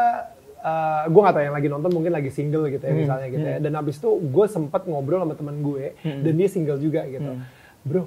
uh, 0.59 1.03
gua 1.07 1.21
nggak 1.23 1.35
tahu 1.35 1.45
yang 1.45 1.55
lagi 1.55 1.69
nonton 1.69 1.91
mungkin 1.91 2.11
lagi 2.11 2.31
single 2.31 2.67
gitu 2.67 2.83
ya 2.83 2.91
Hmm, 2.91 3.01
misalnya 3.01 3.27
gitu 3.29 3.47
ya. 3.47 3.59
Dan 3.59 3.73
abis 3.73 3.97
itu 3.97 4.11
gue 4.11 4.47
sempet 4.47 4.83
ngobrol 4.85 5.21
sama 5.21 5.35
teman 5.35 5.57
gue 5.61 5.95
Hmm. 6.01 6.21
dan 6.21 6.33
dia 6.35 6.49
single 6.49 6.77
juga 6.77 7.07
gitu. 7.07 7.23
Hmm. 7.29 7.47
Bro, 7.83 8.03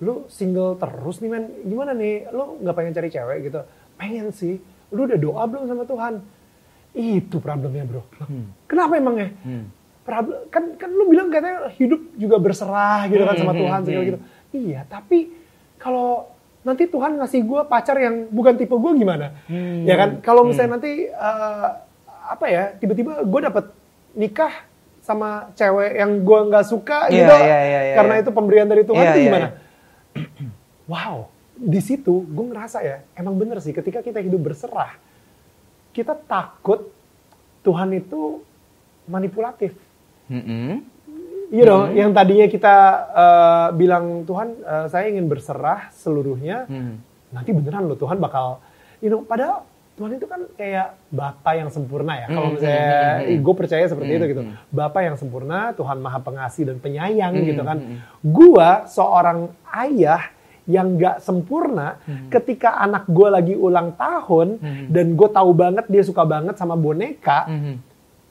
lu 0.00 0.14
single 0.28 0.76
terus 0.76 1.18
nih 1.18 1.28
men. 1.28 1.44
Gimana 1.62 1.90
nih? 1.92 2.30
Lu 2.30 2.58
nggak 2.58 2.74
pengen 2.76 2.92
cari 2.92 3.08
cewek 3.08 3.38
gitu? 3.44 3.60
Pengen 3.94 4.30
sih. 4.30 4.62
Lu 4.88 5.04
udah 5.04 5.16
doa 5.16 5.42
belum 5.44 5.66
sama 5.66 5.82
Tuhan? 5.82 6.22
Itu 6.92 7.38
problemnya 7.38 7.82
bro. 7.82 8.04
Hmm. 8.20 8.52
Kenapa 8.64 8.94
emangnya? 8.94 9.32
Hmm. 9.42 9.66
Problem, 10.02 10.50
kan 10.50 10.74
kan 10.76 10.90
lu 10.90 11.06
bilang 11.06 11.30
katanya 11.30 11.70
hidup 11.72 12.02
juga 12.16 12.36
berserah 12.36 13.06
gitu 13.06 13.22
kan 13.22 13.34
sama 13.34 13.50
Hmm, 13.50 13.60
Tuhan 13.60 13.78
hmm, 13.78 13.86
segala 13.86 14.02
hmm. 14.02 14.10
gitu. 14.10 14.18
Iya, 14.52 14.84
tapi 14.86 15.32
kalau 15.80 16.28
nanti 16.62 16.86
Tuhan 16.86 17.18
ngasih 17.18 17.40
gue 17.42 17.60
pacar 17.66 17.98
yang 17.98 18.30
bukan 18.30 18.54
tipe 18.54 18.76
gue 18.76 18.92
gimana? 18.94 19.34
Hmm. 19.48 19.82
Ya 19.88 19.98
kan? 19.98 20.22
Kalau 20.22 20.46
misalnya 20.46 20.78
nanti 20.78 21.08
eh, 21.08 21.68
apa 22.28 22.46
ya, 22.46 22.76
tiba-tiba 22.78 23.24
gue 23.26 23.40
dapet 23.42 23.64
nikah 24.14 24.52
sama 25.02 25.50
cewek 25.58 25.98
yang 25.98 26.22
gue 26.22 26.38
nggak 26.46 26.66
suka 26.68 27.10
Iya, 27.10 27.16
gitu, 27.26 27.34
iya, 27.42 27.58
iya, 27.58 27.80
iya, 27.90 27.94
karena 27.98 28.14
iya. 28.14 28.22
itu 28.22 28.30
pemberian 28.30 28.68
dari 28.70 28.86
Tuhan 28.86 29.02
Iya, 29.02 29.10
itu 29.10 29.18
iya, 29.18 29.26
gimana? 29.26 29.48
iya. 29.50 29.50
wow, 30.92 31.16
di 31.58 31.80
situ 31.82 32.22
gue 32.22 32.44
ngerasa 32.54 32.78
ya, 32.86 33.02
emang 33.18 33.34
bener 33.34 33.58
sih 33.58 33.74
ketika 33.74 33.98
kita 33.98 34.22
hidup 34.22 34.52
berserah, 34.52 34.94
kita 35.90 36.14
takut 36.14 36.86
Tuhan 37.66 37.90
itu 37.98 38.46
manipulatif. 39.10 39.74
Mm-mm. 40.30 40.86
You 41.52 41.62
know, 41.62 41.84
yang 41.86 42.10
tadinya 42.10 42.48
kita 42.48 42.74
eh, 43.12 43.68
bilang 43.76 44.24
Tuhan, 44.24 44.48
eh, 44.56 44.86
saya 44.88 45.04
ingin 45.06 45.28
berserah 45.28 45.92
seluruhnya. 45.92 46.64
Hmm. 46.64 47.04
Nanti 47.28 47.52
beneran 47.52 47.84
loh 47.84 47.94
Tuhan 47.94 48.16
bakal, 48.16 48.64
you 48.98 49.06
know, 49.06 49.20
padahal 49.20 49.68
Tuhan 49.92 50.16
itu 50.16 50.24
kan 50.24 50.48
kayak 50.50 50.96
Bapa 51.08 51.52
yang 51.52 51.68
sempurna 51.68 52.16
ya. 52.16 52.26
Kalau 52.26 52.48
Hmm, 52.48 52.56
misalnya, 52.56 52.80
hmm, 52.80 52.96
hmm, 52.96 53.28
hmm. 53.28 53.40
gue 53.44 53.54
percaya 53.54 53.84
seperti 53.84 54.08
Hmm, 54.08 54.18
itu 54.18 54.26
gitu. 54.26 54.42
hmm. 54.42 54.54
Bapa 54.70 54.98
yang 55.02 55.16
sempurna, 55.16 55.58
Tuhan 55.70 56.00
maha 56.00 56.18
pengasih 56.18 56.62
dan 56.64 56.76
penyayang 56.78 57.32
Hmm, 57.34 57.44
gitu 57.44 57.62
kan. 57.62 57.78
hmm, 57.78 57.96
Gua 58.22 58.68
seorang 58.86 59.52
ayah 59.76 60.32
yang 60.64 60.96
gak 60.96 61.20
sempurna 61.20 62.00
Hmm. 62.00 62.30
ketika 62.30 62.78
anak 62.78 63.04
gue 63.06 63.28
lagi 63.28 63.52
ulang 63.52 63.92
tahun 63.92 64.56
Hmm. 64.56 64.84
dan 64.88 65.12
gue 65.12 65.28
tahu 65.28 65.50
banget 65.52 65.84
dia 65.84 66.00
suka 66.00 66.24
banget 66.24 66.54
sama 66.54 66.72
boneka, 66.74 67.44
Mhm. 67.46 67.74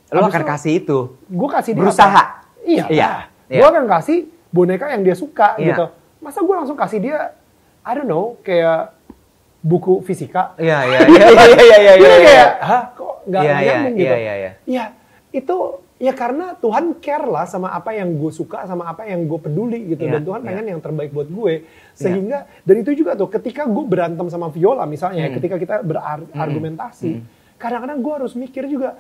Lo 0.10 0.26
akan 0.26 0.32
itu- 0.36 0.50
kasih 0.50 0.74
itu. 0.76 1.00
gue 1.22 1.50
kasih 1.52 1.72
dia 1.72 1.82
Berusaha. 1.84 2.10
apa? 2.10 2.41
Iya. 2.64 2.86
Iya, 2.88 3.12
iya. 3.48 3.60
Gue 3.60 3.68
akan 3.68 3.86
kasih 3.88 4.18
boneka 4.50 4.86
yang 4.88 5.02
dia 5.02 5.16
suka 5.16 5.56
Iya. 5.56 5.68
gitu. 5.74 5.86
Masa 6.20 6.40
gue 6.40 6.56
langsung 6.56 6.78
kasih 6.78 7.00
dia, 7.00 7.34
I 7.82 7.92
don't 7.94 8.06
know, 8.06 8.38
kayak 8.42 8.94
buku 9.60 10.02
fisika. 10.02 10.54
Iya, 10.58 10.78
iya, 10.86 11.00
iya, 11.10 11.26
iya, 11.28 11.46
iya, 11.46 11.62
iya, 11.62 11.78
iya, 11.78 11.94
iya. 11.98 12.18
kayak, 12.22 12.50
hah 12.62 12.84
kok 12.92 13.14
nggak 13.26 13.42
Iya, 13.42 13.52
iya, 13.52 13.62
nyambung 13.62 13.96
gitu. 13.96 14.06
iya, 14.06 14.18
iya, 14.18 14.34
iya. 14.36 14.52
Iya, 14.66 14.86
itu 15.32 15.58
ya 16.02 16.14
karena 16.18 16.58
Tuhan 16.58 16.98
care 16.98 17.26
lah 17.26 17.46
sama 17.46 17.70
apa 17.70 17.94
yang 17.94 18.10
gue 18.18 18.32
suka, 18.32 18.66
sama 18.66 18.90
apa 18.90 19.06
yang 19.06 19.22
gue 19.26 19.38
peduli 19.38 19.86
gitu. 19.88 20.02
Iya, 20.02 20.18
Dan 20.18 20.22
Tuhan 20.26 20.42
iya. 20.42 20.48
pengen 20.50 20.66
yang 20.68 20.82
terbaik 20.82 21.12
buat 21.12 21.30
gue. 21.30 21.54
Sehingga, 21.94 22.50
dan 22.62 22.76
itu 22.78 22.92
juga 22.96 23.14
tuh 23.14 23.30
ketika 23.30 23.66
gue 23.66 23.86
berantem 23.86 24.26
sama 24.28 24.50
Viola 24.50 24.86
misalnya, 24.86 25.26
ya, 25.26 25.30
Hmm. 25.30 25.38
ketika 25.38 25.56
kita 25.58 25.76
berargumentasi, 25.82 27.12
Hmm. 27.12 27.26
kadang-kadang 27.58 28.02
gue 28.02 28.14
harus 28.18 28.34
mikir 28.34 28.66
juga, 28.66 28.98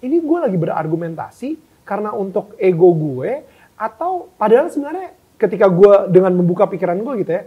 ini 0.00 0.20
gue 0.20 0.38
lagi 0.38 0.56
berargumentasi 0.56 1.48
karena 1.84 2.10
untuk 2.12 2.56
ego 2.56 2.90
gue, 2.92 3.44
atau 3.76 4.32
padahal 4.34 4.72
sebenarnya 4.72 5.12
ketika 5.36 5.68
gue 5.68 6.08
dengan 6.10 6.32
membuka 6.32 6.64
pikiran 6.64 6.96
gue 6.98 7.24
gitu 7.24 7.32
ya, 7.32 7.42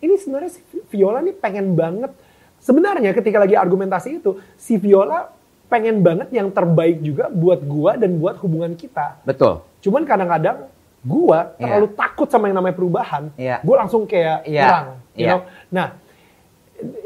ini 0.00 0.14
sebenarnya 0.16 0.50
si 0.52 0.60
Viola 0.88 1.20
nih 1.20 1.36
pengen 1.36 1.76
banget, 1.76 2.12
sebenarnya 2.60 3.12
ketika 3.12 3.40
lagi 3.40 3.54
argumentasi 3.54 4.20
itu, 4.20 4.40
si 4.56 4.80
Viola 4.80 5.28
pengen 5.68 6.00
banget 6.00 6.28
yang 6.30 6.52
terbaik 6.52 7.00
juga 7.00 7.28
buat 7.28 7.60
gue 7.60 7.92
dan 8.00 8.10
buat 8.20 8.36
hubungan 8.40 8.76
kita. 8.76 9.20
Betul. 9.24 9.64
Cuman 9.80 10.04
kadang-kadang 10.04 10.68
gue 11.04 11.38
terlalu 11.60 11.88
takut 11.92 12.28
sama 12.28 12.48
yang 12.48 12.56
namanya 12.56 12.76
perubahan, 12.76 13.28
Iya. 13.36 13.60
gue 13.60 13.74
langsung 13.76 14.08
kayak 14.08 14.48
Iya. 14.48 14.60
nyerang. 14.64 14.88
you 15.14 15.22
Iya. 15.22 15.30
know? 15.30 15.40
Nah, 15.70 15.86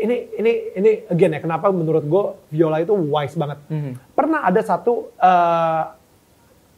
ini 0.00 0.16
ini 0.38 0.52
ini 0.80 0.90
again 1.12 1.36
ya 1.36 1.40
kenapa 1.44 1.68
menurut 1.68 2.00
gue 2.02 2.22
Viola 2.48 2.80
itu 2.80 2.94
wise 2.94 3.36
banget. 3.36 3.58
Mhm. 3.68 3.92
Pernah 4.16 4.48
ada 4.48 4.60
satu 4.64 5.12
eh, 5.12 5.82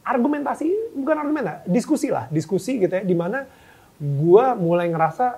argumentasi, 0.01 0.67
bukan 0.93 1.15
argumentasi, 1.15 1.59
diskusi 1.67 2.07
lah, 2.07 2.25
diskusi 2.27 2.77
gitu 2.77 2.91
ya, 2.91 3.01
di 3.01 3.13
mana 3.13 3.45
gue 3.95 4.45
mulai 4.55 4.87
ngerasa 4.87 5.37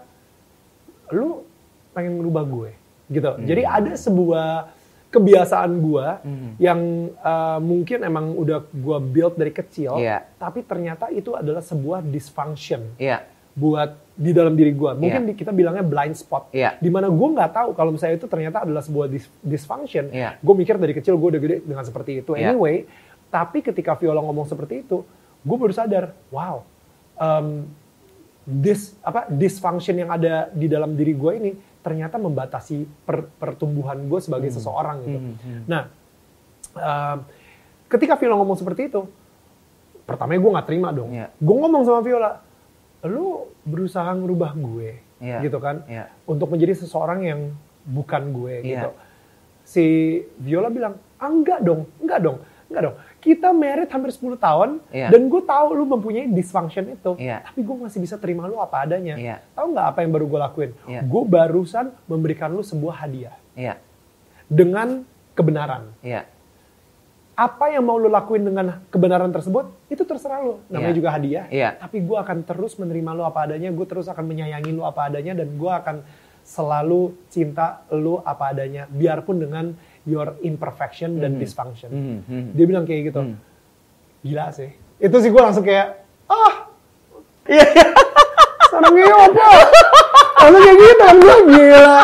lu 1.12 1.44
pengen 1.92 2.16
merubah 2.16 2.44
gue, 2.44 2.72
gitu. 3.08 3.32
Jadi 3.40 3.62
ada 3.62 3.94
sebuah 3.94 4.72
kebiasaan 5.10 5.72
gue 5.78 6.08
Mhm. 6.20 6.50
yang 6.58 6.80
eh, 7.14 7.60
mungkin 7.60 8.02
emang 8.02 8.34
udah 8.34 8.66
gue 8.66 8.98
build 9.04 9.36
dari 9.36 9.52
kecil, 9.52 9.96
Iya. 9.96 10.26
tapi 10.36 10.64
ternyata 10.64 11.08
itu 11.08 11.34
adalah 11.34 11.62
sebuah 11.62 12.02
dysfunction 12.02 12.98
Iya. 12.98 13.22
buat 13.54 13.94
di 14.14 14.32
dalam 14.32 14.54
diri 14.54 14.72
gue. 14.72 14.92
Mungkin 14.96 15.28
di- 15.28 15.36
kita 15.36 15.50
bilangnya 15.50 15.82
blind 15.82 16.14
spot. 16.14 16.50
Iya. 16.50 16.78
Di 16.78 16.90
mana 16.90 17.10
gue 17.10 17.28
nggak 17.30 17.52
tahu 17.52 17.70
kalau 17.74 17.94
misalnya 17.94 18.16
itu 18.16 18.26
ternyata 18.26 18.62
adalah 18.62 18.82
sebuah 18.82 19.06
dis- 19.06 19.30
dysfunction. 19.40 20.10
Iya. 20.10 20.38
Gue 20.40 20.56
mikir 20.56 20.78
dari 20.78 20.94
kecil 20.94 21.14
gue 21.14 21.30
udah 21.30 21.42
gede 21.42 21.58
dengan 21.62 21.84
seperti 21.84 22.22
itu. 22.22 22.34
Iya. 22.34 22.54
Anyway, 22.54 22.90
tapi 23.34 23.66
ketika 23.66 23.98
Viola 23.98 24.22
ngomong 24.22 24.46
seperti 24.46 24.86
itu, 24.86 25.02
gue 25.42 25.58
baru 25.58 25.74
sadar, 25.74 26.14
wow, 26.30 26.62
um, 27.18 27.66
dis 28.46 28.94
apa 29.02 29.26
dysfunction 29.26 29.96
yang 29.98 30.14
ada 30.14 30.52
di 30.54 30.70
dalam 30.70 30.94
diri 30.94 31.16
gue 31.16 31.32
ini 31.40 31.52
ternyata 31.82 32.22
membatasi 32.22 32.86
per- 33.08 33.32
pertumbuhan 33.42 33.98
gue 34.06 34.20
sebagai 34.22 34.52
seseorang 34.54 34.98
gitu. 35.02 35.20
Hmm, 35.20 35.36
hmm. 35.36 35.64
Nah, 35.66 35.84
um, 36.78 37.18
ketika 37.90 38.14
Viola 38.22 38.38
ngomong 38.38 38.56
seperti 38.56 38.94
itu, 38.94 39.02
pertamanya 40.06 40.40
gue 40.40 40.52
nggak 40.54 40.68
terima 40.68 40.90
dong. 40.94 41.10
Iya. 41.12 41.28
Gue 41.42 41.56
ngomong 41.58 41.84
sama 41.84 42.00
Viola, 42.06 42.32
lu 43.08 43.50
berusaha 43.66 44.12
ngerubah 44.14 44.52
gue, 44.56 44.90
Iya. 45.24 45.40
gitu 45.42 45.58
kan, 45.58 45.84
Iya. 45.90 46.12
untuk 46.28 46.52
menjadi 46.54 46.86
seseorang 46.86 47.24
yang 47.24 47.40
bukan 47.84 48.32
gue, 48.32 48.54
Iya. 48.62 48.68
gitu. 48.68 48.90
Si 49.64 49.86
Viola 50.38 50.68
bilang, 50.68 51.00
ah 51.20 51.32
enggak 51.32 51.64
dong, 51.64 51.88
enggak 52.04 52.20
dong, 52.20 52.38
enggak 52.68 52.82
dong. 52.84 52.96
Kita 53.24 53.56
married 53.56 53.88
hampir 53.88 54.12
10 54.12 54.36
tahun, 54.36 54.84
Iya. 54.92 55.08
dan 55.08 55.32
gue 55.32 55.42
tahu 55.48 55.68
lu 55.72 55.88
mempunyai 55.88 56.28
dysfunction 56.28 56.92
itu, 56.92 57.16
Iya. 57.16 57.40
tapi 57.48 57.64
gue 57.64 57.76
masih 57.80 58.04
bisa 58.04 58.20
terima 58.20 58.52
lu 58.52 58.60
apa 58.60 58.84
adanya. 58.84 59.16
Iya. 59.16 59.40
Tahu 59.56 59.72
nggak 59.72 59.88
apa 59.96 60.00
yang 60.04 60.12
baru 60.12 60.26
gue 60.28 60.40
lakuin? 60.44 60.72
Iya. 60.84 61.02
Gue 61.08 61.24
barusan 61.24 61.96
memberikan 62.04 62.52
lu 62.52 62.60
sebuah 62.60 63.08
hadiah 63.08 63.40
Iya. 63.56 63.80
dengan 64.52 65.08
kebenaran. 65.40 65.88
Iya. 66.04 66.28
Apa 67.34 67.72
yang 67.72 67.88
mau 67.88 67.96
lu 67.96 68.12
lakuin 68.12 68.44
dengan 68.44 68.84
kebenaran 68.92 69.32
tersebut, 69.32 69.72
itu 69.88 70.04
terserah 70.04 70.44
lu. 70.44 70.60
Namanya 70.68 70.92
Iya. 70.92 71.00
juga 71.00 71.10
hadiah. 71.10 71.46
Iya. 71.48 71.70
Tapi 71.80 72.04
gue 72.04 72.18
akan 72.20 72.44
terus 72.44 72.76
menerima 72.76 73.12
lu 73.16 73.24
apa 73.24 73.48
adanya, 73.48 73.72
gue 73.72 73.86
terus 73.88 74.06
akan 74.06 74.28
menyayangi 74.28 74.70
lu 74.70 74.84
apa 74.84 75.08
adanya, 75.08 75.32
dan 75.34 75.48
gue 75.48 75.72
akan 75.72 76.04
selalu 76.44 77.16
cinta 77.32 77.88
lu 77.90 78.20
apa 78.20 78.52
adanya. 78.52 78.84
Biarpun 78.86 79.40
dengan 79.40 79.74
your 80.04 80.36
imperfection 80.40 81.18
dan 81.18 81.36
Mhm. 81.36 81.40
dysfunction. 81.40 81.90
Mhm, 81.90 82.18
mhm. 82.24 82.50
Dia 82.54 82.66
bilang 82.66 82.84
kayak 82.84 83.02
gitu. 83.08 83.20
Hmm. 83.22 83.38
Gila 84.20 84.52
sih. 84.52 84.70
Itu 84.98 85.16
sih 85.18 85.30
gue 85.30 85.42
langsung 85.42 85.62
kayak, 85.62 85.88
ah, 86.26 86.68
iya, 87.46 87.64
sarangnya 88.68 89.08
apa? 89.28 89.48
Langsung 90.40 90.62
kayak 90.62 90.78
gitu 90.78 91.02
kan 91.02 91.16
gue 91.18 91.38
gila. 91.50 91.98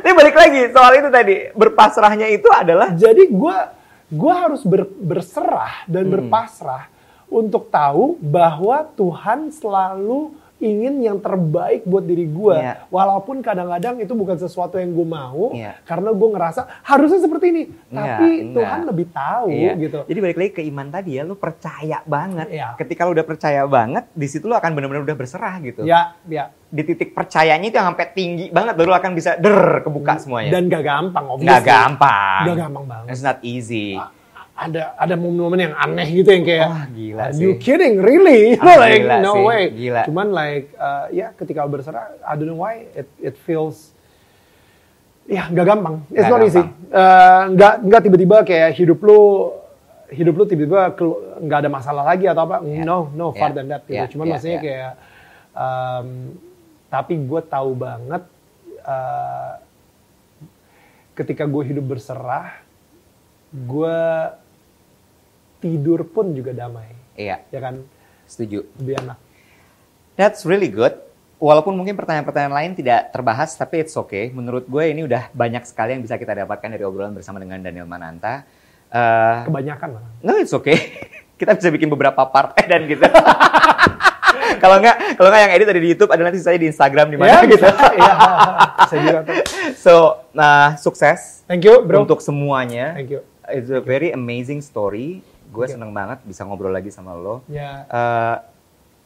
Tapi 0.00 0.10
balik 0.10 0.36
lagi 0.36 0.60
soal 0.70 0.92
itu 0.96 1.08
tadi 1.08 1.36
berpasrahnya 1.52 2.26
itu 2.28 2.48
adalah 2.48 2.90
Jadi 2.90 3.28
gue 3.28 3.56
gua 4.10 4.34
harus 4.42 4.62
ber- 4.64 4.90
berserah 4.90 5.86
dan 5.86 6.08
Hmm. 6.08 6.12
berpasrah 6.18 6.90
untuk 7.30 7.70
tahu 7.70 8.18
bahwa 8.18 8.82
Tuhan 8.92 9.54
selalu 9.54 10.34
ingin 10.60 11.00
yang 11.00 11.18
terbaik 11.18 11.88
buat 11.88 12.04
diri 12.04 12.28
gue. 12.28 12.56
Iya. 12.56 12.84
Walaupun 12.92 13.40
kadang-kadang 13.40 13.96
itu 13.98 14.12
bukan 14.12 14.36
sesuatu 14.36 14.76
yang 14.76 14.92
gue 14.92 15.08
mau, 15.08 15.56
Iya. 15.56 15.80
karena 15.88 16.12
gue 16.12 16.28
ngerasa 16.30 16.84
harusnya 16.84 17.20
seperti 17.24 17.46
ini. 17.48 17.62
Tapi 17.88 18.28
enggak. 18.44 18.54
Tuhan 18.60 18.80
lebih 18.84 19.06
tahu 19.08 19.48
Iya. 19.48 19.72
gitu. 19.80 19.98
Jadi 20.04 20.18
balik 20.20 20.36
lagi 20.36 20.52
ke 20.52 20.62
iman 20.68 20.86
tadi 20.92 21.10
ya, 21.16 21.22
lu 21.24 21.34
percaya 21.34 21.98
banget. 22.04 22.46
Iya. 22.52 22.76
Ketika 22.76 23.08
lu 23.08 23.16
udah 23.16 23.26
percaya 23.26 23.62
banget, 23.64 24.04
di 24.12 24.26
situ 24.28 24.44
lu 24.44 24.54
akan 24.54 24.70
benar-benar 24.76 25.02
udah 25.02 25.16
berserah 25.16 25.56
gitu. 25.64 25.82
Ya, 25.88 26.12
ya. 26.28 26.52
Di 26.70 26.86
titik 26.86 27.16
percayanya 27.16 27.66
itu 27.66 27.74
yang 27.74 27.90
sampai 27.90 28.12
tinggi 28.14 28.46
banget, 28.52 28.78
baru 28.78 28.94
akan 28.94 29.10
bisa 29.16 29.34
der 29.40 29.80
kebuka 29.82 30.20
semuanya. 30.20 30.54
Dan 30.54 30.70
gak 30.70 30.84
gampang, 30.84 31.24
obviously. 31.26 31.66
gampang. 31.66 32.42
Gak 32.46 32.58
gampang 32.68 32.84
banget. 32.86 33.08
It's 33.10 33.24
not 33.24 33.40
easy. 33.42 33.96
Ada 34.60 34.92
ada 34.92 35.16
momen-momen 35.16 35.56
yang 35.56 35.74
aneh 35.74 36.04
gitu 36.12 36.28
yang 36.28 36.44
kayak, 36.44 36.68
Wah, 36.68 36.84
gila 36.92 37.22
"Are 37.24 37.32
sih. 37.32 37.40
you 37.40 37.56
kidding, 37.56 37.96
really? 37.96 38.60
Ah, 38.60 38.76
like, 38.84 39.00
gila 39.00 39.16
no 39.24 39.32
sih, 39.32 39.44
way. 39.48 39.62
gila. 39.72 40.02
Cuman 40.04 40.26
like, 40.30 40.68
uh, 40.76 41.08
ya 41.08 41.32
ketika 41.32 41.64
berserah, 41.64 42.12
I 42.20 42.36
don't 42.36 42.44
know 42.44 42.60
why, 42.60 42.84
it, 42.92 43.08
it 43.16 43.40
feels, 43.40 43.96
ya 45.24 45.48
gak 45.48 45.64
gampang. 45.64 46.04
It's 46.12 46.20
Nggak 46.20 46.30
not 46.30 46.44
easy. 46.44 46.60
Uh, 46.92 47.42
nggak 47.56 47.74
nggak 47.88 48.00
tiba-tiba 48.04 48.36
kayak 48.44 48.76
hidup 48.76 49.00
lu 49.00 49.20
hidup 50.12 50.34
lu 50.36 50.44
tiba-tiba 50.44 50.92
nggak 51.40 51.58
ada 51.64 51.70
masalah 51.72 52.04
lagi 52.04 52.28
atau 52.28 52.44
apa? 52.44 52.60
No, 52.60 53.08
no, 53.10 53.32
far 53.32 53.48
Yeah. 53.50 53.56
than 53.56 53.66
that. 53.72 53.82
Gitu. 53.88 53.96
Yeah, 53.96 54.06
Cuman 54.12 54.24
yeah, 54.26 54.32
maksudnya 54.36 54.58
yeah. 54.58 54.64
kayak, 54.68 54.92
um, 55.56 56.08
tapi 56.92 57.14
gue 57.16 57.40
tahu 57.48 57.70
banget 57.72 58.22
uh, 58.84 59.56
ketika 61.16 61.48
gue 61.48 61.62
hidup 61.64 61.86
berserah, 61.86 62.60
gue 63.50 63.96
tidur 65.60 66.02
pun 66.04 66.32
juga 66.32 66.50
damai, 66.50 66.88
Iya, 67.14 67.44
ya 67.46 67.60
kan? 67.60 67.84
setuju. 68.24 68.64
Lebih 68.76 68.94
enak. 68.98 69.18
That's 70.14 70.42
really 70.42 70.68
good. 70.68 70.96
Walaupun 71.36 71.72
mungkin 71.72 71.94
pertanyaan-pertanyaan 71.94 72.52
lain 72.52 72.72
tidak 72.74 73.10
terbahas, 73.10 73.54
tapi 73.54 73.80
it's 73.80 73.94
okay. 73.94 74.28
Menurut 74.28 74.64
gue 74.64 74.84
ini 74.86 75.02
udah 75.02 75.28
banyak 75.30 75.64
sekali 75.64 75.92
yang 75.92 76.00
bisa 76.00 76.14
kita 76.14 76.36
dapatkan 76.36 76.68
dari 76.68 76.84
obrolan 76.84 77.10
bersama 77.10 77.40
dengan 77.40 77.58
Daniel 77.58 77.84
Mananta. 77.84 78.44
Eh, 78.86 79.38
Kebanyakan 79.46 79.88
lah. 79.96 80.04
no, 80.20 80.36
it's 80.36 80.52
okay. 80.52 80.76
kita 81.40 81.56
bisa 81.56 81.68
bikin 81.68 81.88
beberapa 81.88 82.20
part 82.24 82.52
eh, 82.54 82.68
dan 82.70 82.84
gitu. 82.84 83.00
kalau 84.62 84.76
nggak, 84.78 85.16
kalau 85.16 85.28
nggak 85.30 85.42
yang 85.42 85.52
edit 85.54 85.66
ada 85.68 85.80
di 85.80 85.88
YouTube, 85.88 86.10
ada 86.10 86.22
nanti 86.22 86.38
saya 86.38 86.56
di 86.56 86.68
Instagram 86.68 87.06
di 87.08 87.16
mana 87.16 87.28
Ya, 87.30 87.38
gitu. 87.46 87.64
Iya, 87.64 88.12
saya 88.84 89.00
juga 89.00 89.18
tuh. 89.24 89.34
So, 89.74 89.92
nah, 90.30 90.76
sukses 90.76 91.40
Thank 91.48 91.64
you, 91.64 91.80
bro. 91.82 92.04
untuk 92.04 92.20
semuanya. 92.20 92.92
Thank 92.92 93.10
you. 93.10 93.20
It's 93.48 93.72
a 93.72 93.80
very 93.80 94.12
amazing 94.12 94.60
story. 94.60 95.24
Gue 95.50 95.66
you. 95.66 95.74
seneng 95.74 95.90
banget 95.90 96.22
bisa 96.22 96.42
ngobrol 96.42 96.70
lagi 96.70 96.88
sama 96.88 97.12
lo. 97.12 97.42
Ya, 97.46 97.84
Eh, 97.84 98.36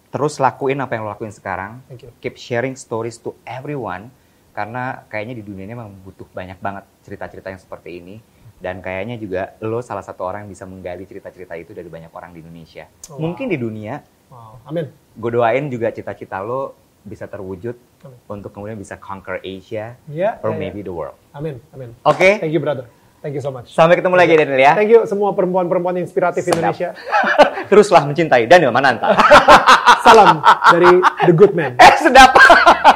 terus 0.08 0.36
lakuin 0.36 0.78
apa 0.78 0.94
yang 0.94 1.04
lo 1.04 1.10
lakuin 1.10 1.32
sekarang. 1.32 1.80
Keep 2.20 2.36
sharing 2.36 2.74
stories 2.74 3.16
to 3.16 3.34
everyone. 3.42 4.12
Karena 4.52 5.02
kayaknya 5.08 5.34
di 5.34 5.42
dunia 5.42 5.64
ini 5.64 5.74
memang 5.74 5.90
butuh 6.00 6.28
banyak 6.28 6.56
banget 6.58 6.84
cerita-cerita 7.02 7.48
yang 7.48 7.58
seperti 7.58 7.98
ini. 7.98 8.16
Dan 8.54 8.78
kayaknya 8.78 9.18
juga 9.18 9.58
lo 9.58 9.82
salah 9.82 10.00
satu 10.00 10.22
orang 10.22 10.46
yang 10.46 10.52
bisa 10.52 10.64
menggali 10.64 11.02
cerita-cerita 11.02 11.52
itu 11.54 11.72
dari 11.72 11.90
banyak 11.90 12.08
orang 12.08 12.30
di 12.30 12.38
Indonesia. 12.38 12.86
Oh, 13.10 13.18
Mungkin 13.18 13.50
di 13.50 13.58
dunia, 13.58 13.98
wow. 14.30 14.62
Amin. 14.64 14.88
gue 15.12 15.30
doain 15.30 15.66
juga 15.66 15.90
cita-cita 15.90 16.38
lo 16.38 16.72
bisa 17.02 17.26
terwujud 17.26 17.76
Amin. 18.00 18.16
untuk 18.30 18.54
kemudian 18.54 18.78
bisa 18.78 18.96
conquer 18.96 19.36
Asia 19.38 19.98
Ya, 20.06 20.40
or 20.40 20.50
ya, 20.50 20.56
ya. 20.56 20.60
maybe 20.62 20.80
the 20.80 20.88
world. 20.88 21.18
Amin, 21.34 21.58
amin. 21.74 21.92
Oke, 22.02 22.38
Thank 22.40 22.54
you, 22.54 22.62
brother. 22.62 22.86
Thank 23.24 23.40
you 23.40 23.44
so 23.44 23.48
much. 23.48 23.72
sampai 23.72 23.96
ketemu 23.96 24.20
lagi 24.20 24.36
Daniel 24.36 24.60
ya. 24.60 24.76
Thank 24.76 24.92
you 24.92 25.08
semua 25.08 25.32
perempuan-perempuan 25.32 25.96
inspiratif 25.96 26.44
Sedap. 26.44 26.60
Indonesia. 26.60 26.92
Teruslah 27.72 28.04
mencintai 28.04 28.44
Daniel 28.44 28.68
Mananta. 28.68 29.16
Salam 30.04 30.44
dari 30.44 31.00
The 31.24 31.32
Good 31.32 31.56
Man. 31.56 31.80
eh, 31.80 31.94
sedap. 31.96 32.36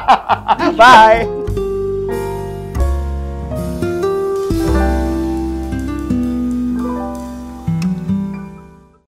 Bye. 0.81 1.57